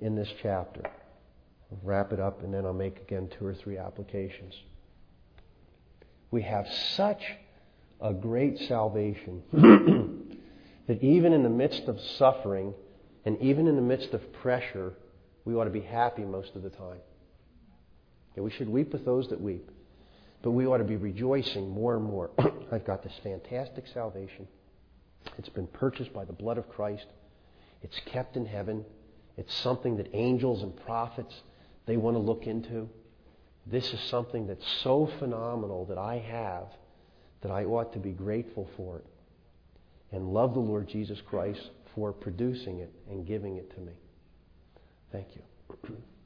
in 0.00 0.16
this 0.16 0.28
chapter. 0.42 0.82
I'll 0.84 1.78
wrap 1.84 2.12
it 2.12 2.18
up 2.18 2.42
and 2.42 2.52
then 2.52 2.66
I'll 2.66 2.72
make 2.72 2.98
again 2.98 3.30
two 3.38 3.46
or 3.46 3.54
three 3.54 3.78
applications. 3.78 4.54
We 6.32 6.42
have 6.42 6.66
such 6.96 7.22
a 8.00 8.12
great 8.12 8.58
salvation 8.66 9.44
that 10.88 11.00
even 11.00 11.32
in 11.32 11.44
the 11.44 11.48
midst 11.48 11.84
of 11.84 12.00
suffering 12.18 12.74
and 13.24 13.40
even 13.40 13.68
in 13.68 13.76
the 13.76 13.82
midst 13.82 14.14
of 14.14 14.32
pressure, 14.32 14.94
we 15.44 15.54
ought 15.54 15.64
to 15.64 15.70
be 15.70 15.80
happy 15.80 16.22
most 16.22 16.56
of 16.56 16.64
the 16.64 16.70
time. 16.70 16.98
Yeah, 18.36 18.42
we 18.42 18.50
should 18.50 18.68
weep 18.68 18.92
with 18.92 19.04
those 19.04 19.28
that 19.28 19.40
weep, 19.40 19.70
but 20.42 20.52
we 20.52 20.66
ought 20.66 20.78
to 20.78 20.84
be 20.84 20.96
rejoicing 20.96 21.70
more 21.70 21.96
and 21.96 22.04
more. 22.04 22.30
I've 22.72 22.84
got 22.84 23.02
this 23.02 23.18
fantastic 23.22 23.86
salvation. 23.92 24.46
It's 25.36 25.48
been 25.48 25.66
purchased 25.66 26.12
by 26.12 26.24
the 26.24 26.32
blood 26.32 26.58
of 26.58 26.68
Christ. 26.68 27.06
It's 27.82 27.98
kept 28.06 28.36
in 28.36 28.46
heaven. 28.46 28.84
It's 29.36 29.54
something 29.54 29.96
that 29.96 30.08
angels 30.12 30.62
and 30.62 30.76
prophets 30.84 31.34
they 31.86 31.96
want 31.96 32.16
to 32.16 32.20
look 32.20 32.46
into. 32.46 32.88
This 33.66 33.92
is 33.92 34.00
something 34.00 34.46
that's 34.46 34.66
so 34.82 35.10
phenomenal 35.18 35.84
that 35.86 35.98
I 35.98 36.18
have 36.18 36.68
that 37.42 37.50
I 37.50 37.64
ought 37.64 37.92
to 37.92 37.98
be 37.98 38.12
grateful 38.12 38.68
for 38.76 38.98
it 38.98 39.06
and 40.12 40.32
love 40.32 40.54
the 40.54 40.60
Lord 40.60 40.88
Jesus 40.88 41.20
Christ 41.20 41.70
for 41.94 42.12
producing 42.12 42.78
it 42.78 42.92
and 43.10 43.26
giving 43.26 43.56
it 43.56 43.74
to 43.74 43.80
me. 43.80 43.92
Thank 45.12 45.28
you. 45.34 45.96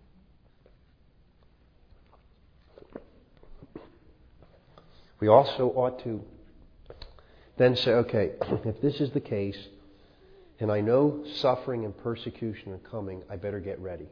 We 5.22 5.28
also 5.28 5.68
ought 5.76 6.02
to 6.02 6.20
then 7.56 7.76
say, 7.76 7.92
okay, 7.92 8.32
if 8.64 8.80
this 8.80 9.00
is 9.00 9.12
the 9.12 9.20
case, 9.20 9.68
and 10.58 10.68
I 10.68 10.80
know 10.80 11.24
suffering 11.36 11.84
and 11.84 11.96
persecution 11.96 12.72
are 12.72 12.78
coming, 12.78 13.22
I 13.30 13.36
better 13.36 13.60
get 13.60 13.78
ready. 13.78 14.08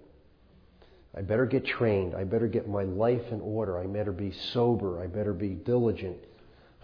I 1.12 1.22
better 1.22 1.46
get 1.46 1.66
trained. 1.66 2.14
I 2.14 2.22
better 2.22 2.46
get 2.46 2.68
my 2.68 2.84
life 2.84 3.24
in 3.32 3.40
order. 3.40 3.76
I 3.76 3.88
better 3.88 4.12
be 4.12 4.30
sober. 4.52 5.02
I 5.02 5.08
better 5.08 5.32
be 5.32 5.48
diligent. 5.48 6.18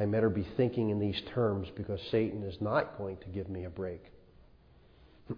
I 0.01 0.07
better 0.07 0.29
be 0.29 0.45
thinking 0.57 0.91
in 0.91 0.99
these 0.99 1.23
terms 1.33 1.69
because 1.77 2.01
Satan 2.11 2.43
is 2.43 2.61
not 2.61 2.99
going 2.99 3.19
to 3.19 3.29
give 3.29 3.49
me 3.49 3.63
a 3.63 3.71
break. 3.71 4.03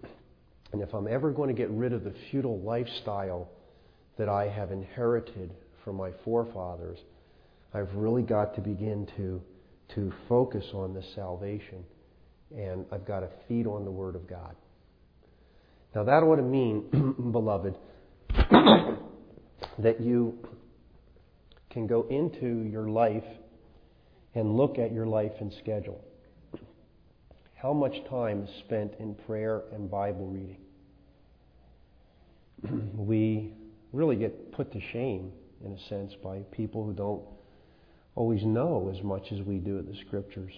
And 0.71 0.81
if 0.83 0.93
I'm 0.93 1.07
ever 1.07 1.31
going 1.31 1.47
to 1.47 1.55
get 1.55 1.69
rid 1.69 1.93
of 1.93 2.03
the 2.03 2.13
futile 2.29 2.59
lifestyle 2.59 3.49
that 4.17 4.29
I 4.29 4.47
have 4.47 4.71
inherited 4.71 5.51
from 5.83 5.95
my 5.95 6.11
forefathers, 6.23 6.99
I've 7.73 7.93
really 7.95 8.23
got 8.23 8.55
to 8.55 8.61
begin 8.61 9.07
to, 9.17 9.41
to 9.95 10.13
focus 10.27 10.65
on 10.73 10.93
this 10.93 11.05
salvation. 11.15 11.83
And 12.55 12.85
I've 12.91 13.05
got 13.05 13.19
to 13.19 13.29
feed 13.47 13.67
on 13.67 13.85
the 13.85 13.91
Word 13.91 14.15
of 14.15 14.27
God. 14.27 14.55
Now, 15.93 16.03
that 16.03 16.23
ought 16.23 16.37
to 16.37 16.41
mean, 16.41 17.15
beloved, 17.31 17.75
that 19.79 20.01
you 20.01 20.37
can 21.69 21.85
go 21.87 22.07
into 22.09 22.67
your 22.69 22.89
life 22.89 23.23
and 24.35 24.55
look 24.55 24.77
at 24.79 24.91
your 24.91 25.05
life 25.05 25.33
and 25.39 25.53
schedule. 25.59 26.03
How 27.55 27.73
much 27.73 27.93
time 28.09 28.43
is 28.43 28.49
spent 28.59 28.93
in 28.99 29.15
prayer 29.15 29.63
and 29.73 29.91
Bible 29.91 30.27
reading? 30.27 30.57
we 32.95 33.53
really 33.91 34.15
get 34.15 34.51
put 34.53 34.71
to 34.73 34.79
shame, 34.93 35.31
in 35.63 35.73
a 35.73 35.79
sense, 35.89 36.13
by 36.23 36.39
people 36.51 36.85
who 36.85 36.93
don't 36.93 37.23
always 38.19 38.43
know 38.43 38.93
as 38.93 39.01
much 39.01 39.31
as 39.31 39.41
we 39.43 39.59
do 39.59 39.77
of 39.77 39.87
the 39.87 39.95
Scriptures. 40.05 40.51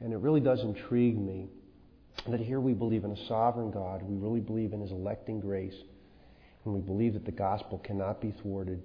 And 0.00 0.10
it 0.10 0.16
really 0.16 0.40
does 0.40 0.60
intrigue 0.60 1.18
me 1.18 1.46
that 2.26 2.40
here 2.40 2.60
we 2.60 2.72
believe 2.72 3.04
in 3.04 3.12
a 3.12 3.26
sovereign 3.26 3.70
God, 3.70 4.02
we 4.02 4.16
really 4.16 4.40
believe 4.40 4.72
in 4.72 4.80
His 4.80 4.90
electing 4.90 5.38
grace, 5.38 5.74
and 6.64 6.72
we 6.72 6.80
believe 6.80 7.12
that 7.12 7.26
the 7.26 7.30
gospel 7.30 7.78
cannot 7.78 8.22
be 8.22 8.34
thwarted, 8.40 8.82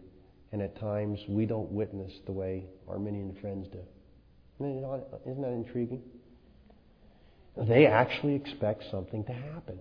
and 0.52 0.62
at 0.62 0.78
times 0.82 1.18
we 1.30 1.46
don't 1.46 1.72
witness 1.72 2.12
the 2.26 2.34
way 2.34 2.66
Arminian 2.90 3.38
friends 3.40 3.70
do. 3.72 3.80
Isn't 4.60 5.42
that 5.42 5.54
intriguing? 5.54 6.02
They 7.56 7.86
actually 7.86 8.36
expect 8.36 8.84
something 8.92 9.24
to 9.24 9.34
happen, 9.34 9.80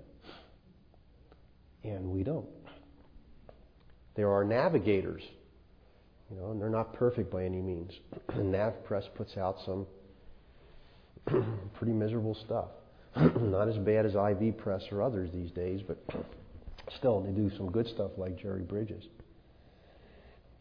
and 1.82 2.04
we 2.04 2.22
don't. 2.22 2.46
There 4.14 4.30
are 4.30 4.44
navigators, 4.44 5.22
you 6.32 6.40
know, 6.40 6.50
and 6.50 6.60
they're 6.60 6.70
not 6.70 6.94
perfect 6.94 7.30
by 7.30 7.44
any 7.44 7.60
means. 7.60 7.92
And 8.28 8.52
Nav 8.52 8.84
Press 8.84 9.04
puts 9.14 9.36
out 9.36 9.58
some 9.66 9.86
pretty 11.74 11.92
miserable 11.92 12.34
stuff. 12.34 12.68
not 13.16 13.68
as 13.68 13.76
bad 13.78 14.06
as 14.06 14.14
IV 14.14 14.56
Press 14.56 14.82
or 14.90 15.02
others 15.02 15.30
these 15.34 15.50
days, 15.50 15.80
but 15.86 15.98
still, 16.96 17.20
they 17.20 17.30
do 17.30 17.50
some 17.56 17.70
good 17.70 17.86
stuff 17.88 18.12
like 18.16 18.40
Jerry 18.40 18.62
Bridges. 18.62 19.04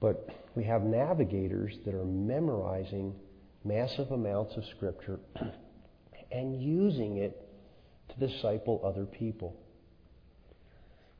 But 0.02 0.28
we 0.56 0.64
have 0.66 0.82
navigators 0.82 1.78
that 1.86 1.94
are 1.94 2.04
memorizing 2.04 3.16
massive 3.64 4.12
amounts 4.12 4.58
of 4.58 4.66
Scripture 4.76 5.20
and 6.32 6.62
using 6.62 7.18
it 7.18 7.48
to 8.10 8.28
disciple 8.28 8.82
other 8.84 9.06
people. 9.06 9.56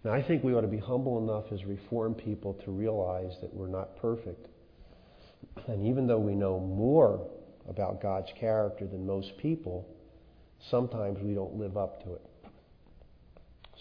Now, 0.04 0.14
I 0.14 0.24
think 0.24 0.44
we 0.44 0.56
ought 0.56 0.62
to 0.62 0.68
be 0.68 0.80
humble 0.80 1.20
enough 1.20 1.52
as 1.52 1.64
Reformed 1.64 2.18
people 2.18 2.56
to 2.66 2.72
realize 2.72 3.34
that 3.42 3.54
we're 3.54 3.68
not 3.68 3.98
perfect. 4.02 4.48
And 5.68 5.86
even 5.86 6.08
though 6.08 6.20
we 6.20 6.34
know 6.34 6.60
more 6.60 7.28
about 7.70 8.02
God's 8.02 8.30
character 8.40 8.88
than 8.88 9.06
most 9.06 9.38
people, 9.38 9.88
sometimes 10.72 11.20
we 11.22 11.36
don't 11.36 11.56
live 11.56 11.78
up 11.78 12.04
to 12.04 12.14
it. 12.14 12.22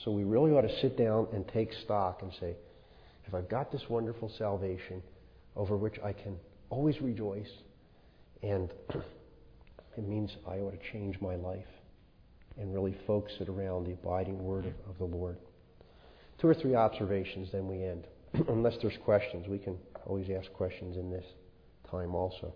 So 0.05 0.11
we 0.11 0.25
really 0.25 0.53
ought 0.53 0.63
to 0.63 0.81
sit 0.81 0.99
down 0.99 1.29
and 1.33 1.47
take 1.49 1.73
stock 1.85 2.21
and 2.23 2.33
say, 2.39 2.55
if 3.27 3.35
I've 3.35 3.49
got 3.49 3.73
this 3.73 3.83
wonderful 3.89 4.31
salvation 4.37 5.03
over 5.57 5.77
which 5.77 5.99
I 6.05 6.13
can 6.13 6.37
always 6.69 7.01
rejoice, 7.01 7.51
and 8.43 8.71
it 9.97 10.07
means 10.07 10.31
I 10.47 10.59
ought 10.59 10.73
to 10.73 10.93
change 10.93 11.21
my 11.21 11.35
life 11.35 11.67
and 12.59 12.75
really 12.75 12.97
focus 13.07 13.33
it 13.41 13.49
around 13.49 13.85
the 13.85 13.93
abiding 13.93 14.43
word 14.43 14.67
of, 14.67 14.75
of 14.89 14.99
the 14.99 15.05
Lord. 15.05 15.39
Two 16.41 16.49
or 16.49 16.55
three 16.55 16.75
observations, 16.75 17.53
then 17.53 17.69
we 17.69 17.85
end. 17.85 18.07
Unless 18.49 18.79
there's 18.81 18.97
questions, 19.05 19.47
we 19.47 19.59
can 19.59 19.77
always 20.07 20.31
ask 20.31 20.51
questions 20.55 20.97
in 20.97 21.11
this 21.11 21.27
time 21.91 22.15
also. 22.15 22.55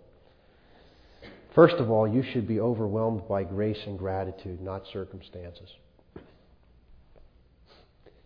First 1.54 1.76
of 1.76 1.90
all, 1.90 2.08
you 2.08 2.22
should 2.22 2.48
be 2.48 2.60
overwhelmed 2.60 3.28
by 3.28 3.44
grace 3.44 3.80
and 3.86 3.98
gratitude, 3.98 4.60
not 4.60 4.86
circumstances. 4.92 5.68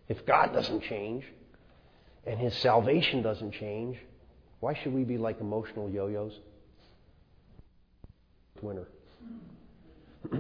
If 0.09 0.25
God 0.25 0.53
doesn't 0.55 0.83
change 0.85 1.25
and 2.25 2.39
His 2.39 2.55
salvation 2.55 3.21
doesn't 3.23 3.53
change, 3.53 3.99
why 4.61 4.75
should 4.75 4.95
we 4.95 5.05
be 5.05 5.19
like 5.19 5.41
emotional 5.41 5.91
yo 5.91 6.07
yos? 6.07 6.33
Winter. 8.63 8.89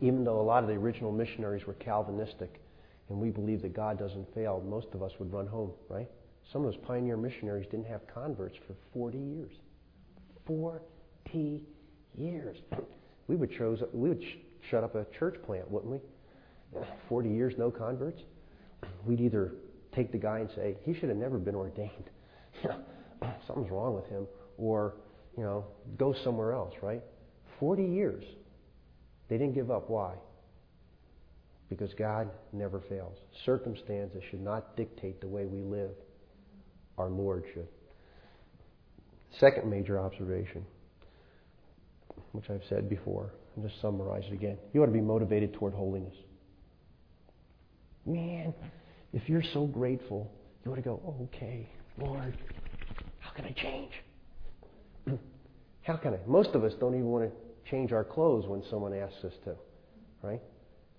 Even 0.00 0.24
though 0.24 0.40
a 0.40 0.42
lot 0.42 0.62
of 0.62 0.68
the 0.68 0.76
original 0.76 1.12
missionaries 1.12 1.66
were 1.66 1.74
Calvinistic 1.74 2.60
and 3.12 3.20
we 3.20 3.28
believe 3.28 3.60
that 3.60 3.74
God 3.74 3.98
doesn't 3.98 4.34
fail, 4.34 4.64
most 4.66 4.88
of 4.94 5.02
us 5.02 5.12
would 5.18 5.30
run 5.30 5.46
home, 5.46 5.70
right? 5.90 6.08
Some 6.50 6.64
of 6.64 6.72
those 6.72 6.80
pioneer 6.82 7.18
missionaries 7.18 7.66
didn't 7.70 7.86
have 7.86 8.00
converts 8.06 8.56
for 8.66 8.74
40 8.94 9.18
years. 9.18 9.52
40 10.46 11.62
years. 12.16 12.56
We 13.28 13.36
would, 13.36 13.52
chose, 13.52 13.82
we 13.92 14.08
would 14.08 14.22
sh- 14.22 14.36
shut 14.70 14.82
up 14.82 14.94
a 14.94 15.04
church 15.18 15.36
plant, 15.44 15.70
wouldn't 15.70 15.92
we? 15.92 15.98
40 17.10 17.28
years, 17.28 17.52
no 17.58 17.70
converts. 17.70 18.22
We'd 19.04 19.20
either 19.20 19.52
take 19.94 20.10
the 20.10 20.18
guy 20.18 20.38
and 20.38 20.48
say, 20.56 20.78
he 20.82 20.94
should 20.94 21.10
have 21.10 21.18
never 21.18 21.36
been 21.36 21.54
ordained. 21.54 22.08
Something's 23.46 23.70
wrong 23.70 23.94
with 23.94 24.06
him. 24.06 24.26
Or, 24.56 24.94
you 25.36 25.44
know, 25.44 25.66
go 25.98 26.14
somewhere 26.24 26.52
else, 26.52 26.72
right? 26.80 27.02
40 27.60 27.84
years. 27.84 28.24
They 29.28 29.36
didn't 29.36 29.54
give 29.54 29.70
up. 29.70 29.90
Why? 29.90 30.14
Because 31.72 31.94
God 31.94 32.28
never 32.52 32.80
fails. 32.86 33.16
Circumstances 33.46 34.22
should 34.30 34.42
not 34.42 34.76
dictate 34.76 35.22
the 35.22 35.26
way 35.26 35.46
we 35.46 35.62
live. 35.62 35.92
Our 36.98 37.08
Lord 37.08 37.44
should. 37.54 37.66
Second 39.40 39.70
major 39.70 39.98
observation, 39.98 40.66
which 42.32 42.50
I've 42.50 42.60
said 42.68 42.90
before, 42.90 43.32
I'll 43.56 43.66
just 43.66 43.80
summarize 43.80 44.24
it 44.28 44.34
again. 44.34 44.58
You 44.74 44.82
ought 44.82 44.86
to 44.86 44.92
be 44.92 45.00
motivated 45.00 45.54
toward 45.54 45.72
holiness. 45.72 46.14
Man, 48.04 48.52
if 49.14 49.26
you're 49.30 49.44
so 49.54 49.66
grateful, 49.66 50.30
you 50.64 50.72
ought 50.72 50.76
to 50.76 50.82
go, 50.82 51.00
okay, 51.22 51.66
Lord, 51.96 52.36
how 53.20 53.30
can 53.30 53.46
I 53.46 53.52
change? 53.52 53.92
how 55.82 55.96
can 55.96 56.12
I? 56.12 56.18
Most 56.26 56.50
of 56.50 56.64
us 56.64 56.74
don't 56.78 56.94
even 56.94 57.06
want 57.06 57.30
to 57.30 57.70
change 57.70 57.92
our 57.92 58.04
clothes 58.04 58.46
when 58.46 58.62
someone 58.68 58.92
asks 58.92 59.24
us 59.24 59.32
to, 59.44 59.54
right? 60.22 60.42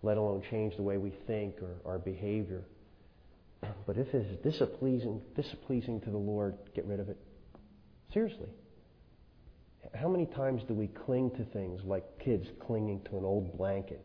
Let 0.03 0.17
alone 0.17 0.43
change 0.51 0.75
the 0.75 0.83
way 0.83 0.97
we 0.97 1.11
think 1.25 1.55
or 1.61 1.75
our 1.91 1.97
behavior. 1.97 2.63
But 3.87 3.97
if 3.97 4.13
it's 4.13 4.43
displeasing, 4.43 5.21
displeasing 5.35 6.01
to 6.01 6.09
the 6.09 6.17
Lord, 6.17 6.55
get 6.75 6.85
rid 6.85 6.99
of 6.99 7.09
it. 7.09 7.17
Seriously. 8.13 8.49
How 9.93 10.07
many 10.07 10.25
times 10.25 10.63
do 10.67 10.73
we 10.73 10.87
cling 10.87 11.31
to 11.31 11.45
things 11.45 11.81
like 11.83 12.03
kids 12.19 12.47
clinging 12.65 13.01
to 13.09 13.17
an 13.17 13.25
old 13.25 13.57
blanket? 13.57 14.03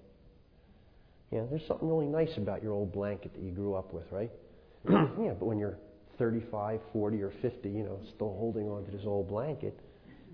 Know, 1.30 1.46
there's 1.50 1.66
something 1.66 1.88
really 1.88 2.06
nice 2.06 2.36
about 2.36 2.62
your 2.62 2.72
old 2.72 2.92
blanket 2.92 3.34
that 3.34 3.42
you 3.42 3.50
grew 3.50 3.74
up 3.74 3.92
with, 3.92 4.04
right? 4.10 4.30
yeah, 4.88 5.34
but 5.38 5.42
when 5.42 5.58
you're 5.58 5.78
35, 6.18 6.80
40, 6.92 7.22
or 7.22 7.32
50, 7.42 7.68
you 7.68 7.84
know, 7.84 8.00
still 8.14 8.34
holding 8.38 8.68
on 8.68 8.84
to 8.86 8.90
this 8.90 9.02
old 9.04 9.28
blanket, 9.28 9.78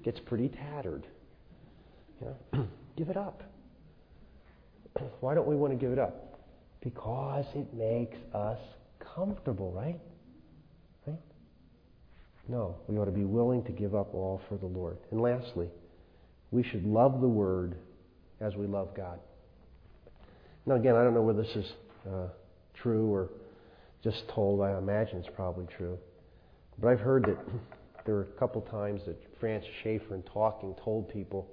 gets 0.03 0.21
pretty 0.21 0.49
tattered. 0.49 1.07
You 2.21 2.35
know? 2.53 2.67
give 2.97 3.09
it 3.09 3.17
up. 3.17 3.43
Why 5.21 5.35
don't 5.35 5.47
we 5.47 5.57
want 5.57 5.73
to 5.73 5.79
give 5.79 5.93
it 5.93 5.99
up? 5.99 6.39
Because 6.83 7.47
it 7.55 7.73
makes 7.75 8.17
us 8.35 8.59
comfortable, 9.15 9.73
right? 9.73 9.99
Right? 11.07 11.19
No, 12.49 12.77
we 12.89 12.99
ought 12.99 13.07
to 13.07 13.11
be 13.11 13.25
willing 13.25 13.65
to 13.65 13.73
give 13.73 13.95
up 13.95 14.15
all 14.15 14.41
for 14.49 14.57
the 14.57 14.67
Lord. 14.67 14.99
And 15.11 15.21
lastly, 15.21 15.69
we 16.51 16.63
should 16.63 16.85
love 16.85 17.21
the 17.21 17.29
Word 17.29 17.77
as 18.41 18.55
we 18.55 18.67
love 18.67 18.95
God. 18.95 19.19
Now, 20.67 20.77
again, 20.77 20.95
I 20.95 21.03
don't 21.03 21.15
know 21.15 21.23
whether 21.23 21.43
this 21.43 21.57
is 21.57 21.73
uh, 22.07 22.29
true 22.75 23.13
or 23.13 23.31
just 24.03 24.23
told. 24.29 24.61
I 24.61 24.77
imagine 24.77 25.19
it's 25.19 25.35
probably 25.35 25.67
true. 25.77 25.99
But 26.79 26.89
I've 26.89 27.01
heard 27.01 27.25
that 27.25 27.39
there 28.05 28.15
were 28.15 28.29
a 28.37 28.39
couple 28.39 28.61
times 28.63 29.03
that 29.07 29.17
Francis 29.41 29.71
Schaeffer, 29.83 30.15
in 30.15 30.23
talking, 30.23 30.75
told 30.83 31.09
people 31.09 31.49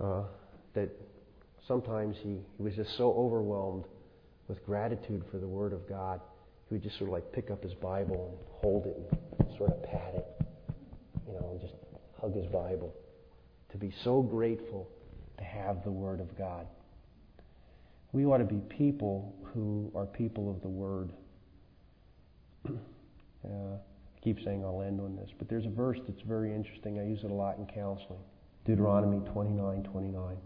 uh, 0.00 0.22
that 0.74 0.90
sometimes 1.66 2.16
he, 2.22 2.38
he 2.56 2.62
was 2.62 2.74
just 2.74 2.96
so 2.96 3.12
overwhelmed 3.12 3.84
with 4.48 4.64
gratitude 4.64 5.24
for 5.30 5.38
the 5.38 5.46
Word 5.46 5.72
of 5.72 5.88
God, 5.88 6.20
he 6.68 6.74
would 6.74 6.82
just 6.82 6.98
sort 6.98 7.08
of 7.08 7.14
like 7.14 7.32
pick 7.32 7.50
up 7.50 7.62
his 7.62 7.74
Bible 7.74 8.30
and 8.30 8.48
hold 8.62 8.86
it 8.86 8.96
and 9.38 9.56
sort 9.56 9.70
of 9.70 9.82
pat 9.82 10.14
it, 10.14 10.26
you 11.26 11.32
know, 11.34 11.50
and 11.52 11.60
just 11.60 11.74
hug 12.20 12.34
his 12.34 12.46
Bible. 12.46 12.94
To 13.72 13.78
be 13.78 13.92
so 14.04 14.22
grateful 14.22 14.88
to 15.38 15.44
have 15.44 15.82
the 15.84 15.90
Word 15.90 16.20
of 16.20 16.36
God. 16.38 16.66
We 18.12 18.24
ought 18.24 18.38
to 18.38 18.44
be 18.44 18.60
people 18.68 19.34
who 19.52 19.90
are 19.94 20.06
people 20.06 20.50
of 20.50 20.62
the 20.62 20.68
Word. 20.68 21.12
uh, 22.68 22.72
I 23.44 24.20
keep 24.22 24.38
saying 24.44 24.64
I'll 24.64 24.82
end 24.82 25.00
on 25.00 25.16
this, 25.16 25.30
but 25.38 25.48
there's 25.48 25.66
a 25.66 25.70
verse 25.70 25.98
that's 26.08 26.22
very 26.22 26.54
interesting. 26.54 26.98
I 26.98 27.04
use 27.04 27.20
it 27.24 27.30
a 27.30 27.34
lot 27.34 27.58
in 27.58 27.66
counseling. 27.66 28.20
Deuteronomy 28.64 29.20
29, 29.30 29.82
29. 29.82 30.36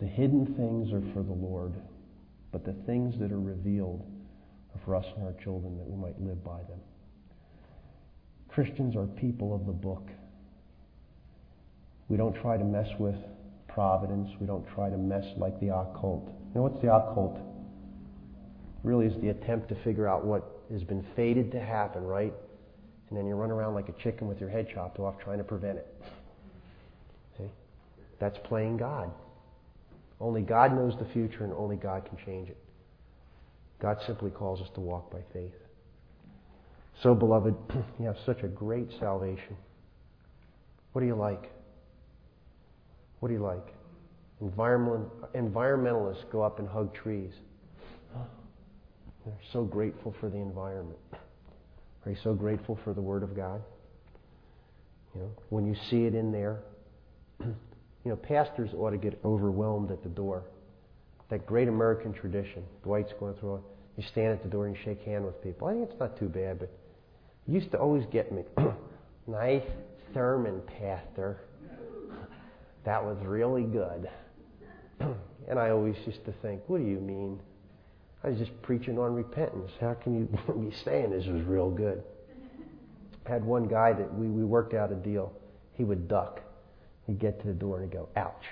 The 0.00 0.06
hidden 0.06 0.46
things 0.56 0.92
are 0.92 1.02
for 1.12 1.22
the 1.22 1.32
Lord, 1.32 1.74
but 2.52 2.64
the 2.64 2.72
things 2.86 3.18
that 3.20 3.30
are 3.30 3.40
revealed 3.40 4.02
are 4.74 4.80
for 4.84 4.96
us 4.96 5.04
and 5.16 5.26
our 5.26 5.34
children 5.44 5.76
that 5.76 5.86
we 5.86 5.96
might 5.96 6.18
live 6.20 6.42
by 6.42 6.58
them. 6.58 6.80
Christians 8.48 8.96
are 8.96 9.06
people 9.06 9.54
of 9.54 9.66
the 9.66 9.72
book. 9.72 10.08
We 12.08 12.16
don't 12.16 12.34
try 12.40 12.56
to 12.56 12.64
mess 12.64 12.88
with 12.98 13.14
providence. 13.68 14.30
We 14.40 14.46
don't 14.46 14.66
try 14.74 14.88
to 14.88 14.96
mess 14.96 15.24
like 15.36 15.60
the 15.60 15.68
occult. 15.68 16.24
You 16.26 16.54
know 16.56 16.62
what's 16.62 16.80
the 16.82 16.92
occult? 16.92 17.38
Really 18.82 19.06
is 19.06 19.20
the 19.20 19.28
attempt 19.28 19.68
to 19.68 19.74
figure 19.84 20.08
out 20.08 20.24
what 20.24 20.62
has 20.72 20.82
been 20.82 21.04
fated 21.14 21.52
to 21.52 21.60
happen, 21.60 22.02
right? 22.04 22.32
And 23.10 23.18
then 23.18 23.26
you 23.26 23.34
run 23.34 23.50
around 23.50 23.74
like 23.74 23.88
a 23.88 24.02
chicken 24.02 24.28
with 24.28 24.40
your 24.40 24.48
head 24.48 24.68
chopped 24.72 24.98
off 24.98 25.16
trying 25.22 25.38
to 25.38 25.44
prevent 25.44 25.78
it. 25.78 25.94
See? 27.38 27.50
That's 28.18 28.38
playing 28.44 28.78
God. 28.78 29.12
Only 30.20 30.42
God 30.42 30.74
knows 30.74 30.94
the 30.98 31.06
future 31.12 31.44
and 31.44 31.52
only 31.52 31.76
God 31.76 32.04
can 32.04 32.18
change 32.24 32.48
it. 32.48 32.58
God 33.80 33.96
simply 34.06 34.30
calls 34.30 34.60
us 34.60 34.68
to 34.74 34.80
walk 34.80 35.10
by 35.10 35.20
faith. 35.32 35.54
So, 37.02 37.14
beloved, 37.14 37.54
you 37.98 38.06
have 38.06 38.18
such 38.26 38.42
a 38.42 38.48
great 38.48 38.88
salvation. 38.98 39.56
What 40.92 41.00
do 41.00 41.06
you 41.06 41.14
like? 41.14 41.50
What 43.20 43.28
do 43.28 43.34
you 43.34 43.42
like? 43.42 43.74
Environment, 44.40 45.08
environmentalists 45.34 46.30
go 46.30 46.42
up 46.42 46.58
and 46.58 46.68
hug 46.68 46.94
trees. 46.94 47.32
They're 49.24 49.34
so 49.52 49.64
grateful 49.64 50.14
for 50.18 50.28
the 50.28 50.38
environment. 50.38 50.98
Are 52.04 52.10
you 52.10 52.16
so 52.24 52.32
grateful 52.32 52.78
for 52.84 52.94
the 52.94 53.02
Word 53.02 53.22
of 53.22 53.36
God? 53.36 53.62
You 55.14 55.22
know, 55.22 55.30
when 55.50 55.66
you 55.66 55.76
see 55.90 56.04
it 56.04 56.14
in 56.14 56.32
there, 56.32 56.60
You 58.04 58.10
know, 58.10 58.16
pastors 58.16 58.70
ought 58.74 58.90
to 58.90 58.96
get 58.96 59.18
overwhelmed 59.24 59.90
at 59.90 60.02
the 60.02 60.08
door. 60.08 60.44
That 61.28 61.46
great 61.46 61.68
American 61.68 62.12
tradition. 62.12 62.64
Dwight's 62.82 63.12
going 63.20 63.34
through 63.34 63.56
it. 63.56 63.62
You 63.96 64.04
stand 64.04 64.32
at 64.32 64.42
the 64.42 64.48
door 64.48 64.66
and 64.66 64.76
shake 64.84 65.02
hands 65.02 65.26
with 65.26 65.42
people. 65.42 65.68
I 65.68 65.72
think 65.72 65.90
it's 65.90 66.00
not 66.00 66.18
too 66.18 66.28
bad, 66.28 66.58
but 66.58 66.70
it 67.46 67.52
used 67.52 67.70
to 67.72 67.78
always 67.78 68.04
get 68.10 68.32
me. 68.32 68.42
nice 69.26 69.62
sermon, 70.14 70.62
Pastor. 70.78 71.40
That 72.84 73.04
was 73.04 73.18
really 73.22 73.64
good. 73.64 74.08
and 75.48 75.58
I 75.58 75.70
always 75.70 75.96
used 76.06 76.24
to 76.24 76.32
think, 76.40 76.62
what 76.66 76.78
do 76.78 76.86
you 76.86 77.00
mean? 77.00 77.38
I 78.24 78.30
was 78.30 78.38
just 78.38 78.50
preaching 78.62 78.98
on 78.98 79.14
repentance. 79.14 79.70
How 79.80 79.94
can 79.94 80.18
you 80.18 80.54
be 80.70 80.74
saying 80.84 81.10
this 81.10 81.26
was 81.26 81.42
real 81.42 81.70
good? 81.70 82.02
I 83.26 83.30
had 83.30 83.44
one 83.44 83.68
guy 83.68 83.92
that 83.92 84.12
we, 84.14 84.28
we 84.28 84.44
worked 84.44 84.72
out 84.72 84.90
a 84.90 84.94
deal. 84.94 85.32
He 85.74 85.84
would 85.84 86.08
duck 86.08 86.40
he'd 87.06 87.18
get 87.18 87.40
to 87.40 87.46
the 87.46 87.52
door 87.52 87.80
and 87.80 87.90
he'd 87.90 87.96
go, 87.96 88.08
ouch. 88.16 88.44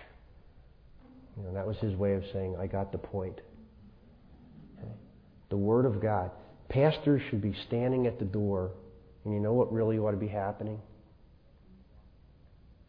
You 1.36 1.44
know, 1.44 1.54
that 1.54 1.66
was 1.66 1.76
his 1.78 1.94
way 1.94 2.14
of 2.14 2.24
saying, 2.32 2.56
I 2.58 2.66
got 2.66 2.90
the 2.92 2.98
point. 2.98 3.40
Okay? 4.78 4.92
The 5.50 5.56
Word 5.56 5.86
of 5.86 6.00
God. 6.00 6.30
Pastors 6.68 7.22
should 7.30 7.40
be 7.40 7.54
standing 7.66 8.06
at 8.06 8.18
the 8.18 8.24
door, 8.24 8.72
and 9.24 9.32
you 9.32 9.40
know 9.40 9.52
what 9.52 9.72
really 9.72 9.98
ought 9.98 10.10
to 10.10 10.16
be 10.16 10.28
happening? 10.28 10.80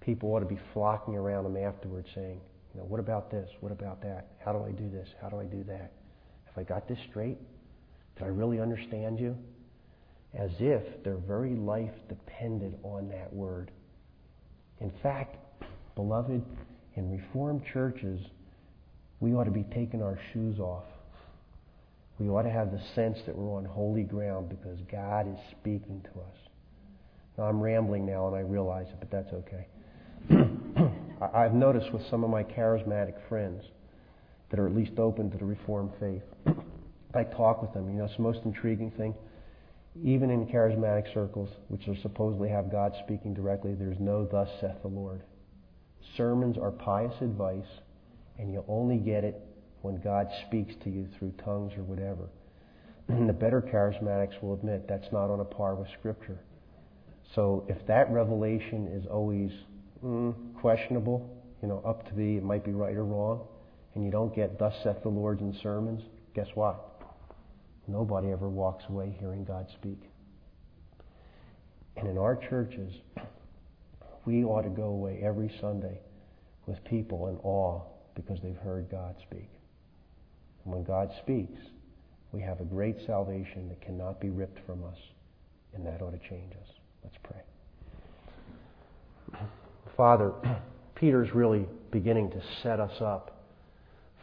People 0.02 0.34
ought 0.34 0.40
to 0.40 0.46
be 0.46 0.60
flocking 0.74 1.16
around 1.16 1.44
them 1.44 1.56
afterwards 1.56 2.08
saying, 2.16 2.42
you 2.74 2.80
know, 2.80 2.86
what 2.86 3.00
about 3.00 3.32
this? 3.32 3.50
What 3.62 3.72
about 3.72 4.02
that? 4.02 4.28
How 4.44 4.52
do 4.52 4.64
I 4.64 4.72
do 4.72 4.90
this? 4.90 5.08
How 5.22 5.30
do 5.30 5.40
I 5.40 5.46
do 5.46 5.64
that? 5.66 5.92
Have 6.46 6.58
I 6.58 6.64
got 6.64 6.88
this 6.88 6.98
straight? 7.10 7.38
Did 8.18 8.24
I 8.24 8.28
really 8.28 8.60
understand 8.60 9.20
you? 9.20 9.38
As 10.34 10.52
if 10.60 11.04
their 11.04 11.18
very 11.18 11.56
life 11.56 11.94
depended 12.08 12.78
on 12.84 13.10
that 13.10 13.32
word. 13.34 13.72
In 14.80 14.92
fact, 15.02 15.38
Beloved, 15.96 16.44
in 16.96 17.12
Reformed 17.12 17.64
churches, 17.72 18.22
we 19.20 19.34
ought 19.34 19.46
to 19.46 19.52
be 19.52 19.66
taking 19.74 20.02
our 20.02 20.20
shoes 20.34 20.60
off. 20.60 20.86
We 22.20 22.28
ought 22.30 22.44
to 22.44 22.50
have 22.50 22.72
the 22.72 22.82
sense 22.96 23.18
that 23.26 23.36
we're 23.36 23.56
on 23.56 23.66
holy 23.66 24.04
ground 24.04 24.50
because 24.50 24.80
God 24.92 25.28
is 25.32 25.40
speaking 25.52 26.02
to 26.14 26.20
us. 26.20 26.36
Now, 27.38 27.46
I'm 27.46 27.62
rambling 27.62 28.06
now 28.06 28.28
and 28.28 28.36
I 28.36 28.42
realize 28.42 28.88
it, 28.90 28.98
but 29.00 29.10
that's 29.10 29.34
okay. 29.34 29.68
I've 31.34 31.54
noticed 31.54 31.94
with 31.94 32.06
some 32.10 32.24
of 32.24 32.30
my 32.30 32.44
charismatic 32.44 33.16
friends 33.30 33.64
that 34.50 34.60
are 34.60 34.68
at 34.68 34.76
least 34.76 34.98
open 34.98 35.30
to 35.32 35.38
the 35.38 35.46
Reformed 35.46 35.92
faith, 36.00 36.24
I 37.14 37.24
talk 37.24 37.62
with 37.62 37.74
them. 37.74 37.90
You 37.90 38.00
know, 38.00 38.06
it's 38.06 38.16
the 38.18 38.24
most 38.24 38.40
intriguing 38.46 38.92
thing. 38.92 39.16
Even 40.04 40.30
in 40.30 40.46
charismatic 40.48 41.14
circles, 41.14 41.50
which 41.68 41.88
are 41.88 41.96
supposedly 42.02 42.50
have 42.50 42.72
God 42.72 42.94
speaking 43.04 43.34
directly, 43.34 43.74
there's 43.74 44.00
no 44.00 44.26
thus 44.26 44.50
saith 44.62 44.82
the 44.82 44.88
Lord. 44.88 45.24
Sermons 46.16 46.58
are 46.58 46.72
pious 46.72 47.14
advice, 47.22 47.82
and 48.38 48.52
you 48.52 48.64
only 48.68 48.98
get 48.98 49.24
it 49.24 49.42
when 49.82 50.00
God 50.02 50.28
speaks 50.48 50.74
to 50.84 50.90
you 50.90 51.08
through 51.18 51.34
tongues 51.44 51.74
or 51.78 51.84
whatever. 51.84 52.30
The 53.28 53.34
better 53.34 53.62
charismatics 53.62 54.42
will 54.42 54.54
admit 54.54 54.88
that's 54.88 55.12
not 55.12 55.32
on 55.32 55.40
a 55.40 55.46
par 55.46 55.76
with 55.76 55.90
Scripture. 55.98 56.40
So 57.34 57.66
if 57.68 57.86
that 57.88 58.12
revelation 58.12 58.88
is 58.88 59.06
always 59.08 59.52
mm, 60.04 60.34
questionable, 60.56 61.30
you 61.62 61.68
know, 61.68 61.82
up 61.86 62.08
to 62.08 62.14
be, 62.14 62.38
it 62.38 62.44
might 62.44 62.64
be 62.64 62.72
right 62.72 62.96
or 62.96 63.06
wrong, 63.06 63.48
and 63.96 64.04
you 64.04 64.12
don't 64.12 64.34
get 64.36 64.60
thus 64.60 64.76
saith 64.84 65.02
the 65.04 65.10
Lord 65.10 65.42
in 65.42 65.58
sermons, 65.62 66.02
guess 66.36 66.48
what? 66.56 67.02
Nobody 67.88 68.32
ever 68.32 68.48
walks 68.48 68.86
away 68.90 69.16
hearing 69.20 69.44
God 69.44 69.68
speak. 69.74 70.00
And 71.98 72.08
in 72.08 72.18
our 72.18 72.36
churches, 72.36 72.94
we 74.30 74.44
ought 74.44 74.62
to 74.62 74.70
go 74.70 74.84
away 74.84 75.20
every 75.24 75.52
Sunday 75.60 76.00
with 76.68 76.84
people 76.84 77.30
in 77.30 77.38
awe 77.38 77.82
because 78.14 78.38
they've 78.44 78.58
heard 78.58 78.88
God 78.92 79.16
speak. 79.24 79.50
And 80.64 80.74
when 80.74 80.84
God 80.84 81.10
speaks, 81.24 81.60
we 82.32 82.40
have 82.42 82.62
a 82.62 82.64
great 82.64 82.98
salvation 83.08 83.68
that 83.70 83.82
cannot 83.82 84.22
be 84.22 84.30
ripped 84.30 84.60
from 84.68 84.84
us, 84.84 85.00
and 85.74 85.84
that 85.84 86.04
ought 86.04 86.12
to 86.12 86.30
change 86.30 86.54
us. 86.54 86.68
Let's 87.04 87.16
pray. 87.24 87.42
Father, 89.98 90.32
Peter's 90.96 91.34
really 91.34 91.66
beginning 91.90 92.30
to 92.30 92.42
set 92.62 92.80
us 92.80 93.02
up 93.02 93.44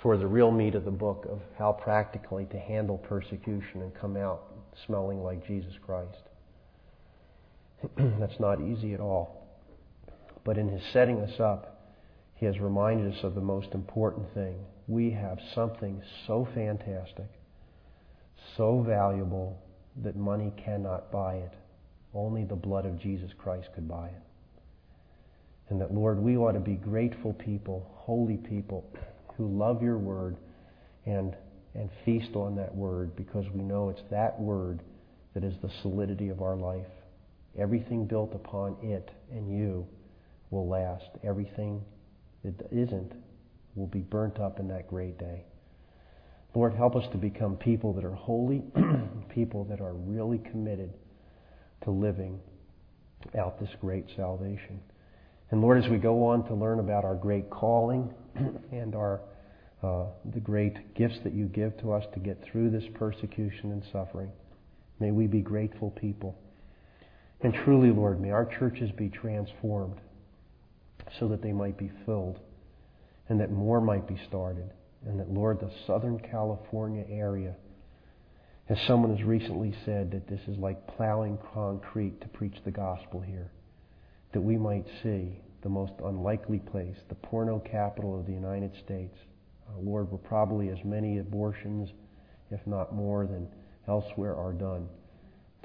for 0.03 0.17
the 0.17 0.27
real 0.27 0.53
meat 0.53 0.77
of 0.77 0.85
the 0.85 0.91
book 0.91 1.27
of 1.29 1.41
how 1.59 1.73
practically 1.73 2.45
to 2.53 2.61
handle 2.61 2.97
persecution 2.97 3.83
and 3.83 3.93
come 4.01 4.17
out 4.17 4.55
smelling 4.87 5.21
like 5.25 5.45
Jesus 5.45 5.75
Christ. 5.85 6.29
That's 7.97 8.39
not 8.39 8.61
easy 8.61 8.95
at 8.95 9.01
all. 9.01 9.46
But 10.47 10.59
in 10.59 10.69
his 10.69 10.83
setting 10.93 11.21
us 11.21 11.41
up, 11.41 11.83
He 12.37 12.47
has 12.47 12.61
reminded 12.61 13.13
us 13.13 13.25
of 13.25 13.35
the 13.35 13.41
most 13.41 13.75
important 13.75 14.33
thing. 14.33 14.55
We 14.87 15.11
have 15.11 15.39
something 15.57 16.01
so 16.29 16.47
fantastic, 16.55 17.29
so 18.57 18.81
valuable, 18.87 19.59
that 20.05 20.15
money 20.15 20.53
cannot 20.65 21.11
buy 21.11 21.35
it. 21.35 21.53
Only 22.15 22.45
the 22.45 22.55
blood 22.55 22.87
of 22.87 23.01
Jesus 23.01 23.33
Christ 23.37 23.71
could 23.75 23.89
buy 23.89 24.07
it. 24.07 24.23
And 25.69 25.81
that, 25.81 25.93
Lord, 25.93 26.21
we 26.21 26.37
ought 26.37 26.53
to 26.53 26.61
be 26.61 26.77
grateful 26.77 27.33
people, 27.33 27.91
holy 27.97 28.37
people, 28.37 28.89
who 29.37 29.49
love 29.49 29.83
your 29.83 29.99
word 29.99 30.37
and, 31.07 31.35
and 31.75 31.91
feast 32.05 32.37
on 32.37 32.55
that 32.55 32.73
word 32.73 33.17
because 33.17 33.47
we 33.53 33.63
know 33.63 33.89
it's 33.89 34.03
that 34.13 34.41
word 34.41 34.81
that 35.35 35.43
is 35.43 35.55
the 35.61 35.71
solidity 35.83 36.29
of 36.29 36.41
our 36.41 36.57
life. 36.57 36.87
Everything 37.59 38.07
built 38.07 38.33
upon 38.33 38.77
it 38.81 39.11
and 39.33 39.51
you 39.51 39.89
will 40.51 40.69
last. 40.69 41.09
Everything 41.25 41.83
that 42.45 42.55
isn't 42.71 43.13
will 43.75 43.87
be 43.87 44.01
burnt 44.01 44.39
up 44.39 44.59
in 44.59 44.69
that 44.69 44.89
great 44.89 45.19
day. 45.19 45.45
Lord, 46.55 46.73
help 46.73 46.97
us 46.97 47.05
to 47.13 47.19
become 47.19 47.57
people 47.57 47.93
that 47.93 48.05
are 48.05 48.15
holy, 48.15 48.63
people 49.29 49.65
that 49.65 49.81
are 49.81 49.93
really 49.93 50.39
committed 50.39 50.93
to 51.85 51.91
living 51.91 52.41
out 53.39 53.61
this 53.61 53.69
great 53.81 54.07
salvation. 54.17 54.81
And 55.51 55.61
Lord, 55.61 55.83
as 55.83 55.91
we 55.91 55.99
go 55.99 56.25
on 56.25 56.47
to 56.47 56.55
learn 56.55 56.81
about 56.81 57.05
our 57.05 57.15
great 57.15 57.51
calling 57.51 58.13
and 58.73 58.95
our 58.95 59.21
uh, 59.83 60.07
the 60.33 60.41
great 60.41 60.95
gifts 60.95 61.19
that 61.23 61.35
you 61.35 61.45
give 61.47 61.77
to 61.79 61.93
us 61.93 62.05
to 62.15 62.19
get 62.19 62.43
through 62.43 62.71
this 62.71 62.85
persecution 62.95 63.73
and 63.73 63.83
suffering, 63.93 64.31
may 64.99 65.11
we 65.11 65.27
be 65.27 65.41
grateful 65.41 65.91
people. 65.91 66.37
And 67.43 67.53
truly, 67.53 67.91
Lord, 67.91 68.21
may 68.21 68.31
our 68.31 68.47
churches 68.47 68.91
be 68.97 69.11
transformed 69.11 70.01
so 71.19 71.29
that 71.29 71.43
they 71.43 71.53
might 71.53 71.79
be 71.79 71.91
filled 72.05 72.41
and 73.29 73.41
that 73.41 73.51
more 73.51 73.81
might 73.81 74.07
be 74.07 74.19
started. 74.29 74.71
And 75.07 75.21
that, 75.21 75.31
Lord, 75.31 75.61
the 75.61 75.71
Southern 75.87 76.19
California 76.19 77.05
area, 77.09 77.55
as 78.69 78.79
someone 78.87 79.17
has 79.17 79.25
recently 79.25 79.75
said, 79.85 80.11
that 80.13 80.29
this 80.29 80.41
is 80.49 80.59
like 80.59 80.97
plowing 80.97 81.39
concrete 81.55 82.21
to 82.21 82.29
preach 82.29 82.57
the 82.65 82.71
gospel 82.71 83.21
here. 83.21 83.51
That 84.33 84.41
we 84.41 84.57
might 84.57 84.87
see 85.03 85.41
the 85.63 85.69
most 85.69 85.93
unlikely 86.05 86.59
place, 86.59 86.97
the 87.09 87.15
porno 87.15 87.59
capital 87.61 88.19
of 88.19 88.27
the 88.27 88.33
United 88.33 88.73
States. 88.85 89.17
Uh, 89.69 89.81
Lord, 89.81 90.11
where 90.11 90.19
probably 90.19 90.69
as 90.71 90.79
many 90.85 91.19
abortions, 91.19 91.89
if 92.51 92.61
not 92.67 92.95
more, 92.95 93.27
than 93.27 93.49
elsewhere 93.89 94.37
are 94.37 94.53
done. 94.53 94.89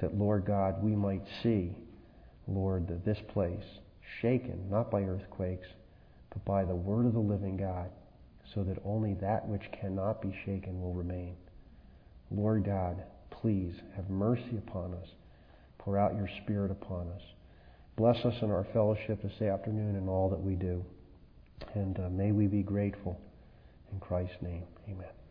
That, 0.00 0.16
Lord 0.16 0.44
God, 0.44 0.82
we 0.82 0.96
might 0.96 1.24
see, 1.42 1.76
Lord, 2.48 2.88
that 2.88 3.04
this 3.04 3.18
place, 3.28 3.64
shaken 4.20 4.68
not 4.70 4.90
by 4.90 5.02
earthquakes, 5.02 5.68
but 6.30 6.44
by 6.44 6.64
the 6.64 6.74
word 6.74 7.06
of 7.06 7.14
the 7.14 7.20
living 7.20 7.56
God, 7.56 7.90
so 8.54 8.62
that 8.64 8.78
only 8.84 9.14
that 9.14 9.46
which 9.46 9.70
cannot 9.80 10.20
be 10.20 10.34
shaken 10.44 10.80
will 10.80 10.94
remain. 10.94 11.36
Lord 12.30 12.64
God, 12.64 13.02
please 13.30 13.74
have 13.96 14.08
mercy 14.10 14.58
upon 14.58 14.94
us. 14.94 15.08
Pour 15.78 15.98
out 15.98 16.16
your 16.16 16.28
Spirit 16.42 16.70
upon 16.70 17.08
us. 17.08 17.22
Bless 17.96 18.24
us 18.24 18.34
in 18.42 18.50
our 18.50 18.66
fellowship 18.72 19.22
this 19.22 19.42
afternoon 19.42 19.96
and 19.96 20.08
all 20.08 20.30
that 20.30 20.40
we 20.40 20.54
do. 20.54 20.84
And 21.74 21.98
uh, 21.98 22.08
may 22.08 22.32
we 22.32 22.46
be 22.46 22.62
grateful. 22.62 23.20
In 23.92 24.00
Christ's 24.00 24.40
name, 24.40 24.64
amen. 24.88 25.21